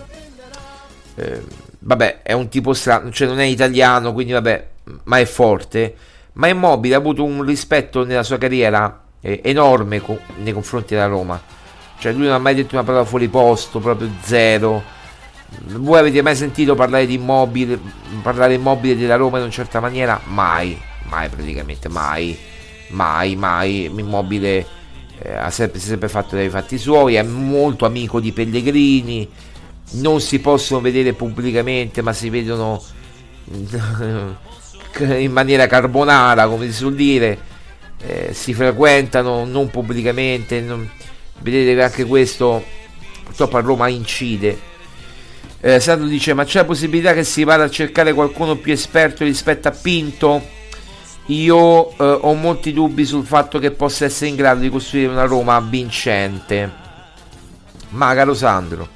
eh, 1.15 1.41
vabbè 1.79 2.21
è 2.23 2.33
un 2.33 2.47
tipo 2.49 2.73
strano, 2.73 3.11
cioè 3.11 3.27
non 3.27 3.39
è 3.39 3.45
italiano, 3.45 4.13
quindi 4.13 4.33
vabbè, 4.33 4.67
ma 5.03 5.19
è 5.19 5.25
forte, 5.25 5.95
ma 6.33 6.47
Immobile 6.47 6.95
ha 6.95 6.97
avuto 6.97 7.23
un 7.23 7.43
rispetto 7.43 8.03
nella 8.05 8.23
sua 8.23 8.37
carriera 8.37 9.03
eh, 9.21 9.41
enorme 9.43 10.01
co- 10.01 10.19
nei 10.37 10.53
confronti 10.53 10.93
della 10.93 11.07
Roma. 11.07 11.41
Cioè 11.99 12.11
lui 12.11 12.25
non 12.25 12.33
ha 12.33 12.39
mai 12.39 12.55
detto 12.55 12.75
una 12.75 12.83
parola 12.83 13.05
fuori 13.05 13.27
posto, 13.27 13.79
proprio 13.79 14.09
zero. 14.21 14.83
Voi 15.65 15.99
avete 15.99 16.21
mai 16.21 16.35
sentito 16.35 16.73
parlare 16.73 17.05
di 17.05 17.13
Immobile, 17.13 17.79
parlare 18.21 18.55
Immobile 18.55 18.97
della 18.97 19.15
Roma 19.15 19.37
in 19.37 19.43
una 19.43 19.51
certa 19.51 19.79
maniera? 19.79 20.19
Mai, 20.25 20.77
mai 21.13 21.29
praticamente, 21.29 21.89
mai, 21.89 22.35
mai, 22.89 23.35
mai. 23.35 23.85
Immobile 23.85 24.65
eh, 25.19 25.33
ha 25.33 25.51
sempre, 25.51 25.79
si 25.79 25.85
è 25.85 25.89
sempre 25.89 26.09
fatto 26.09 26.35
dei 26.35 26.49
fatti 26.49 26.77
suoi, 26.77 27.15
è 27.15 27.23
molto 27.23 27.85
amico 27.85 28.19
di 28.19 28.31
Pellegrini, 28.31 29.29
non 29.91 30.19
si 30.19 30.39
possono 30.39 30.81
vedere 30.81 31.13
pubblicamente 31.13 32.01
ma 32.01 32.13
si 32.13 32.29
vedono 32.29 32.81
in 35.17 35.31
maniera 35.31 35.67
carbonara 35.67 36.47
come 36.47 36.65
si 36.65 36.73
suol 36.73 36.95
dire, 36.95 37.37
eh, 38.01 38.33
si 38.33 38.53
frequentano 38.53 39.45
non 39.45 39.69
pubblicamente, 39.69 40.61
non, 40.61 40.89
vedete 41.39 41.75
che 41.75 41.83
anche 41.83 42.05
questo 42.05 42.63
purtroppo 43.23 43.57
a 43.57 43.61
Roma 43.61 43.87
incide. 43.87 44.71
Eh, 45.65 45.79
Sandro 45.79 46.07
dice 46.07 46.33
ma 46.33 46.43
c'è 46.43 46.59
la 46.59 46.65
possibilità 46.65 47.13
che 47.13 47.23
si 47.23 47.45
vada 47.45 47.63
a 47.63 47.69
cercare 47.69 48.11
qualcuno 48.13 48.57
più 48.57 48.73
esperto 48.73 49.23
rispetto 49.23 49.69
a 49.69 49.71
Pinto? 49.71 50.61
Io 51.27 51.91
eh, 51.91 52.19
ho 52.21 52.33
molti 52.33 52.73
dubbi 52.73 53.05
sul 53.05 53.25
fatto 53.25 53.57
che 53.57 53.71
possa 53.71 54.05
essere 54.05 54.29
in 54.29 54.35
grado 54.35 54.59
di 54.59 54.69
costruire 54.69 55.11
una 55.11 55.23
Roma 55.25 55.59
vincente. 55.61 56.81
Ma 57.89 58.13
caro 58.13 58.33
Sandro, 58.33 58.87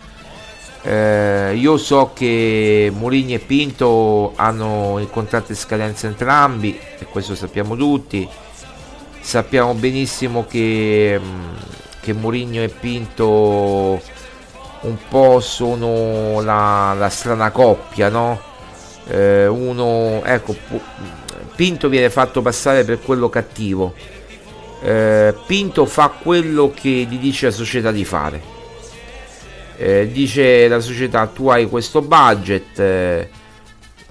eh, 0.81 1.53
io 1.55 1.77
so 1.77 2.11
che 2.13 2.91
Mourinho 2.93 3.35
e 3.35 3.39
Pinto 3.39 4.33
hanno 4.35 4.99
il 4.99 5.09
contratto 5.09 5.51
di 5.51 5.57
scadenza 5.57 6.07
entrambi, 6.07 6.77
e 6.99 7.05
questo 7.05 7.35
sappiamo 7.35 7.75
tutti. 7.75 8.27
Sappiamo 9.19 9.73
benissimo 9.73 10.45
che, 10.45 11.19
mm, 11.21 11.55
che 12.01 12.13
Mourinho 12.13 12.61
e 12.61 12.69
Pinto 12.69 14.01
un 14.79 14.97
po' 15.09 15.39
sono 15.39 16.41
la, 16.41 16.93
la 16.97 17.09
strana 17.09 17.51
coppia, 17.51 18.09
no? 18.09 18.39
Eh, 19.07 19.47
uno, 19.47 20.23
ecco, 20.23 20.55
Pinto 21.57 21.89
viene 21.89 22.11
fatto 22.11 22.43
passare 22.43 22.83
per 22.83 23.01
quello 23.01 23.29
cattivo. 23.29 23.95
Eh, 24.83 25.33
Pinto 25.47 25.87
fa 25.87 26.09
quello 26.09 26.71
che 26.71 27.07
gli 27.09 27.17
dice 27.17 27.47
la 27.47 27.51
società 27.51 27.91
di 27.91 28.05
fare. 28.05 28.39
Eh, 29.75 30.07
dice 30.11 30.67
la 30.67 30.79
società 30.79 31.25
tu 31.25 31.47
hai 31.47 31.67
questo 31.67 32.03
budget 32.03 32.77
eh, 32.77 33.29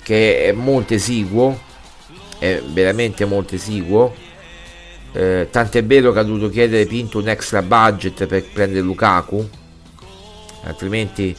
che 0.03 0.47
è 0.47 0.51
molto 0.51 0.95
esiguo, 0.95 1.57
è 2.41 2.61
veramente 2.67 3.25
molto 3.27 3.55
esiguo. 3.55 4.13
Eh, 5.13 5.47
tant'è 5.49 5.85
vero 5.85 6.11
che 6.11 6.19
ha 6.19 6.25
dovuto 6.25 6.49
chiedere 6.49 6.85
Pinto 6.87 7.19
un 7.19 7.29
extra 7.29 7.63
budget 7.63 8.27
per 8.27 8.45
prendere 8.53 8.81
Lukaku, 8.81 9.49
altrimenti 10.65 11.33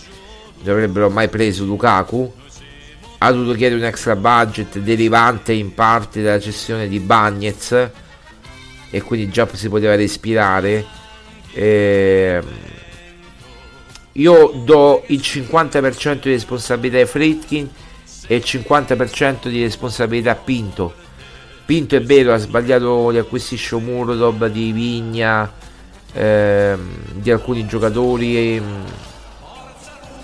non 0.63 0.73
avrebbero 0.73 1.09
mai 1.09 1.27
preso 1.27 1.65
Lukaku 1.65 2.45
ha 3.19 3.31
dovuto 3.31 3.53
chiedere 3.53 3.79
un 3.79 3.87
extra 3.87 4.15
budget 4.15 4.77
derivante 4.79 5.53
in 5.53 5.73
parte 5.73 6.21
dalla 6.21 6.39
cessione 6.39 6.87
di 6.87 6.99
Bagnez 6.99 7.89
e 8.89 9.01
quindi 9.01 9.29
già 9.29 9.47
si 9.53 9.69
poteva 9.69 9.95
respirare. 9.95 10.85
Eh, 11.53 12.41
io 14.13 14.51
do 14.63 15.03
il 15.07 15.19
50% 15.19 16.21
di 16.21 16.31
responsabilità 16.31 17.01
a 17.01 17.05
Fritkin 17.05 17.69
e 18.27 18.35
il 18.35 18.43
50% 18.45 19.47
di 19.47 19.61
responsabilità 19.61 20.31
a 20.31 20.35
Pinto. 20.35 20.93
Pinto 21.65 21.95
è 21.95 22.01
vero 22.01 22.33
ha 22.33 22.37
sbagliato 22.37 23.11
gli 23.11 23.17
acquisti 23.17 23.57
Shomurodov 23.57 24.47
di 24.47 24.71
Vigna 24.71 25.51
eh, 26.13 26.77
di 27.11 27.29
alcuni 27.29 27.65
giocatori 27.65 28.61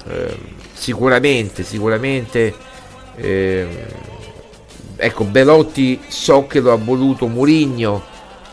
eh, 0.07 0.37
sicuramente 0.73 1.63
sicuramente 1.63 2.55
eh, 3.15 3.67
ecco, 4.95 5.23
Belotti 5.23 5.99
so 6.07 6.47
che 6.47 6.59
lo 6.59 6.71
ha 6.71 6.77
voluto 6.77 7.27
Murigno, 7.27 8.01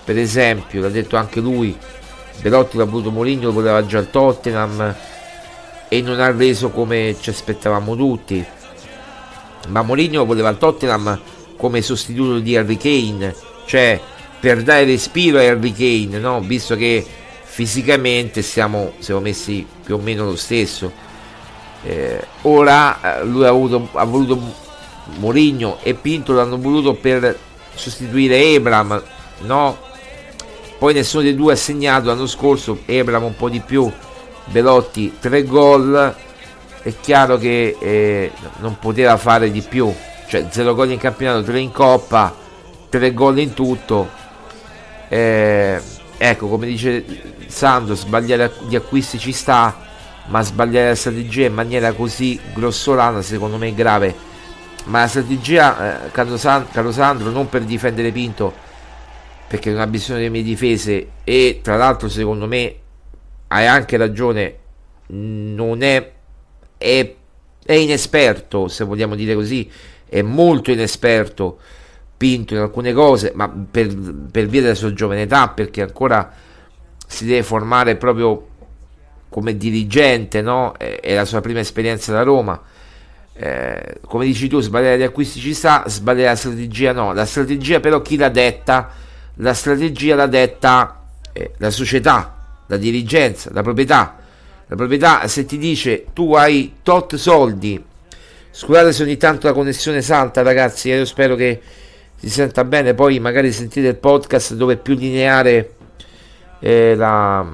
per 0.04 0.18
esempio, 0.18 0.80
l'ha 0.80 0.88
detto 0.88 1.16
anche 1.16 1.40
lui. 1.40 1.76
Belotti 2.40 2.76
l'ha 2.76 2.84
voluto 2.84 3.10
Murigno, 3.10 3.46
lo 3.46 3.52
voleva 3.52 3.84
già 3.84 3.98
il 3.98 4.10
Tottenham 4.10 4.94
e 5.88 6.00
non 6.02 6.20
ha 6.20 6.30
reso 6.30 6.70
come 6.70 7.16
ci 7.20 7.30
aspettavamo 7.30 7.96
tutti. 7.96 8.44
Ma 9.68 9.82
Mourinho 9.82 10.24
voleva 10.24 10.48
il 10.48 10.56
Tottenham 10.56 11.20
come 11.56 11.82
sostituto 11.82 12.38
di 12.38 12.56
Harry 12.56 12.76
Kane, 12.76 13.34
cioè 13.66 14.00
per 14.38 14.62
dare 14.62 14.84
respiro 14.84 15.38
a 15.38 15.42
Harry 15.42 15.72
Kane, 15.72 16.18
no? 16.18 16.40
visto 16.40 16.76
che 16.76 17.04
fisicamente 17.42 18.40
siamo, 18.40 18.92
siamo 19.00 19.20
messi 19.20 19.66
più 19.84 19.96
o 19.96 19.98
meno 19.98 20.24
lo 20.24 20.36
stesso 20.36 21.08
eh, 21.82 22.26
ora 22.42 23.20
eh, 23.20 23.24
lui 23.24 23.44
ha, 23.44 23.48
avuto, 23.48 23.88
ha 23.92 24.04
voluto 24.04 24.38
Mourinho 25.18 25.78
e 25.82 25.94
Pinto 25.94 26.32
l'hanno 26.32 26.58
voluto 26.58 26.94
per 26.94 27.38
sostituire 27.74 28.52
Ebram, 28.54 29.02
no? 29.40 29.78
Poi 30.78 30.94
nessuno 30.94 31.22
dei 31.22 31.34
due 31.34 31.54
ha 31.54 31.56
segnato 31.56 32.06
l'anno 32.06 32.26
scorso, 32.26 32.80
Ebram 32.86 33.24
un 33.24 33.36
po' 33.36 33.48
di 33.48 33.60
più, 33.60 33.90
Belotti 34.44 35.16
3 35.18 35.44
gol, 35.44 36.14
è 36.82 36.94
chiaro 37.00 37.36
che 37.36 37.76
eh, 37.78 38.32
non 38.58 38.78
poteva 38.78 39.16
fare 39.16 39.50
di 39.50 39.60
più, 39.60 39.92
cioè 40.28 40.46
0 40.48 40.74
gol 40.74 40.90
in 40.90 40.98
campionato, 40.98 41.42
3 41.42 41.58
in 41.58 41.70
coppa, 41.70 42.34
3 42.88 43.12
gol 43.12 43.38
in 43.38 43.52
tutto. 43.52 44.08
Eh, 45.08 45.80
ecco, 46.16 46.48
come 46.48 46.66
dice 46.66 47.04
Sandro, 47.46 47.94
sbagliare 47.94 48.52
gli 48.68 48.76
acquisti 48.76 49.18
ci 49.18 49.32
sta, 49.32 49.76
ma 50.30 50.42
sbagliare 50.42 50.88
la 50.88 50.94
strategia 50.94 51.46
in 51.46 51.54
maniera 51.54 51.92
così 51.92 52.40
grossolana 52.52 53.22
secondo 53.22 53.56
me 53.56 53.68
è 53.68 53.74
grave. 53.74 54.14
Ma 54.86 55.00
la 55.00 55.06
strategia 55.06 56.06
eh, 56.06 56.10
caro, 56.10 56.36
San, 56.36 56.66
caro 56.70 56.90
Sandro 56.90 57.30
non 57.30 57.48
per 57.48 57.62
difendere 57.62 58.10
Pinto 58.10 58.52
perché 59.46 59.70
non 59.70 59.80
ha 59.80 59.86
bisogno 59.86 60.18
delle 60.18 60.30
mie 60.30 60.42
difese 60.42 61.08
e 61.22 61.60
tra 61.62 61.76
l'altro 61.76 62.08
secondo 62.08 62.46
me 62.46 62.74
hai 63.48 63.66
anche 63.66 63.96
ragione 63.96 64.56
non 65.08 65.82
è, 65.82 66.12
è 66.78 67.14
è 67.70 67.74
inesperto, 67.74 68.66
se 68.66 68.84
vogliamo 68.84 69.14
dire 69.14 69.34
così, 69.34 69.70
è 70.08 70.22
molto 70.22 70.72
inesperto 70.72 71.58
Pinto 72.16 72.54
in 72.54 72.60
alcune 72.60 72.92
cose, 72.92 73.32
ma 73.34 73.48
per, 73.48 73.96
per 74.30 74.46
via 74.46 74.60
della 74.60 74.74
sua 74.74 74.92
giovane 74.92 75.22
età, 75.22 75.48
perché 75.48 75.80
ancora 75.80 76.30
si 77.06 77.24
deve 77.24 77.42
formare 77.42 77.96
proprio 77.96 78.48
come 79.30 79.56
dirigente, 79.56 80.42
no? 80.42 80.74
È 80.76 81.14
la 81.14 81.24
sua 81.24 81.40
prima 81.40 81.60
esperienza 81.60 82.12
da 82.12 82.22
Roma. 82.22 82.60
Eh, 83.32 84.00
come 84.02 84.26
dici 84.26 84.48
tu, 84.48 84.60
sbagliare 84.60 84.98
gli 84.98 85.02
acquisti 85.02 85.40
ci 85.40 85.54
sta, 85.54 85.84
sbagliare 85.86 86.28
la 86.28 86.36
strategia 86.36 86.92
no. 86.92 87.14
La 87.14 87.24
strategia 87.24 87.80
però 87.80 88.02
chi 88.02 88.16
l'ha 88.16 88.28
detta? 88.28 88.90
La 89.36 89.54
strategia 89.54 90.14
l'ha 90.14 90.26
detta 90.26 91.00
eh, 91.32 91.52
la 91.56 91.70
società, 91.70 92.36
la 92.66 92.76
dirigenza, 92.76 93.50
la 93.52 93.62
proprietà. 93.62 94.18
La 94.66 94.76
proprietà 94.76 95.26
se 95.26 95.46
ti 95.46 95.58
dice 95.58 96.06
tu 96.12 96.34
hai 96.34 96.74
tot 96.82 97.16
soldi, 97.16 97.82
scusate 98.50 98.92
se 98.92 99.02
ogni 99.02 99.16
tanto 99.16 99.46
la 99.46 99.52
connessione 99.52 100.02
salta 100.02 100.42
ragazzi, 100.42 100.90
io 100.90 101.04
spero 101.04 101.34
che 101.34 101.60
si 102.14 102.28
senta 102.28 102.64
bene, 102.64 102.94
poi 102.94 103.18
magari 103.18 103.50
sentite 103.52 103.88
il 103.88 103.96
podcast 103.96 104.54
dove 104.54 104.74
è 104.74 104.76
più 104.76 104.94
lineare 104.94 105.74
eh, 106.60 106.94
la, 106.94 107.44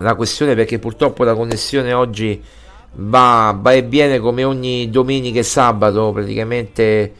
la 0.00 0.14
questione 0.14 0.54
perché 0.54 0.78
purtroppo 0.78 1.24
la 1.24 1.34
connessione 1.34 1.92
oggi 1.92 2.42
va, 2.92 3.56
va 3.58 3.72
e 3.72 3.82
viene 3.82 4.18
come 4.18 4.44
ogni 4.44 4.90
domenica 4.90 5.38
e 5.38 5.42
sabato, 5.42 6.12
praticamente 6.12 7.14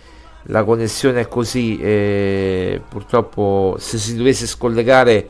la 0.45 0.65
connessione 0.65 1.21
è 1.21 1.29
così, 1.29 1.79
eh, 1.79 2.81
purtroppo 2.89 3.77
se 3.79 3.99
si 3.99 4.17
dovesse 4.17 4.47
scollegare 4.47 5.29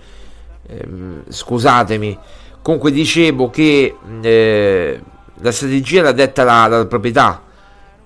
eh, 0.66 0.86
scusatemi, 1.28 2.16
comunque 2.62 2.92
dicevo 2.92 3.50
che 3.50 3.96
eh, 4.22 5.00
la 5.34 5.52
strategia 5.52 6.02
l'ha 6.02 6.12
detta 6.12 6.44
la, 6.44 6.66
la 6.68 6.86
proprietà, 6.86 7.42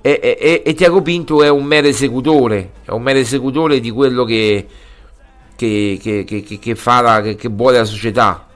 e, 0.01 0.21
e, 0.23 0.63
e, 0.65 0.75
Tiago 0.75 1.01
Pinto 1.01 1.43
è 1.43 1.49
un 1.49 1.65
mero 1.65 1.87
esecutore, 1.87 2.73
è 2.85 2.91
un 2.91 3.03
mero 3.03 3.19
esecutore 3.19 3.81
di 3.81 3.91
quello 3.91 4.25
che, 4.25 4.67
che, 5.57 5.99
che, 5.99 6.59
che, 6.61 6.75
fa 6.75 7.01
la, 7.01 7.21
che, 7.23 7.49
vuole 7.49 7.79
la 7.79 7.85
società. 7.85 8.47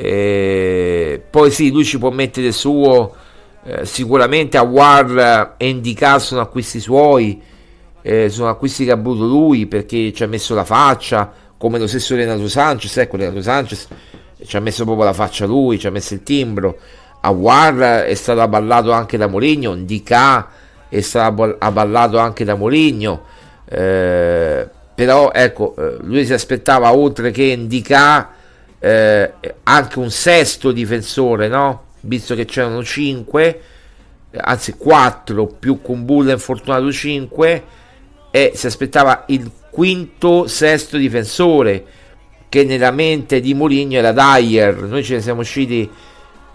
E 0.00 1.22
poi 1.28 1.50
sì, 1.50 1.70
lui 1.72 1.84
ci 1.84 1.98
può 1.98 2.10
mettere 2.10 2.48
il 2.48 2.52
suo, 2.52 3.14
eh, 3.64 3.84
sicuramente 3.84 4.56
a 4.56 4.62
War 4.62 5.54
e 5.56 5.68
Indica 5.68 6.18
sono 6.18 6.40
acquisti 6.40 6.78
suoi, 6.78 7.40
eh, 8.02 8.28
sono 8.28 8.48
acquisti 8.48 8.84
che 8.84 8.92
ha 8.92 8.96
voluto 8.96 9.26
lui 9.26 9.66
perché 9.66 10.12
ci 10.12 10.22
ha 10.22 10.28
messo 10.28 10.54
la 10.54 10.64
faccia, 10.64 11.32
come 11.56 11.78
lo 11.78 11.88
stesso 11.88 12.14
Renato 12.14 12.46
Sanchez, 12.48 12.96
ecco 12.98 13.16
Renato 13.16 13.42
Sanchez 13.42 13.88
ci 14.44 14.56
ha 14.56 14.60
messo 14.60 14.84
proprio 14.84 15.04
la 15.04 15.12
faccia 15.12 15.46
lui, 15.46 15.78
ci 15.78 15.88
ha 15.88 15.90
messo 15.90 16.14
il 16.14 16.22
timbro. 16.22 16.78
A 17.20 17.30
War 17.30 18.04
è 18.04 18.14
stato 18.14 18.40
abballato 18.40 18.92
anche 18.92 19.16
da 19.16 19.26
Mourinho, 19.26 19.72
Indica 19.74 20.48
è 20.88 21.00
stato 21.00 21.56
abballato 21.58 22.18
anche 22.18 22.44
da 22.44 22.54
Moligno 22.54 23.24
eh, 23.70 24.66
però 24.94 25.30
ecco 25.32 25.74
eh, 25.76 25.98
lui 26.00 26.24
si 26.24 26.32
aspettava 26.32 26.94
oltre 26.94 27.30
che 27.30 27.44
Indica 27.44 28.30
eh, 28.80 29.32
anche 29.64 29.98
un 29.98 30.10
sesto 30.10 30.70
difensore 30.70 31.48
no? 31.48 31.84
visto 32.00 32.34
che 32.34 32.44
c'erano 32.44 32.82
5 32.82 33.60
anzi 34.36 34.74
4 34.76 35.46
più 35.46 35.80
con 35.82 36.04
Bulla 36.04 36.32
infortunato 36.32 36.92
5 36.92 37.64
e 38.30 38.52
si 38.54 38.66
aspettava 38.66 39.24
il 39.28 39.50
quinto 39.70 40.46
sesto 40.46 40.96
difensore 40.96 41.84
che 42.48 42.64
nella 42.64 42.90
mente 42.90 43.40
di 43.40 43.54
Mourinho 43.54 43.96
era 43.96 44.12
Dyer 44.12 44.82
noi 44.82 45.02
ce 45.02 45.14
ne 45.14 45.20
siamo 45.22 45.40
usciti 45.40 45.90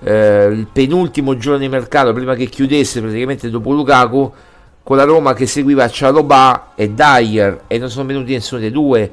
eh, 0.03 0.45
il 0.45 0.67
penultimo 0.71 1.35
giorno 1.37 1.59
di 1.59 1.67
mercato 1.67 2.13
prima 2.13 2.35
che 2.35 2.45
chiudesse 2.45 3.01
praticamente 3.01 3.49
dopo 3.49 3.71
Lukaku 3.71 4.33
con 4.81 4.97
la 4.97 5.03
Roma 5.03 5.33
che 5.33 5.45
seguiva 5.45 5.89
Cialobà 5.89 6.71
e 6.75 6.93
Dyer 6.93 7.63
e 7.67 7.77
non 7.77 7.89
sono 7.89 8.05
venuti 8.05 8.33
nessuno 8.33 8.61
dei 8.61 8.71
due 8.71 9.11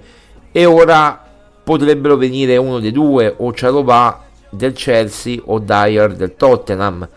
e 0.53 0.65
ora 0.65 1.30
potrebbero 1.71 2.17
venire 2.17 2.57
uno 2.57 2.81
dei 2.81 2.91
due 2.91 3.33
o 3.37 3.55
Cialobà 3.55 4.25
del 4.49 4.73
Chelsea 4.73 5.41
o 5.45 5.61
Dyer 5.61 6.17
del 6.17 6.35
Tottenham. 6.35 7.09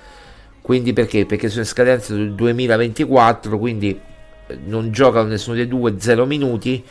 Quindi 0.61 0.93
perché? 0.93 1.25
Perché 1.25 1.49
sono 1.49 1.61
in 1.61 1.67
scadenza 1.67 2.13
del 2.13 2.35
2024 2.35 3.57
quindi 3.57 3.99
eh, 4.45 4.59
non 4.65 4.91
giocano 4.91 5.27
nessuno 5.27 5.55
dei 5.55 5.67
due 5.67 5.95
0 5.97 6.27
minuti 6.27 6.83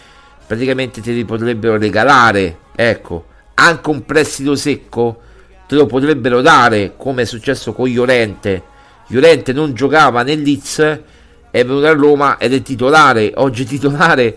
praticamente 0.44 1.00
te 1.00 1.12
li 1.12 1.24
potrebbero 1.24 1.78
regalare 1.78 2.58
ecco. 2.74 3.26
Anche 3.54 3.90
un 3.90 4.04
prestito 4.04 4.56
secco 4.56 5.20
te 5.68 5.76
lo 5.76 5.86
potrebbero 5.86 6.40
dare 6.40 6.94
come 6.96 7.22
è 7.22 7.24
successo 7.24 7.72
con 7.72 7.88
Llorente. 7.88 8.60
Llorente 9.06 9.52
non 9.52 9.72
giocava 9.72 10.24
nel 10.24 10.42
Leeds 10.42 11.00
è 11.48 11.64
venuto 11.64 11.86
a 11.86 11.92
Roma 11.92 12.38
ed 12.38 12.54
è 12.54 12.60
titolare 12.60 13.30
oggi 13.36 13.64
titolare 13.64 14.36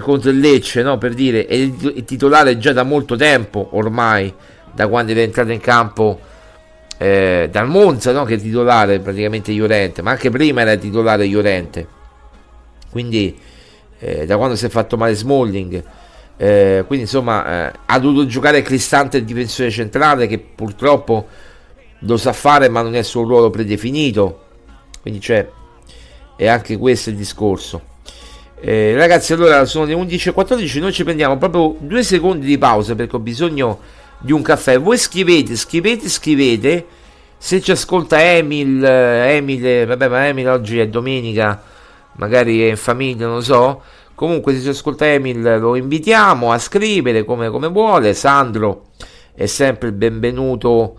contro 0.00 0.30
il 0.30 0.38
Lecce 0.38 0.82
no? 0.82 0.96
per 0.96 1.14
dire 1.14 1.46
è 1.46 2.04
titolare 2.04 2.56
già 2.58 2.72
da 2.72 2.82
molto 2.82 3.16
tempo 3.16 3.68
ormai 3.72 4.32
da 4.72 4.86
quando 4.86 5.12
è 5.12 5.18
entrato 5.18 5.50
in 5.50 5.60
campo 5.60 6.20
eh, 6.96 7.48
dal 7.50 7.68
Monza 7.68 8.12
no? 8.12 8.24
che 8.24 8.34
è 8.34 8.38
titolare 8.38 9.00
praticamente 9.00 9.52
Llorente 9.52 10.02
ma 10.02 10.12
anche 10.12 10.30
prima 10.30 10.60
era 10.60 10.76
titolare 10.76 11.26
Llorente 11.26 11.86
quindi 12.90 13.36
eh, 13.98 14.24
da 14.24 14.36
quando 14.36 14.54
si 14.54 14.66
è 14.66 14.68
fatto 14.68 14.96
male 14.96 15.14
Smalling 15.14 15.84
eh, 16.36 16.84
quindi 16.86 17.04
insomma 17.04 17.68
eh, 17.68 17.72
ha 17.86 17.98
dovuto 17.98 18.26
giocare 18.26 18.62
Cristante 18.62 19.18
il 19.18 19.24
difensore 19.24 19.70
centrale 19.70 20.26
che 20.26 20.38
purtroppo 20.38 21.26
lo 21.98 22.16
sa 22.16 22.32
fare 22.32 22.68
ma 22.68 22.82
non 22.82 22.94
è 22.94 22.98
il 22.98 23.04
suo 23.04 23.24
ruolo 23.24 23.50
predefinito 23.50 24.44
quindi 25.02 25.18
c'è 25.18 25.46
e 26.36 26.46
anche 26.46 26.78
questo 26.78 27.10
è 27.10 27.12
il 27.12 27.18
discorso 27.18 27.89
eh, 28.60 28.94
ragazzi 28.94 29.32
allora 29.32 29.64
sono 29.64 29.84
le 29.84 29.94
11.14 29.94 30.80
noi 30.80 30.92
ci 30.92 31.04
prendiamo 31.04 31.38
proprio 31.38 31.76
due 31.78 32.02
secondi 32.02 32.46
di 32.46 32.58
pausa 32.58 32.94
perché 32.94 33.16
ho 33.16 33.20
bisogno 33.20 33.80
di 34.18 34.32
un 34.32 34.42
caffè 34.42 34.78
voi 34.78 34.98
scrivete 34.98 35.56
scrivete 35.56 36.08
scrivete 36.08 36.86
se 37.38 37.60
ci 37.60 37.70
ascolta 37.70 38.22
Emil 38.22 38.84
Emil 38.84 39.86
vabbè 39.86 40.08
ma 40.08 40.26
Emil 40.28 40.48
oggi 40.48 40.78
è 40.78 40.88
domenica 40.88 41.62
magari 42.16 42.62
è 42.62 42.70
in 42.70 42.76
famiglia 42.76 43.26
non 43.26 43.42
so 43.42 43.82
Comunque, 44.20 44.52
se 44.52 44.60
ci 44.60 44.68
ascolta 44.68 45.10
Emil, 45.10 45.58
lo 45.58 45.76
invitiamo 45.76 46.52
a 46.52 46.58
scrivere 46.58 47.24
come, 47.24 47.48
come 47.48 47.68
vuole. 47.68 48.12
Sandro 48.12 48.88
è 49.34 49.46
sempre 49.46 49.88
il 49.88 49.94
benvenuto 49.94 50.94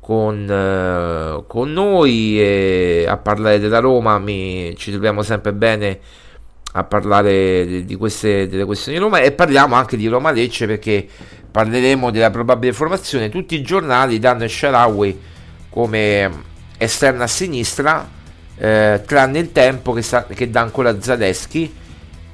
con, 0.00 0.50
eh, 0.50 1.44
con 1.46 1.72
noi 1.72 2.40
e 2.40 3.06
a 3.08 3.18
parlare 3.18 3.60
della 3.60 3.78
Roma. 3.78 4.18
Mi, 4.18 4.74
ci 4.76 4.90
troviamo 4.90 5.22
sempre 5.22 5.52
bene 5.52 6.00
a 6.78 6.84
parlare 6.84 7.84
di, 7.86 7.96
queste, 7.96 8.48
delle 8.48 8.66
questioni 8.66 8.98
di 8.98 9.02
Roma 9.02 9.20
e 9.20 9.32
parliamo 9.32 9.74
anche 9.74 9.96
di 9.96 10.08
Roma 10.08 10.30
Lecce 10.30 10.66
perché 10.66 11.08
parleremo 11.50 12.10
della 12.10 12.30
probabile 12.30 12.74
formazione. 12.74 13.30
Tutti 13.30 13.54
i 13.54 13.62
giornali 13.62 14.18
danno 14.18 14.44
il 14.44 14.50
Sharawi 14.50 15.18
come 15.70 16.30
esterna 16.76 17.24
a 17.24 17.28
sinistra, 17.28 18.06
eh, 18.58 19.02
tranne 19.06 19.38
il 19.38 19.52
tempo 19.52 19.94
che, 19.94 20.02
sta, 20.02 20.26
che 20.26 20.50
dà 20.50 20.60
ancora 20.60 21.00
Zaleschi 21.00 21.72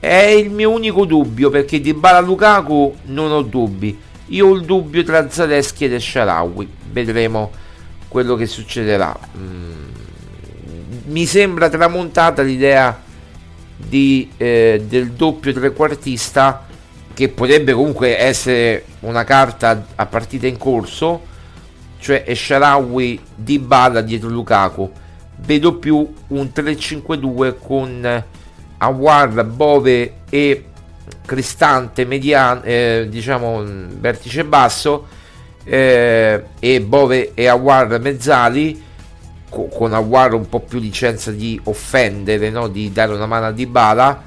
è 0.00 0.24
il 0.24 0.50
mio 0.50 0.70
unico 0.70 1.04
dubbio 1.04 1.48
perché 1.48 1.80
di 1.80 1.94
Bala 1.94 2.18
Lukaku 2.18 2.96
non 3.04 3.30
ho 3.30 3.42
dubbi. 3.42 3.96
Io 4.26 4.48
ho 4.48 4.54
il 4.54 4.64
dubbio 4.64 5.04
tra 5.04 5.30
Zaleschi 5.30 5.84
ed 5.84 5.92
Esharawi. 5.92 6.68
Vedremo 6.90 7.52
quello 8.08 8.34
che 8.34 8.46
succederà. 8.46 9.16
Mm. 9.38 9.90
Mi 11.04 11.24
sembra 11.26 11.68
tramontata 11.68 12.42
l'idea 12.42 13.10
di, 13.88 14.30
eh, 14.36 14.84
del 14.86 15.12
doppio 15.12 15.52
trequartista 15.52 16.66
che 17.14 17.28
potrebbe 17.28 17.72
comunque 17.72 18.18
essere 18.18 18.84
una 19.00 19.24
carta 19.24 19.86
a 19.94 20.06
partita 20.06 20.46
in 20.46 20.56
corso, 20.56 21.22
cioè 21.98 22.24
Esharawi 22.26 23.20
di 23.34 23.58
Bala 23.58 24.00
dietro 24.00 24.28
Lukaku. 24.28 24.90
Vedo 25.36 25.74
più 25.74 26.12
un 26.28 26.50
3-5-2 26.54 27.54
con 27.60 28.24
Awar, 28.78 29.44
Bove 29.44 30.14
e 30.28 30.64
Cristante 31.24 32.04
mediano, 32.04 32.62
eh, 32.62 33.06
diciamo 33.08 33.62
vertice 33.64 34.44
basso 34.44 35.06
eh, 35.64 36.44
e 36.58 36.80
Bove 36.80 37.32
e 37.34 37.46
Awar 37.46 38.00
mezzali 38.00 38.82
co- 39.52 39.68
con 39.68 39.92
Awar 39.92 40.32
un 40.32 40.48
po' 40.48 40.60
più 40.60 40.80
licenza 40.80 41.30
di 41.30 41.60
offendere, 41.64 42.48
no? 42.48 42.68
di 42.68 42.90
dare 42.90 43.12
una 43.12 43.26
mano 43.26 43.46
a 43.46 43.52
Dybala 43.52 44.22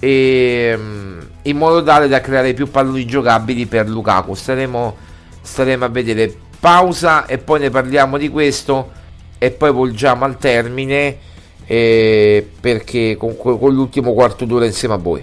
e, 0.00 0.74
mm, 0.76 1.20
in 1.42 1.56
modo 1.56 1.82
tale 1.82 2.08
da 2.08 2.20
creare 2.20 2.54
più 2.54 2.70
palloni 2.70 3.04
giocabili 3.04 3.66
per 3.66 3.88
Lukaku. 3.88 4.34
Staremo, 4.34 4.96
staremo 5.42 5.84
a 5.84 5.88
vedere 5.88 6.34
pausa 6.58 7.26
e 7.26 7.38
poi 7.38 7.60
ne 7.60 7.70
parliamo 7.70 8.16
di 8.16 8.30
questo 8.30 8.92
e 9.38 9.50
poi 9.50 9.70
volgiamo 9.70 10.24
al 10.24 10.38
termine 10.38 11.18
eh, 11.66 12.48
perché 12.58 13.16
con, 13.18 13.36
con 13.36 13.72
l'ultimo 13.72 14.14
quarto 14.14 14.46
d'ora 14.46 14.64
insieme 14.64 14.94
a 14.94 14.98
voi. 14.98 15.22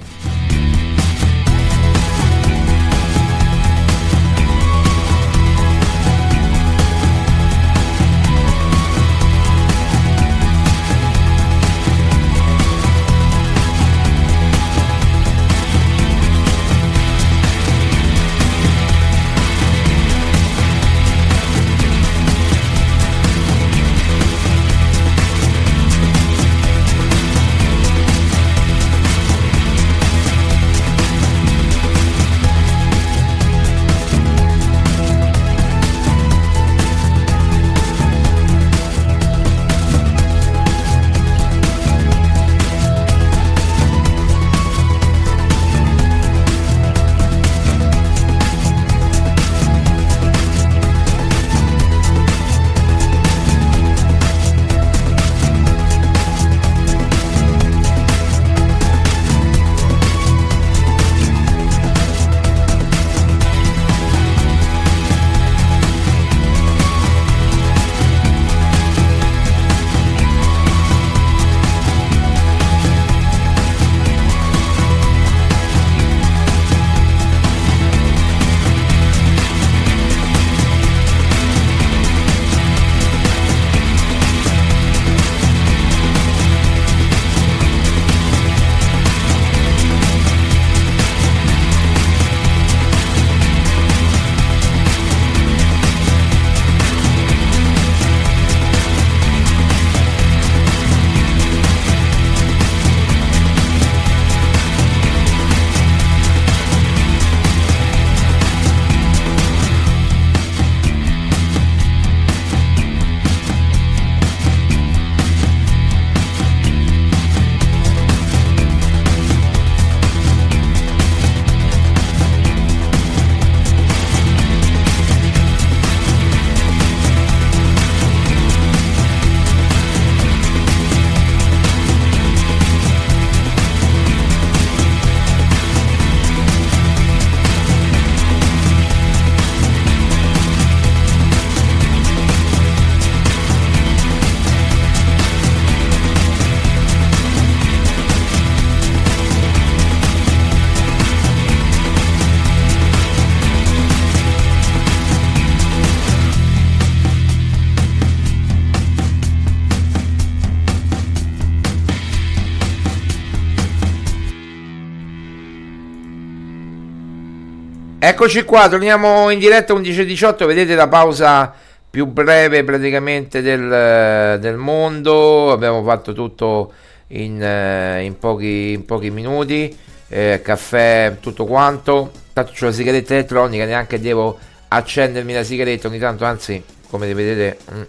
Eccoci 168.25 168.43
qua, 168.43 168.67
torniamo 168.67 169.29
in 169.29 169.37
diretta 169.37 169.75
11.18, 169.75 170.47
vedete 170.47 170.73
la 170.73 170.87
pausa 170.87 171.53
più 171.87 172.07
breve 172.07 172.63
praticamente 172.63 173.43
del, 173.43 174.39
del 174.39 174.55
mondo, 174.57 175.51
abbiamo 175.51 175.83
fatto 175.83 176.11
tutto 176.11 176.73
in, 177.09 177.39
eh, 177.39 178.03
in, 178.03 178.17
pochi, 178.17 178.71
in 178.71 178.83
pochi, 178.83 179.11
minuti, 179.11 179.77
eh, 180.07 180.41
caffè, 180.43 181.17
tutto 181.19 181.45
quanto, 181.45 182.11
tanto 182.33 182.53
c'ho 182.57 182.65
la 182.65 182.71
sigaretta 182.71 183.13
elettronica, 183.13 183.65
neanche 183.65 183.99
devo 183.99 184.39
accendermi 184.69 185.31
la 185.31 185.43
sigaretta 185.43 185.87
ogni 185.87 185.99
tanto, 185.99 186.25
anzi 186.25 186.63
come 186.89 187.13
vedete 187.13 187.59
mm, 187.71 187.81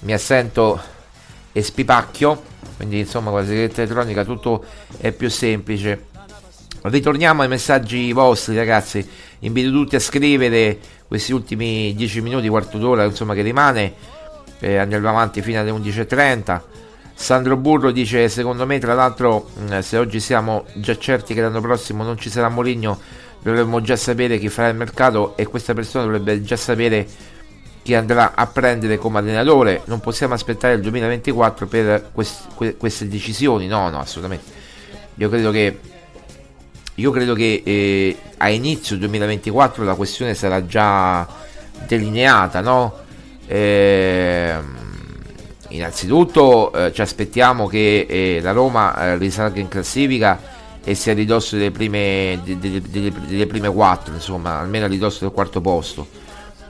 mi 0.00 0.12
assento 0.12 0.78
e 1.50 1.62
spipacchio, 1.62 2.42
quindi 2.76 2.98
insomma 2.98 3.30
con 3.30 3.40
la 3.40 3.46
sigaretta 3.46 3.80
elettronica 3.80 4.22
tutto 4.22 4.62
è 4.98 5.12
più 5.12 5.30
semplice. 5.30 6.14
Ritorniamo 6.88 7.42
ai 7.42 7.48
messaggi 7.48 8.12
vostri 8.12 8.54
ragazzi, 8.54 9.04
invito 9.40 9.72
tutti 9.72 9.96
a 9.96 9.98
scrivere 9.98 10.78
questi 11.08 11.32
ultimi 11.32 11.92
10 11.96 12.20
minuti, 12.20 12.46
quarto 12.48 12.78
d'ora 12.78 13.02
insomma 13.02 13.34
che 13.34 13.42
rimane, 13.42 13.92
eh, 14.60 14.76
andiamo 14.76 15.08
avanti 15.08 15.42
fino 15.42 15.58
alle 15.58 15.72
11.30. 15.72 16.60
Sandro 17.12 17.56
Burro 17.56 17.90
dice 17.90 18.28
secondo 18.28 18.66
me 18.66 18.78
tra 18.78 18.94
l'altro 18.94 19.48
mm, 19.58 19.78
se 19.80 19.96
oggi 19.96 20.20
siamo 20.20 20.64
già 20.74 20.96
certi 20.96 21.34
che 21.34 21.40
l'anno 21.40 21.60
prossimo 21.60 22.04
non 22.04 22.18
ci 22.18 22.30
sarà 22.30 22.48
Moligno 22.50 23.00
dovremmo 23.42 23.80
già 23.80 23.96
sapere 23.96 24.38
chi 24.38 24.48
farà 24.48 24.68
il 24.68 24.76
mercato 24.76 25.36
e 25.36 25.46
questa 25.46 25.74
persona 25.74 26.04
dovrebbe 26.04 26.40
già 26.42 26.56
sapere 26.56 27.04
chi 27.82 27.94
andrà 27.94 28.34
a 28.36 28.46
prendere 28.46 28.96
come 28.96 29.18
allenatore. 29.18 29.82
Non 29.86 29.98
possiamo 29.98 30.34
aspettare 30.34 30.74
il 30.74 30.82
2024 30.82 31.66
per 31.66 32.10
quest- 32.12 32.76
queste 32.76 33.08
decisioni. 33.08 33.66
No 33.66 33.88
no 33.88 33.98
assolutamente. 33.98 34.54
Io 35.14 35.28
credo 35.28 35.50
che 35.50 35.94
io 36.96 37.10
credo 37.10 37.34
che 37.34 37.62
eh, 37.64 38.16
a 38.38 38.48
inizio 38.48 38.96
2024 38.96 39.84
la 39.84 39.94
questione 39.94 40.34
sarà 40.34 40.64
già 40.64 41.26
delineata, 41.86 42.60
no? 42.60 43.04
Eh, 43.46 44.54
innanzitutto 45.68 46.72
eh, 46.72 46.92
ci 46.92 47.02
aspettiamo 47.02 47.66
che 47.66 48.06
eh, 48.08 48.40
la 48.40 48.52
Roma 48.52 48.96
eh, 48.96 49.18
risalga 49.18 49.60
in 49.60 49.68
classifica 49.68 50.40
e 50.82 50.94
sia 50.94 51.12
a 51.12 51.14
ridosso 51.14 51.56
delle 51.56 51.70
prime, 51.70 52.40
delle, 52.44 52.80
delle, 52.80 53.12
delle 53.26 53.46
prime 53.46 53.70
quattro, 53.70 54.14
insomma, 54.14 54.58
almeno 54.58 54.86
a 54.86 54.88
ridosso 54.88 55.24
del 55.24 55.34
quarto 55.34 55.60
posto. 55.60 56.06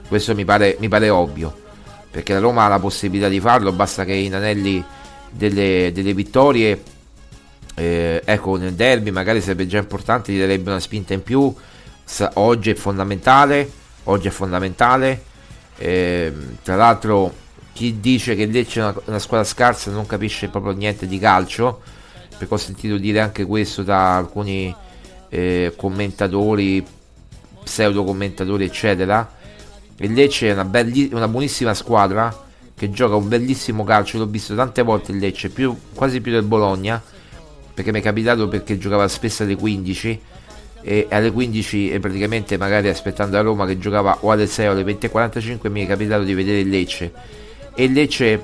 Questo 0.09 0.35
mi 0.35 0.43
pare, 0.43 0.75
mi 0.79 0.89
pare 0.89 1.09
ovvio, 1.09 1.55
perché 2.11 2.33
la 2.33 2.39
Roma 2.39 2.65
ha 2.65 2.67
la 2.67 2.79
possibilità 2.79 3.29
di 3.29 3.39
farlo, 3.39 3.71
basta 3.71 4.03
che 4.03 4.13
in 4.13 4.35
anelli 4.35 4.83
delle, 5.29 5.91
delle 5.93 6.13
vittorie 6.13 6.81
eh, 7.79 8.23
ecco, 8.25 8.57
nel 8.57 8.73
derby 8.73 9.11
magari 9.11 9.39
sarebbe 9.39 9.67
già 9.67 9.77
importante, 9.77 10.31
gli 10.31 10.39
darebbe 10.39 10.71
una 10.71 10.79
spinta 10.79 11.13
in 11.13 11.21
più. 11.21 11.53
Sa- 12.03 12.31
oggi 12.35 12.71
è 12.71 12.73
fondamentale. 12.73 13.69
Oggi 14.05 14.29
è 14.29 14.31
fondamentale. 14.31 15.23
Eh, 15.77 16.33
tra 16.63 16.75
l'altro, 16.75 17.31
chi 17.73 17.99
dice 17.99 18.35
che 18.35 18.47
Lecce 18.47 18.79
è 18.79 18.83
una, 18.83 18.95
una, 19.05 19.19
squadra 19.19 19.45
scarsa 19.45 19.91
non 19.91 20.07
capisce 20.07 20.47
proprio 20.47 20.73
niente 20.73 21.05
di 21.05 21.19
calcio. 21.19 21.81
Perché 22.35 22.51
ho 22.51 22.57
sentito 22.57 22.97
dire 22.97 23.19
anche 23.19 23.45
questo 23.45 23.83
da 23.83 24.17
alcuni 24.17 24.75
eh, 25.29 25.73
commentatori, 25.75 26.83
pseudo 27.63 28.03
commentatori, 28.03 28.65
eccetera. 28.65 29.35
Il 29.97 30.13
Lecce 30.13 30.49
è 30.49 30.53
una, 30.53 30.65
belli- 30.65 31.11
una 31.13 31.27
buonissima 31.27 31.75
squadra 31.75 32.45
che 32.75 32.89
gioca 32.89 33.13
un 33.13 33.27
bellissimo 33.27 33.83
calcio. 33.83 34.17
L'ho 34.17 34.25
visto 34.25 34.55
tante 34.55 34.81
volte 34.81 35.11
il 35.11 35.19
Lecce, 35.19 35.49
più, 35.49 35.77
quasi 35.93 36.21
più 36.21 36.31
del 36.31 36.41
Bologna 36.41 36.99
perché 37.77 37.91
mi 37.91 37.99
è 37.99 38.01
capitato 38.01 38.47
perché 38.47 38.79
giocava 38.79 39.07
spesso 39.07 39.43
alle 39.43 39.55
15 39.55 40.21
e 40.81 41.05
alle 41.11 41.31
15 41.31 41.91
e 41.91 41.99
praticamente 41.99 42.57
magari 42.57 42.89
aspettando 42.89 43.37
a 43.37 43.41
Roma 43.41 43.67
che 43.67 43.77
giocava 43.77 44.17
o 44.21 44.31
alle 44.31 44.47
6 44.47 44.67
o 44.67 44.71
alle 44.71 44.83
20.45 44.83 45.69
mi 45.69 45.83
è 45.83 45.87
capitato 45.87 46.23
di 46.23 46.33
vedere 46.33 46.61
il 46.61 46.69
Lecce. 46.69 47.13
E 47.75 47.83
il 47.83 47.91
Lecce 47.91 48.43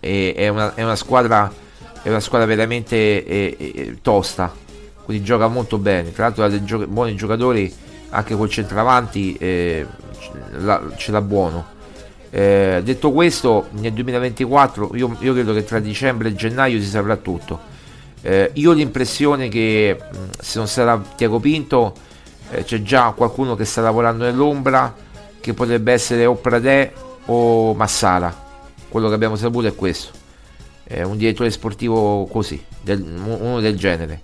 è, 0.00 0.32
è, 0.34 0.48
una, 0.48 0.74
è 0.74 0.82
una, 0.82 0.96
squadra 0.96 1.52
è 2.00 2.08
una 2.08 2.20
squadra 2.20 2.46
veramente 2.46 3.22
è, 3.22 3.54
è, 3.54 3.94
tosta 4.00 4.50
quindi 5.04 5.22
gioca 5.22 5.46
molto 5.48 5.76
bene. 5.76 6.10
Tra 6.10 6.24
l'altro 6.24 6.44
ha 6.44 6.48
dei 6.48 6.64
gio- 6.64 6.86
buoni 6.86 7.14
giocatori 7.14 7.70
anche 8.08 8.34
col 8.34 8.48
centravanti 8.48 9.36
eh, 9.36 9.86
ce 10.96 11.12
l'ha 11.12 11.20
buono. 11.20 11.66
Eh, 12.30 12.80
detto 12.82 13.12
questo 13.12 13.68
nel 13.72 13.92
2024 13.92 14.92
io, 14.94 15.18
io 15.20 15.34
credo 15.34 15.52
che 15.52 15.64
tra 15.64 15.80
dicembre 15.80 16.30
e 16.30 16.34
gennaio 16.34 16.80
si 16.80 16.88
saprà 16.88 17.16
tutto 17.16 17.71
eh, 18.22 18.50
io 18.54 18.70
ho 18.70 18.72
l'impressione 18.72 19.48
che 19.48 19.98
se 20.38 20.58
non 20.58 20.68
sarà 20.68 21.02
Tiago 21.16 21.40
Pinto 21.40 21.92
eh, 22.50 22.62
c'è 22.62 22.80
già 22.82 23.12
qualcuno 23.16 23.56
che 23.56 23.64
sta 23.64 23.80
lavorando 23.80 24.24
nell'ombra 24.24 24.94
che 25.40 25.54
potrebbe 25.54 25.92
essere 25.92 26.24
o 26.24 26.36
Pradè 26.36 26.92
o 27.26 27.74
Massara. 27.74 28.50
Quello 28.88 29.08
che 29.08 29.14
abbiamo 29.14 29.34
saputo 29.34 29.66
è 29.66 29.74
questo. 29.74 30.12
Eh, 30.84 31.02
un 31.02 31.16
direttore 31.16 31.50
sportivo 31.50 32.26
così, 32.26 32.62
del, 32.80 33.02
uno 33.02 33.58
del 33.58 33.76
genere. 33.76 34.20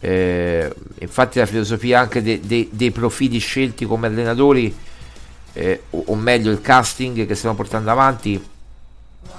Eh, 0.00 0.70
infatti 0.98 1.38
la 1.38 1.46
filosofia 1.46 2.00
anche 2.00 2.20
de, 2.20 2.40
de, 2.40 2.68
dei 2.72 2.90
profili 2.90 3.38
scelti 3.38 3.86
come 3.86 4.08
allenatori, 4.08 4.76
eh, 5.54 5.82
o, 5.90 6.02
o 6.08 6.14
meglio 6.14 6.50
il 6.50 6.60
casting 6.60 7.26
che 7.26 7.34
stiamo 7.34 7.54
portando 7.54 7.90
avanti, 7.90 8.42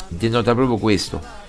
denota 0.08 0.56
proprio 0.56 0.78
questo 0.78 1.44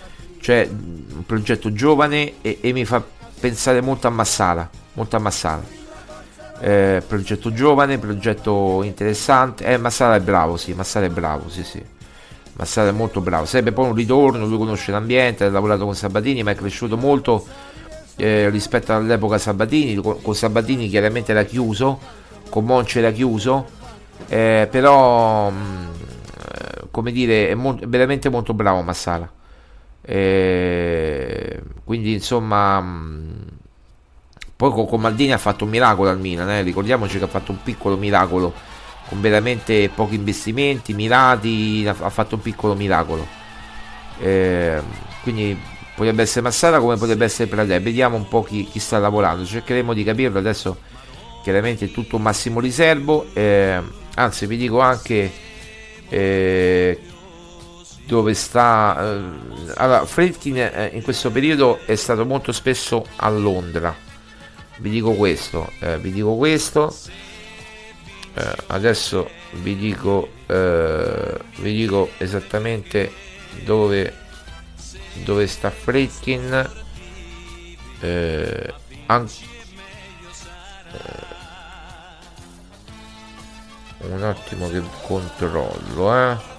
cioè 0.47 0.65
un 0.71 1.27
progetto 1.27 1.73
giovane 1.73 2.35
e, 2.41 2.59
e 2.61 2.73
mi 2.73 2.85
fa 2.85 3.03
pensare 3.41 3.81
molto 3.81 4.07
a 4.07 4.11
Massara, 4.11 4.71
molto 4.93 5.17
a 5.17 5.19
Massara. 5.19 5.61
Eh, 6.61 7.03
progetto 7.05 7.53
giovane, 7.53 7.99
progetto 7.99 8.85
interessante. 8.85 9.65
Eh, 9.65 9.77
Massara 9.77 10.15
è 10.15 10.21
bravo, 10.21 10.57
sì, 10.57 10.73
Massara 10.73 11.07
è 11.07 11.09
bravo, 11.09 11.49
sì, 11.49 11.65
sì. 11.65 11.85
Massara 12.53 12.91
è 12.91 12.93
molto 12.93 13.21
bravo. 13.21 13.45
Sarebbe 13.45 13.73
poi 13.73 13.89
un 13.89 13.97
ritorno, 13.97 14.47
lui 14.47 14.57
conosce 14.57 14.93
l'ambiente, 14.93 15.43
ha 15.43 15.51
lavorato 15.51 15.85
con 15.85 15.97
Sabatini, 15.97 16.45
ma 16.45 16.53
è 16.53 16.55
cresciuto 16.55 16.97
molto 16.97 17.45
eh, 18.15 18.49
rispetto 18.49 18.95
all'epoca 18.95 19.39
Sabatini. 19.39 19.97
Con, 19.97 20.23
con, 20.23 20.37
Sabatini 20.37 20.89
chiaramente 20.89 21.33
era 21.33 21.43
chiuso, 21.43 21.99
con 22.51 22.65
Monce 22.65 23.01
era 23.01 23.11
chiuso, 23.11 23.67
eh, 24.29 24.69
però 24.71 25.51
mh, 25.51 25.55
mm, 25.57 25.89
eh, 26.39 26.87
come 26.93 27.11
dire, 27.11 27.49
è, 27.49 27.55
mo- 27.55 27.81
veramente 27.85 28.29
molto 28.29 28.55
bravo 28.55 28.81
Massara. 28.83 29.29
Eh, 30.09 31.61
quindi 31.85 32.13
insomma 32.13 32.81
mm, 32.81 33.43
poi 34.55 34.87
con 34.87 35.01
Maldini 35.01 35.33
ha 35.33 35.39
fatto 35.39 35.65
un 35.65 35.71
miracolo 35.71 36.11
al 36.11 36.21
Milan 36.21 36.49
eh? 36.49 36.63
ricordiamoci 36.63 37.19
che 37.19 37.25
ha 37.25 37.29
fatto 37.29 37.51
un 37.51 37.61
piccolo 37.61 37.97
miracolo 37.97 38.55
con 39.09 39.21
veramente 39.21 39.89
pochi 39.95 40.17
investimenti 40.17 40.93
mirati 40.93 41.85
ha 41.87 42.11
fatto 42.11 42.35
un 42.35 42.41
piccolo 42.41 42.75
miracolo. 42.75 43.27
Eh, 44.19 44.81
quindi 45.23 45.59
potrebbe 45.95 46.23
essere 46.23 46.43
Massara 46.43 46.81
come 46.81 46.97
potrebbe 46.97 47.25
essere 47.25 47.49
Pradè. 47.49 47.81
Vediamo 47.81 48.17
un 48.17 48.29
po' 48.29 48.43
chi, 48.43 48.65
chi, 48.65 48.79
sta 48.79 48.99
lavorando. 48.99 49.45
Cercheremo 49.45 49.93
di 49.95 50.05
capirlo 50.05 50.39
adesso. 50.39 50.79
Chiaramente 51.43 51.93
tutto 51.93 52.17
un 52.17 52.23
massimo 52.23 52.59
riservo. 52.59 53.27
Eh, 53.33 53.81
anzi 54.15 54.47
vi 54.47 54.57
dico 54.57 54.81
anche 54.81 55.31
eh, 56.09 57.01
dove 58.07 58.35
sta 58.35 58.97
eh, 58.99 59.75
allora 59.75 60.07
Fredkin 60.07 60.57
eh, 60.57 60.91
in 60.93 61.03
questo 61.03 61.31
periodo 61.31 61.81
è 61.85 61.97
stato 61.97 62.25
molto 62.25 62.53
spesso 62.53 63.05
a 63.17 63.29
Londra. 63.29 63.95
Vi 64.79 64.91
dico 64.91 65.13
questo 65.13 65.71
eh, 65.81 65.99
vi 65.99 66.13
dico 66.13 66.37
questo 66.37 66.95
eh, 68.35 68.55
adesso 68.69 69.29
vi 69.53 69.75
dico 69.75 70.29
eh, 70.47 71.39
vi 71.57 71.75
dico 71.75 72.11
esattamente 72.19 73.11
dove 73.65 74.15
dove 75.25 75.47
sta 75.47 75.71
Fredkin 75.71 76.71
eh, 78.01 78.75
an- 79.07 79.29
un 83.99 84.23
attimo 84.23 84.69
che 84.69 84.83
controllo 85.03 86.15
eh 86.15 86.56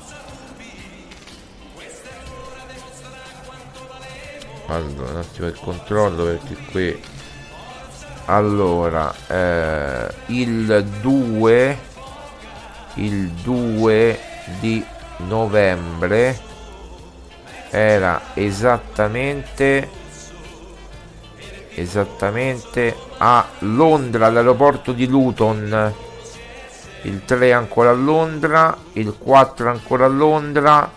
allora 4.67 5.11
un 5.11 5.17
attimo 5.17 5.47
il 5.47 5.59
controllo 5.59 6.23
perché 6.25 6.55
qui? 6.71 7.03
Allora 8.25 9.13
eh, 9.27 10.07
il 10.27 10.85
2 11.01 11.77
il 12.95 13.29
2 13.29 14.19
di 14.59 14.83
novembre 15.17 16.39
era 17.69 18.21
esattamente 18.33 19.89
esattamente 21.75 22.95
a 23.17 23.45
Londra 23.59 24.25
all'aeroporto 24.25 24.93
di 24.93 25.07
Luton. 25.07 25.93
Il 27.03 27.23
3 27.23 27.53
ancora 27.53 27.91
a 27.91 27.93
Londra 27.93 28.75
il 28.93 29.15
4 29.15 29.69
ancora 29.69 30.05
a 30.05 30.09
Londra 30.09 30.91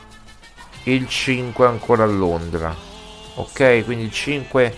il 0.85 1.07
5 1.07 1.67
ancora 1.67 2.05
a 2.05 2.07
Londra 2.07 2.90
ok 3.41 3.85
quindi 3.85 4.05
il 4.05 4.13
5 4.13 4.77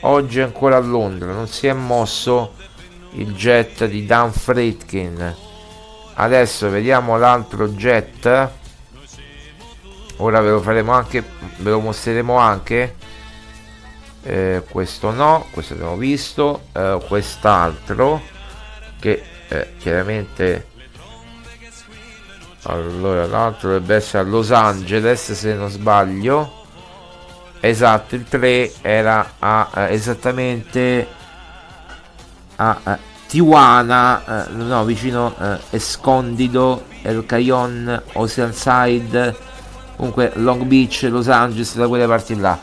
oggi 0.00 0.40
è 0.40 0.42
ancora 0.42 0.76
a 0.76 0.80
Londra 0.80 1.32
non 1.32 1.48
si 1.48 1.66
è 1.66 1.72
mosso 1.72 2.54
il 3.12 3.34
jet 3.34 3.86
di 3.86 4.06
Dan 4.06 4.32
Fritkin 4.32 5.50
adesso 6.14 6.68
vediamo 6.68 7.16
l'altro 7.16 7.68
jet. 7.68 8.50
Ora 10.16 10.40
ve 10.40 10.50
lo 10.50 10.60
faremo 10.60 10.92
anche 10.92 11.24
ve 11.56 11.70
lo 11.70 11.80
mostreremo 11.80 12.36
anche. 12.36 12.96
Eh, 14.24 14.62
questo 14.70 15.10
no 15.10 15.46
questo 15.50 15.74
abbiamo 15.74 15.96
visto 15.96 16.66
eh, 16.74 17.00
quest'altro 17.08 18.22
che 19.00 19.20
eh, 19.48 19.72
chiaramente 19.78 20.68
allora 22.62 23.26
l'altro 23.26 23.70
dovrebbe 23.70 23.96
essere 23.96 24.22
a 24.22 24.26
Los 24.28 24.52
Angeles 24.52 25.32
se 25.32 25.54
non 25.54 25.68
sbaglio 25.70 26.61
esatto 27.64 28.16
il 28.16 28.24
3 28.24 28.72
era 28.82 29.34
a, 29.38 29.70
eh, 29.76 29.92
esattamente 29.92 31.06
a, 32.56 32.80
a 32.82 32.98
Tijuana 33.28 34.46
eh, 34.46 34.50
no 34.50 34.84
vicino 34.84 35.32
eh, 35.40 35.58
Escondido 35.70 36.86
El 37.02 37.24
Cayon 37.24 38.02
Oceanside 38.14 39.36
comunque 39.94 40.32
Long 40.34 40.64
Beach 40.64 41.06
Los 41.08 41.28
Angeles 41.28 41.76
da 41.76 41.86
quelle 41.86 42.06
parti 42.06 42.36
là. 42.36 42.58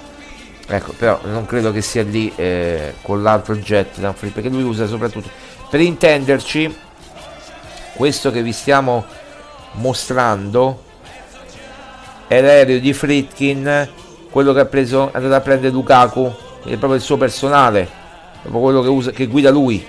Ecco 0.67 0.91
però 0.91 1.19
non 1.23 1.45
credo 1.45 1.71
che 1.71 1.81
sia 1.81 2.03
lì 2.03 2.31
eh, 2.35 2.95
con 3.01 3.23
l'altro 3.23 3.55
jet 3.55 3.99
perché 4.11 4.49
lui 4.49 4.63
usa 4.63 4.85
soprattutto 4.85 5.29
per 5.69 5.79
intenderci 5.79 6.77
questo 7.93 8.31
che 8.31 8.43
vi 8.43 8.51
stiamo 8.51 9.05
mostrando 9.73 10.83
è 12.27 12.41
l'aereo 12.41 12.79
di 12.79 12.93
Fritkin 12.93 13.89
quello 14.29 14.53
che 14.53 14.59
ha 14.59 14.65
preso 14.65 15.11
è 15.11 15.17
andato 15.17 15.35
a 15.35 15.41
prendere 15.41 15.71
Lukaku 15.71 16.33
è 16.63 16.77
proprio 16.77 16.95
il 16.95 17.01
suo 17.01 17.17
personale 17.17 17.99
proprio 18.41 18.61
quello 18.61 18.81
che, 18.81 18.87
usa, 18.87 19.11
che 19.11 19.27
guida 19.27 19.49
lui. 19.49 19.85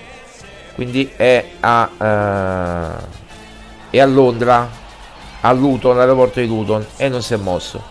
Quindi 0.74 1.10
è 1.14 1.44
a, 1.60 1.90
uh, 1.96 3.04
è 3.90 3.98
a 3.98 4.06
Londra 4.06 4.78
a 5.42 5.52
Luton 5.52 5.92
all'aeroporto 5.92 6.40
di 6.40 6.46
Luton 6.46 6.84
e 6.96 7.08
non 7.08 7.22
si 7.22 7.34
è 7.34 7.36
mosso. 7.36 7.82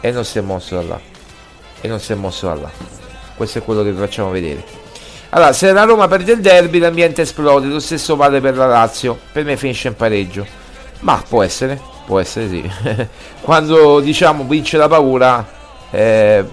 E 0.00 0.10
non 0.10 0.24
si 0.24 0.38
è 0.38 0.40
mosso 0.40 0.76
da 0.76 0.82
là. 0.82 1.00
E 1.80 1.88
non 1.88 2.00
si 2.00 2.12
è 2.12 2.14
mosso 2.14 2.46
da 2.46 2.54
là. 2.54 2.70
Questo 3.34 3.58
è 3.58 3.62
quello 3.62 3.82
che 3.82 3.92
vi 3.92 3.98
facciamo 3.98 4.30
vedere. 4.30 4.64
Allora 5.30 5.52
se 5.52 5.72
la 5.72 5.84
Roma 5.84 6.08
perde 6.08 6.32
il 6.32 6.40
derby 6.40 6.78
l'ambiente 6.78 7.22
esplode. 7.22 7.66
Lo 7.66 7.80
stesso 7.80 8.16
vale 8.16 8.40
per 8.40 8.56
la 8.56 8.66
Lazio. 8.66 9.18
Per 9.32 9.44
me 9.44 9.56
finisce 9.56 9.88
in 9.88 9.96
pareggio. 9.96 10.46
Ma 11.00 11.22
può 11.26 11.42
essere, 11.42 11.80
può 12.04 12.18
essere 12.20 12.48
sì. 12.48 12.70
Quando 13.40 14.00
diciamo 14.00 14.44
vince 14.44 14.76
la 14.76 14.88
paura, 14.88 15.46
eh, 15.90 16.44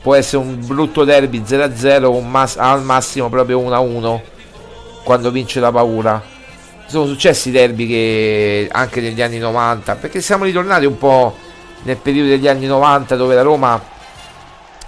può 0.00 0.14
essere 0.14 0.42
un 0.42 0.64
brutto 0.64 1.04
derby 1.04 1.42
0-0 1.42 2.20
mas- 2.20 2.56
al 2.56 2.82
massimo 2.82 3.28
proprio 3.28 3.60
1-1 3.60 4.20
quando 5.02 5.30
vince 5.30 5.60
la 5.60 5.70
paura. 5.70 6.22
Sono 6.86 7.06
successi 7.06 7.50
derby 7.50 7.86
che 7.86 8.68
anche 8.70 9.00
negli 9.00 9.20
anni 9.20 9.38
90, 9.38 9.96
perché 9.96 10.20
siamo 10.20 10.44
ritornati 10.44 10.84
un 10.84 10.96
po' 10.98 11.36
nel 11.82 11.96
periodo 11.96 12.28
degli 12.28 12.46
anni 12.48 12.66
90 12.66 13.16
dove 13.16 13.34
la 13.34 13.42
Roma 13.42 13.80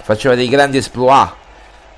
faceva 0.03 0.35
dei 0.35 0.49
grandi 0.49 0.79
esploit 0.79 1.35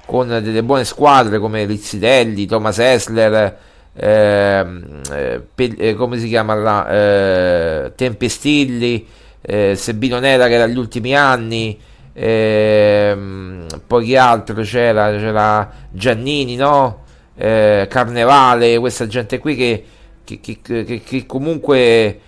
con 0.05 0.27
delle 0.27 0.63
buone 0.63 0.85
squadre 0.85 1.39
come 1.39 1.65
Lizzitelli, 1.65 2.47
Thomas 2.47 2.79
Essler, 2.79 3.59
eh, 3.93 5.43
pe- 5.55 5.95
come 5.95 6.19
si 6.19 6.29
chiama 6.29 6.55
là? 6.55 6.89
Eh, 6.89 7.93
Tempestilli, 7.95 9.07
eh, 9.41 9.75
Sebino 9.75 10.19
Nera 10.19 10.47
che 10.47 10.55
era 10.55 10.65
agli 10.65 10.77
ultimi 10.79 11.15
anni, 11.15 11.79
ehm, 12.13 13.67
poi 13.87 14.05
chi 14.05 14.17
altro 14.17 14.63
c'era? 14.63 15.11
C'era 15.11 15.71
Giannini, 15.91 16.57
no? 16.57 17.05
Eh, 17.37 17.87
Carnevale, 17.91 18.79
questa 18.79 19.07
gente 19.07 19.39
qui 19.39 19.57
che, 19.57 19.85
che, 20.25 20.41
che, 20.41 21.03
che 21.05 21.27
comunque 21.27 22.21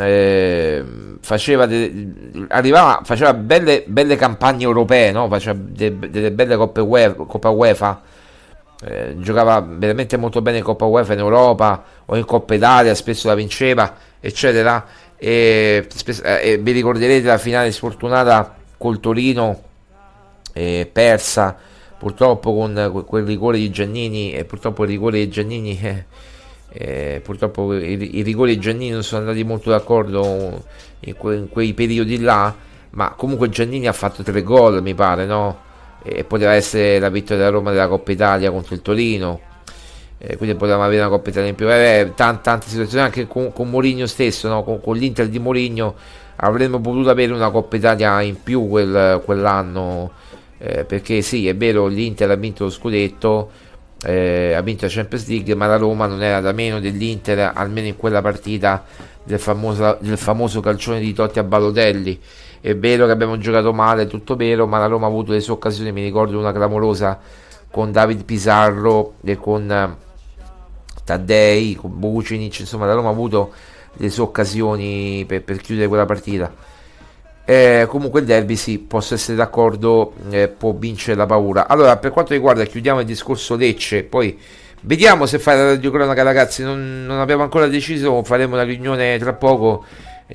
eh, 0.00 0.84
faceva, 1.20 1.66
de, 1.66 2.46
arrivava, 2.48 3.00
faceva 3.04 3.32
belle, 3.34 3.84
belle 3.86 4.16
campagne 4.16 4.64
europee, 4.64 5.12
no? 5.12 5.28
faceva 5.28 5.58
de, 5.58 5.98
delle 6.10 6.32
belle 6.32 6.56
coppe 6.56 6.80
UEFA, 6.80 7.24
Coppa 7.24 7.48
UEFA 7.50 8.02
eh, 8.84 9.16
giocava 9.18 9.60
veramente 9.60 10.16
molto 10.16 10.40
bene 10.42 10.58
in 10.58 10.64
Coppa 10.64 10.84
UEFA 10.84 11.12
in 11.14 11.18
Europa 11.18 11.84
o 12.06 12.16
in 12.16 12.24
Coppa 12.24 12.54
Italia, 12.54 12.94
spesso 12.94 13.28
la 13.28 13.34
vinceva, 13.34 13.96
eccetera. 14.20 14.84
E, 15.16 15.86
spesso, 15.94 16.22
eh, 16.22 16.58
vi 16.58 16.72
ricorderete 16.72 17.26
la 17.26 17.38
finale 17.38 17.72
sfortunata 17.72 18.56
col 18.76 19.00
Torino, 19.00 19.62
eh, 20.52 20.88
persa 20.90 21.56
purtroppo 21.98 22.54
con 22.54 23.04
quel 23.06 23.24
rigore 23.24 23.58
di 23.58 23.70
Giannini 23.70 24.32
e 24.32 24.44
purtroppo 24.44 24.84
il 24.84 24.90
rigore 24.90 25.18
di 25.18 25.28
Giannini 25.28 25.78
eh, 25.80 26.04
eh, 26.70 27.20
purtroppo 27.22 27.74
i, 27.74 28.18
i, 28.18 28.22
rigori 28.22 28.54
di 28.54 28.60
Giannini 28.60 28.90
non 28.90 29.02
sono 29.02 29.22
andati 29.22 29.42
molto 29.42 29.70
d'accordo 29.70 30.62
in, 31.00 31.16
que, 31.16 31.34
in, 31.34 31.48
quei 31.48 31.74
periodi 31.74 32.20
là 32.20 32.54
ma 32.90 33.10
comunque 33.10 33.48
Giannini 33.48 33.88
ha 33.88 33.92
fatto 33.92 34.22
tre 34.22 34.42
gol 34.42 34.80
mi 34.80 34.94
pare 34.94 35.26
no? 35.26 35.66
E 36.02 36.24
poteva 36.24 36.52
essere 36.52 36.98
la 36.98 37.08
vittoria 37.08 37.44
della 37.44 37.56
Roma 37.56 37.70
della 37.70 37.88
Coppa 37.88 38.12
Italia 38.12 38.50
contro 38.50 38.74
il 38.74 38.82
Torino. 38.82 39.40
Eh, 40.18 40.36
quindi 40.36 40.56
potevamo 40.56 40.84
avere 40.84 41.00
una 41.00 41.10
Coppa 41.10 41.30
Italia 41.30 41.48
in 41.48 41.54
più. 41.54 41.70
Eh, 41.70 42.12
tante, 42.14 42.42
tante 42.42 42.68
situazioni 42.68 43.04
anche 43.04 43.26
con, 43.26 43.52
con 43.52 43.68
Mourinho 43.70 44.06
stesso 44.06 44.48
no? 44.48 44.62
con, 44.62 44.80
con, 44.80 44.96
l'Inter 44.96 45.28
di 45.28 45.38
Mourinho 45.38 45.94
avremmo 46.36 46.80
potuto 46.80 47.10
avere 47.10 47.32
una 47.32 47.50
Coppa 47.50 47.76
Italia 47.76 48.20
in 48.22 48.42
più 48.42 48.68
quel, 48.68 49.22
quell'anno. 49.24 50.10
Eh, 50.60 50.84
perché 50.84 51.22
sì 51.22 51.46
è 51.46 51.54
vero 51.54 51.86
l'Inter 51.86 52.28
ha 52.32 52.34
vinto 52.34 52.64
lo 52.64 52.70
scudetto 52.70 53.48
eh, 54.02 54.54
ha 54.54 54.60
vinto 54.60 54.86
la 54.86 54.90
Champions 54.90 55.28
League 55.28 55.54
ma 55.54 55.66
la 55.66 55.76
Roma 55.76 56.06
non 56.06 56.20
era 56.20 56.40
da 56.40 56.50
meno 56.50 56.80
dell'Inter 56.80 57.52
almeno 57.54 57.86
in 57.86 57.96
quella 57.96 58.20
partita 58.20 58.84
del 59.22 59.38
famoso, 59.38 59.98
del 60.00 60.18
famoso 60.18 60.58
calcione 60.60 60.98
di 60.98 61.12
Totti 61.12 61.38
a 61.38 61.44
Balotelli 61.44 62.18
è 62.60 62.76
vero 62.76 63.06
che 63.06 63.12
abbiamo 63.12 63.38
giocato 63.38 63.72
male, 63.72 64.06
tutto 64.06 64.36
vero, 64.36 64.66
ma 64.66 64.78
la 64.78 64.86
Roma 64.86 65.06
ha 65.06 65.08
avuto 65.08 65.32
le 65.32 65.40
sue 65.40 65.54
occasioni, 65.54 65.92
mi 65.92 66.02
ricordo 66.02 66.38
una 66.38 66.52
clamorosa 66.52 67.18
con 67.70 67.92
David 67.92 68.24
Pizarro 68.24 69.14
e 69.22 69.36
con 69.36 69.70
eh, 69.70 69.96
Taddei, 71.04 71.74
con 71.74 71.98
Bucinic, 71.98 72.60
insomma 72.60 72.86
la 72.86 72.94
Roma 72.94 73.08
ha 73.08 73.12
avuto 73.12 73.52
le 73.94 74.10
sue 74.10 74.22
occasioni 74.22 75.24
per, 75.26 75.42
per 75.42 75.58
chiudere 75.58 75.88
quella 75.88 76.04
partita. 76.04 76.52
Eh, 77.44 77.86
comunque 77.88 78.20
il 78.20 78.26
derby 78.26 78.56
sì, 78.56 78.78
posso 78.78 79.14
essere 79.14 79.36
d'accordo, 79.36 80.12
eh, 80.30 80.48
può 80.48 80.72
vincere 80.72 81.16
la 81.16 81.24
paura. 81.24 81.66
Allora, 81.66 81.96
per 81.96 82.10
quanto 82.10 82.34
riguarda, 82.34 82.64
chiudiamo 82.64 83.00
il 83.00 83.06
discorso 83.06 83.56
Lecce, 83.56 84.02
poi 84.04 84.38
vediamo 84.82 85.24
se 85.24 85.38
fare 85.38 85.58
la 85.58 85.64
radiocronaca 85.68 86.22
ragazzi, 86.22 86.62
non, 86.62 87.04
non 87.06 87.20
abbiamo 87.20 87.42
ancora 87.42 87.66
deciso, 87.66 88.22
faremo 88.22 88.54
una 88.54 88.64
riunione 88.64 89.18
tra 89.18 89.32
poco 89.32 89.84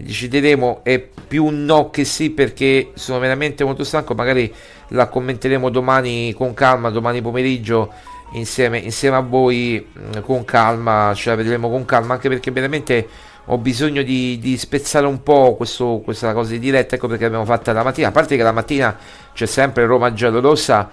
decideremo 0.01 0.79
è 0.83 0.99
più 0.99 1.49
no 1.49 1.89
che 1.89 2.03
sì 2.03 2.31
perché 2.31 2.91
sono 2.95 3.19
veramente 3.19 3.63
molto 3.63 3.83
stanco. 3.83 4.13
Magari 4.13 4.51
la 4.89 5.07
commenteremo 5.07 5.69
domani 5.69 6.33
con 6.33 6.53
calma 6.53 6.89
domani 6.89 7.21
pomeriggio 7.21 7.91
insieme, 8.33 8.79
insieme 8.79 9.17
a 9.17 9.21
voi 9.21 9.85
mm, 9.97 10.21
con 10.21 10.43
calma 10.45 11.13
ce 11.15 11.29
la 11.29 11.35
vedremo 11.35 11.69
con 11.69 11.85
calma 11.85 12.13
anche 12.15 12.29
perché 12.29 12.51
veramente 12.51 13.07
ho 13.47 13.57
bisogno 13.57 14.03
di, 14.03 14.39
di 14.39 14.57
spezzare 14.57 15.05
un 15.05 15.21
po' 15.21 15.55
questo, 15.55 16.01
questa 16.03 16.33
cosa 16.33 16.51
di 16.51 16.59
diretta 16.59 16.95
ecco 16.95 17.07
perché 17.07 17.23
l'abbiamo 17.23 17.45
fatta 17.45 17.71
la 17.73 17.83
mattina. 17.83 18.07
A 18.07 18.11
parte 18.11 18.35
che 18.35 18.43
la 18.43 18.51
mattina 18.51 18.97
c'è 19.33 19.45
sempre 19.45 19.85
Roma 19.85 20.13
Giallorossa 20.13 20.89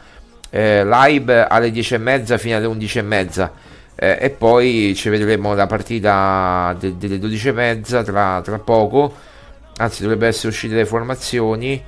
eh, 0.51 0.85
live 0.85 1.47
alle 1.47 1.71
10.30 1.71 2.39
fino 2.39 2.57
alle 2.57 2.67
11.30 2.67 3.51
eh, 4.03 4.17
e 4.19 4.31
poi 4.31 4.95
ci 4.97 5.11
vedremo 5.11 5.53
la 5.55 5.67
partita 5.67 6.75
de- 6.79 6.97
delle 6.97 7.19
12.30 7.19 8.03
tra, 8.03 8.41
tra 8.43 8.59
poco 8.59 9.13
anzi 9.81 10.03
dovrebbe 10.03 10.27
essere 10.27 10.49
uscite 10.49 10.75
le 10.75 10.87
formazioni. 10.87 11.83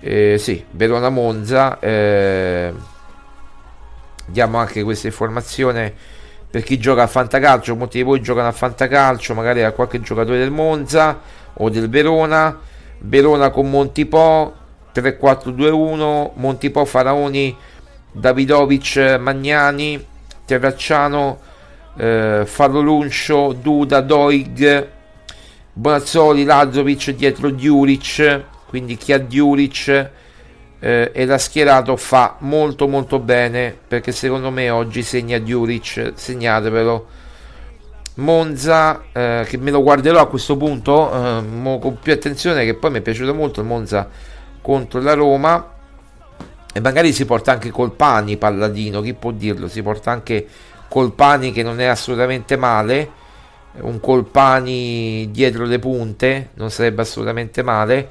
Eh, 0.00 0.36
sì, 0.38 0.64
Verona 0.70 1.08
Monza 1.08 1.78
eh, 1.78 2.72
diamo 4.26 4.58
anche 4.58 4.82
questa 4.82 5.06
informazione 5.06 5.92
per 6.50 6.62
chi 6.62 6.78
gioca 6.78 7.02
a 7.02 7.06
fantacalcio 7.06 7.76
molti 7.76 7.98
di 7.98 8.02
voi 8.02 8.20
giocano 8.20 8.48
a 8.48 8.52
fantacalcio 8.52 9.34
magari 9.34 9.62
a 9.62 9.72
qualche 9.72 10.00
giocatore 10.00 10.38
del 10.38 10.50
Monza 10.50 11.20
o 11.54 11.68
del 11.68 11.88
Verona. 11.88 12.58
Verona 13.02 13.50
con 13.50 13.70
Montipò 13.70 14.52
3-4-2-1 14.94 16.32
Montipò 16.34 16.84
Faraoni 16.84 17.56
Davidovic 18.12 19.16
Magnani 19.18 20.06
Terracciano, 20.50 21.38
eh, 21.96 22.42
Faroluncio, 22.44 23.52
Duda, 23.52 24.00
Doig, 24.00 24.88
Bonazzoli, 25.72 26.42
Lazovic 26.42 27.10
dietro 27.10 27.50
Diuric, 27.50 28.42
quindi 28.66 28.96
chi 28.96 29.12
ha 29.12 29.18
Diuric 29.18 30.10
eh, 30.80 31.10
e 31.14 31.24
l'ha 31.24 31.38
schierato 31.38 31.94
fa 31.96 32.34
molto 32.40 32.88
molto 32.88 33.20
bene 33.20 33.76
perché 33.86 34.10
secondo 34.10 34.50
me 34.50 34.70
oggi 34.70 35.04
segna 35.04 35.38
Diuric, 35.38 36.14
segnatevelo. 36.14 37.18
Monza, 38.14 39.04
eh, 39.12 39.46
che 39.46 39.56
me 39.56 39.70
lo 39.70 39.82
guarderò 39.82 40.20
a 40.20 40.26
questo 40.26 40.56
punto 40.56 41.10
eh, 41.12 41.78
con 41.78 41.98
più 42.02 42.12
attenzione, 42.12 42.64
che 42.64 42.74
poi 42.74 42.90
mi 42.90 42.98
è 42.98 43.02
piaciuto 43.02 43.32
molto 43.32 43.60
il 43.60 43.66
Monza 43.66 44.08
contro 44.60 45.00
la 45.00 45.14
Roma 45.14 45.69
e 46.72 46.80
magari 46.80 47.12
si 47.12 47.24
porta 47.24 47.52
anche 47.52 47.70
Colpani 47.70 48.36
Palladino 48.36 49.00
chi 49.00 49.14
può 49.14 49.32
dirlo 49.32 49.66
si 49.66 49.82
porta 49.82 50.12
anche 50.12 50.46
Colpani 50.90 51.52
che 51.52 51.62
non 51.62 51.80
è 51.80 51.84
assolutamente 51.84 52.56
male, 52.56 53.10
un 53.82 54.00
Colpani 54.00 55.30
dietro 55.30 55.64
le 55.64 55.78
punte 55.78 56.48
non 56.54 56.70
sarebbe 56.70 57.02
assolutamente 57.02 57.62
male. 57.62 58.08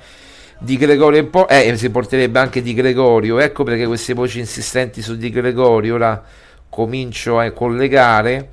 Di 0.61 0.77
Gregorio 0.77 1.19
in 1.19 1.29
po- 1.29 1.47
eh, 1.49 1.75
si 1.75 1.89
porterebbe 1.89 2.39
anche 2.39 2.61
Di 2.61 2.73
Gregorio, 2.73 3.39
ecco 3.39 3.63
perché 3.63 3.85
queste 3.85 4.13
voci 4.13 4.39
insistenti 4.39 5.01
su 5.01 5.17
Di 5.17 5.29
Gregorio 5.29 5.95
ora 5.95 6.23
comincio 6.69 7.37
a 7.37 7.51
collegare. 7.51 8.51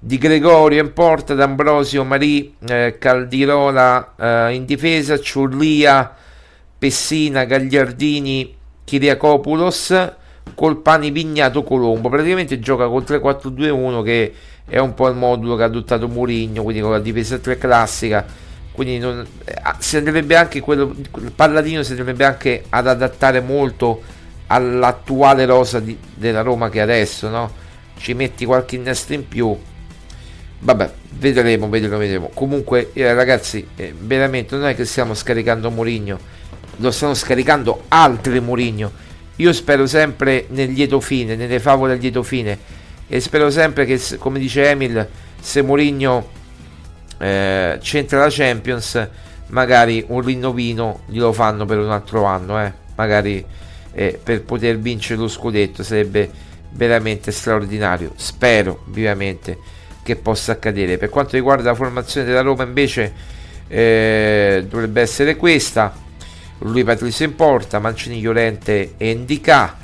Di 0.00 0.18
Gregorio 0.18 0.82
in 0.82 0.92
porta, 0.92 1.34
D'Ambrosio, 1.34 2.02
Marì, 2.02 2.56
eh, 2.66 2.96
Caldirola 2.98 4.14
eh, 4.18 4.54
in 4.54 4.64
difesa, 4.64 5.20
Ciurlia, 5.20 6.12
Pessina, 6.76 7.44
Gagliardini, 7.44 8.56
Kiriakopoulos, 8.92 10.12
Colpani, 10.54 11.10
Vignato, 11.10 11.62
Colombo. 11.62 12.10
Praticamente 12.10 12.58
gioca 12.58 12.88
col 12.88 13.04
3-4-2-1 13.04 14.02
che 14.02 14.34
è 14.66 14.78
un 14.78 14.92
po' 14.92 15.08
il 15.08 15.16
modulo 15.16 15.56
che 15.56 15.62
ha 15.62 15.66
adottato 15.66 16.08
Mourinho, 16.08 16.62
quindi 16.62 16.82
con 16.82 16.90
la 16.90 16.98
difesa 16.98 17.38
3 17.38 17.56
classica. 17.56 18.22
Quindi 18.70 18.98
non, 18.98 19.26
eh, 19.44 19.54
si 19.78 19.96
andrebbe 19.96 20.36
anche 20.36 20.60
quello, 20.60 20.94
il 20.94 21.32
Palladino 21.34 21.82
si 21.82 21.92
andrebbe 21.92 22.24
anche 22.24 22.64
ad 22.68 22.86
adattare 22.86 23.40
molto 23.40 24.02
all'attuale 24.48 25.46
rosa 25.46 25.80
di, 25.80 25.96
della 26.14 26.42
Roma 26.42 26.68
che 26.68 26.82
adesso, 26.82 27.30
no? 27.30 27.50
Ci 27.96 28.12
metti 28.12 28.44
qualche 28.44 28.76
innesto 28.76 29.14
in 29.14 29.26
più. 29.26 29.56
Vabbè, 30.58 30.92
vedremo, 31.12 31.70
vedremo, 31.70 31.96
vedremo. 31.96 32.30
Comunque, 32.34 32.90
eh, 32.92 33.14
ragazzi, 33.14 33.66
eh, 33.74 33.94
veramente 33.98 34.54
non 34.54 34.66
è 34.66 34.74
che 34.74 34.84
stiamo 34.84 35.14
scaricando 35.14 35.70
Mourinho, 35.70 36.18
lo 36.76 36.90
stanno 36.90 37.14
scaricando 37.14 37.84
altri 37.88 38.40
Mourinho. 38.40 38.90
Io 39.36 39.52
spero 39.52 39.86
sempre 39.86 40.46
nel 40.50 40.70
lieto 40.70 41.00
fine, 41.00 41.36
nelle 41.36 41.58
favole 41.58 41.94
al 41.94 41.98
lieto 41.98 42.22
fine 42.22 42.58
e 43.06 43.20
spero 43.20 43.50
sempre 43.50 43.84
che, 43.84 44.00
come 44.18 44.38
dice 44.38 44.68
Emil, 44.70 45.06
se 45.40 45.62
Mourinho 45.62 46.28
eh, 47.18 47.78
c'entra 47.80 48.20
la 48.20 48.28
Champions, 48.30 49.08
magari 49.48 50.04
un 50.08 50.20
rinnovino 50.20 51.00
glielo 51.06 51.32
fanno 51.32 51.64
per 51.64 51.78
un 51.78 51.90
altro 51.90 52.24
anno, 52.24 52.62
eh? 52.62 52.72
magari 52.94 53.44
eh, 53.92 54.18
per 54.22 54.42
poter 54.42 54.78
vincere 54.78 55.20
lo 55.20 55.28
scudetto 55.28 55.82
sarebbe 55.82 56.30
veramente 56.70 57.30
straordinario. 57.32 58.12
Spero 58.16 58.84
vivamente 58.86 59.58
che 60.02 60.16
possa 60.16 60.52
accadere. 60.52 60.98
Per 60.98 61.08
quanto 61.08 61.36
riguarda 61.36 61.70
la 61.70 61.76
formazione 61.76 62.26
della 62.26 62.40
Roma, 62.40 62.64
invece, 62.64 63.12
eh, 63.68 64.64
dovrebbe 64.68 65.00
essere 65.00 65.36
questa: 65.36 65.94
lui 66.62 66.84
Patrizio 66.84 67.24
in 67.24 67.34
porta, 67.34 67.78
Mancini, 67.78 68.20
Llorente 68.20 68.94
e 68.96 69.10
Indica. 69.10 69.76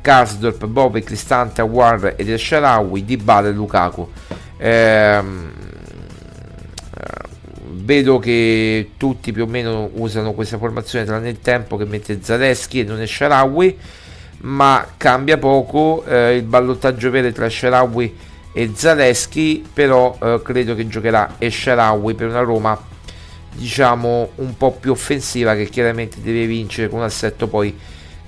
Karsdorp, 0.00 0.66
Bobe, 0.66 1.02
Cristante, 1.02 1.60
Awar 1.60 2.14
ed 2.16 2.30
El 2.30 2.38
Sharawi, 2.38 3.04
Dybala 3.04 3.48
e 3.48 3.50
Lukaku. 3.50 4.08
Ehm, 4.58 5.50
vedo 7.86 8.18
che 8.18 8.90
tutti 8.96 9.32
più 9.32 9.44
o 9.44 9.46
meno 9.46 9.90
usano 9.94 10.32
questa 10.32 10.58
formazione 10.58 11.04
tranne 11.04 11.28
il 11.28 11.40
tempo 11.40 11.76
che 11.76 11.84
mette 11.84 12.20
Zaleschi 12.22 12.80
e 12.80 12.84
non 12.84 13.00
è 13.00 13.06
Sharawi, 13.06 13.78
ma 14.42 14.86
cambia 14.96 15.38
poco 15.38 16.04
eh, 16.04 16.36
il 16.36 16.42
ballottaggio 16.42 17.10
vero 17.10 17.30
tra 17.32 17.48
Sharawi 17.48 18.16
e 18.52 18.72
Zaleschi, 18.74 19.64
però 19.72 20.16
eh, 20.22 20.40
credo 20.42 20.74
che 20.74 20.86
giocherà 20.86 21.34
Esharawi 21.38 22.14
per 22.14 22.28
una 22.28 22.40
Roma 22.40 22.80
diciamo 23.56 24.30
un 24.36 24.56
po' 24.56 24.72
più 24.72 24.92
offensiva 24.92 25.54
che 25.54 25.68
chiaramente 25.68 26.20
deve 26.20 26.46
vincere 26.46 26.88
con 26.88 27.00
un 27.00 27.04
assetto 27.04 27.46
poi 27.48 27.76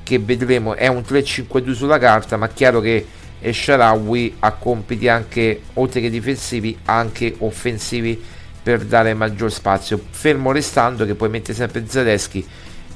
che 0.03 0.19
vedremo. 0.19 0.75
È 0.75 0.87
un 0.87 1.05
3-5-2 1.07 1.73
sulla 1.73 1.99
carta, 1.99 2.37
ma 2.37 2.49
chiaro 2.49 2.81
che 2.81 3.07
Esharawi 3.41 4.37
ha 4.41 4.53
compiti 4.53 5.09
anche, 5.09 5.63
oltre 5.75 6.01
che 6.01 6.11
difensivi, 6.11 6.77
anche 6.87 7.35
offensivi 7.39 8.21
per 8.63 8.85
dare 8.85 9.15
maggior 9.15 9.53
spazio, 9.53 10.01
fermo 10.11 10.51
restando 10.51 11.07
che 11.07 11.15
poi 11.15 11.29
mette 11.29 11.55
sempre 11.55 11.85
Zaleschi 11.87 12.47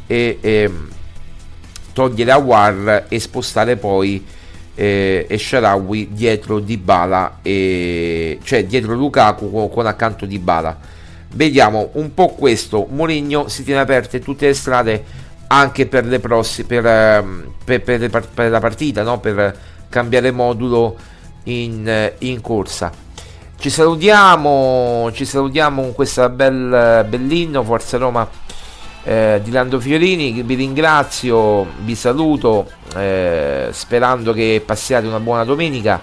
e, 0.06 0.38
e 0.40 0.70
togliere 1.92 2.30
Awar 2.32 3.06
e 3.08 3.20
spostare 3.20 3.76
poi 3.76 4.24
eh, 4.74 5.26
Esharawi 5.28 6.08
dietro 6.12 6.58
Dybala 6.58 7.38
e, 7.42 8.38
cioè 8.42 8.64
dietro 8.64 8.94
Lukaku 8.94 9.50
con, 9.50 9.70
con 9.70 9.86
accanto 9.86 10.26
Dybala 10.26 10.91
vediamo 11.32 11.90
un 11.94 12.14
po' 12.14 12.28
questo 12.28 12.86
Mourinho 12.90 13.48
si 13.48 13.64
tiene 13.64 13.80
aperte 13.80 14.20
tutte 14.20 14.46
le 14.46 14.54
strade 14.54 15.04
anche 15.52 15.86
per, 15.86 16.06
le 16.06 16.18
prossime, 16.18 16.66
per, 16.66 16.86
ehm, 16.86 17.52
per, 17.64 17.82
per, 17.82 18.08
per 18.08 18.50
la 18.50 18.60
partita, 18.60 19.02
no? 19.02 19.20
per 19.20 19.54
cambiare 19.90 20.30
modulo 20.30 20.96
in, 21.44 22.12
in, 22.18 22.40
corsa. 22.40 22.90
Ci 23.58 23.68
salutiamo, 23.68 25.10
ci 25.12 25.26
salutiamo 25.26 25.82
con 25.82 25.92
questa 25.92 26.30
bel, 26.30 27.04
bell'inno, 27.06 27.62
Forza 27.62 27.98
Roma 27.98 28.26
eh, 29.04 29.40
di 29.44 29.50
Lando 29.50 29.78
Fiorini, 29.78 30.42
vi 30.42 30.54
ringrazio, 30.54 31.66
vi 31.80 31.94
saluto, 31.94 32.70
eh, 32.96 33.68
sperando 33.72 34.32
che 34.32 34.62
passiate 34.64 35.06
una 35.06 35.20
buona 35.20 35.44
domenica. 35.44 36.00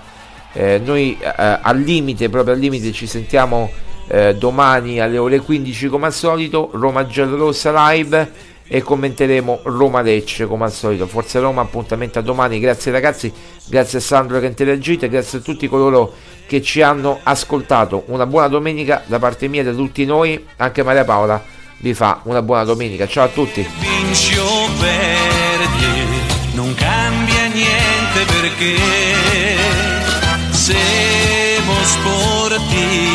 Eh, 0.54 0.80
noi 0.84 1.18
eh, 1.20 1.60
al 1.62 1.80
limite, 1.80 2.30
proprio 2.30 2.54
al 2.54 2.60
limite, 2.60 2.92
ci 2.92 3.08
sentiamo 3.08 3.72
eh, 4.10 4.36
domani 4.36 5.00
alle 5.00 5.18
ore 5.18 5.40
15 5.40 5.88
come 5.88 6.08
al 6.08 6.14
solito, 6.14 6.72
Roma 6.74 7.06
Giallorossa 7.06 7.72
Live 7.92 8.48
e 8.68 8.82
commenteremo 8.82 9.62
Roma 9.64 10.02
Lecce 10.02 10.46
come 10.46 10.66
al 10.66 10.72
solito. 10.72 11.08
Forza 11.08 11.40
Roma, 11.40 11.62
appuntamento 11.62 12.20
a 12.20 12.22
domani. 12.22 12.60
Grazie 12.60 12.92
ragazzi, 12.92 13.32
grazie 13.68 14.00
a 14.00 14.02
Sandro 14.02 14.40
che 14.40 14.46
ha 14.46 14.50
interagito 14.50 15.06
e 15.06 15.10
grazie 15.10 15.40
a 15.40 15.42
tutti 15.42 15.68
coloro 15.68 16.14
che 16.48 16.62
ci 16.62 16.82
hanno 16.82 17.20
ascoltato. 17.24 18.04
Una 18.08 18.26
buona 18.26 18.48
domenica 18.48 19.04
da 19.06 19.20
parte 19.20 19.48
mia 19.48 19.62
e 19.62 19.66
da 19.66 19.74
tutti 19.74 20.06
noi. 20.06 20.44
Anche 20.58 20.84
Maria 20.84 21.04
Paola 21.04 21.42
vi 21.78 21.94
fa 21.94 22.22
una 22.24 22.42
buona 22.42 22.64
domenica. 22.64 23.08
Ciao 23.08 23.26
a 23.26 23.30
tutti. 23.30 23.68
Vinci 23.80 24.38
o 24.38 24.68
perdi, 24.80 26.56
non 26.56 26.74
cambia 26.76 27.48
niente 27.48 28.26
perché 28.26 28.76
siamo 30.52 31.74
sportivi, 31.84 33.09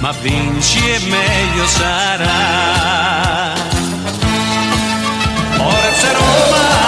ma 0.00 0.12
vinci 0.12 0.78
e 0.78 0.98
meglio 1.08 1.66
sarà. 1.66 3.54
Forza 5.56 6.12
Roma! 6.12 6.87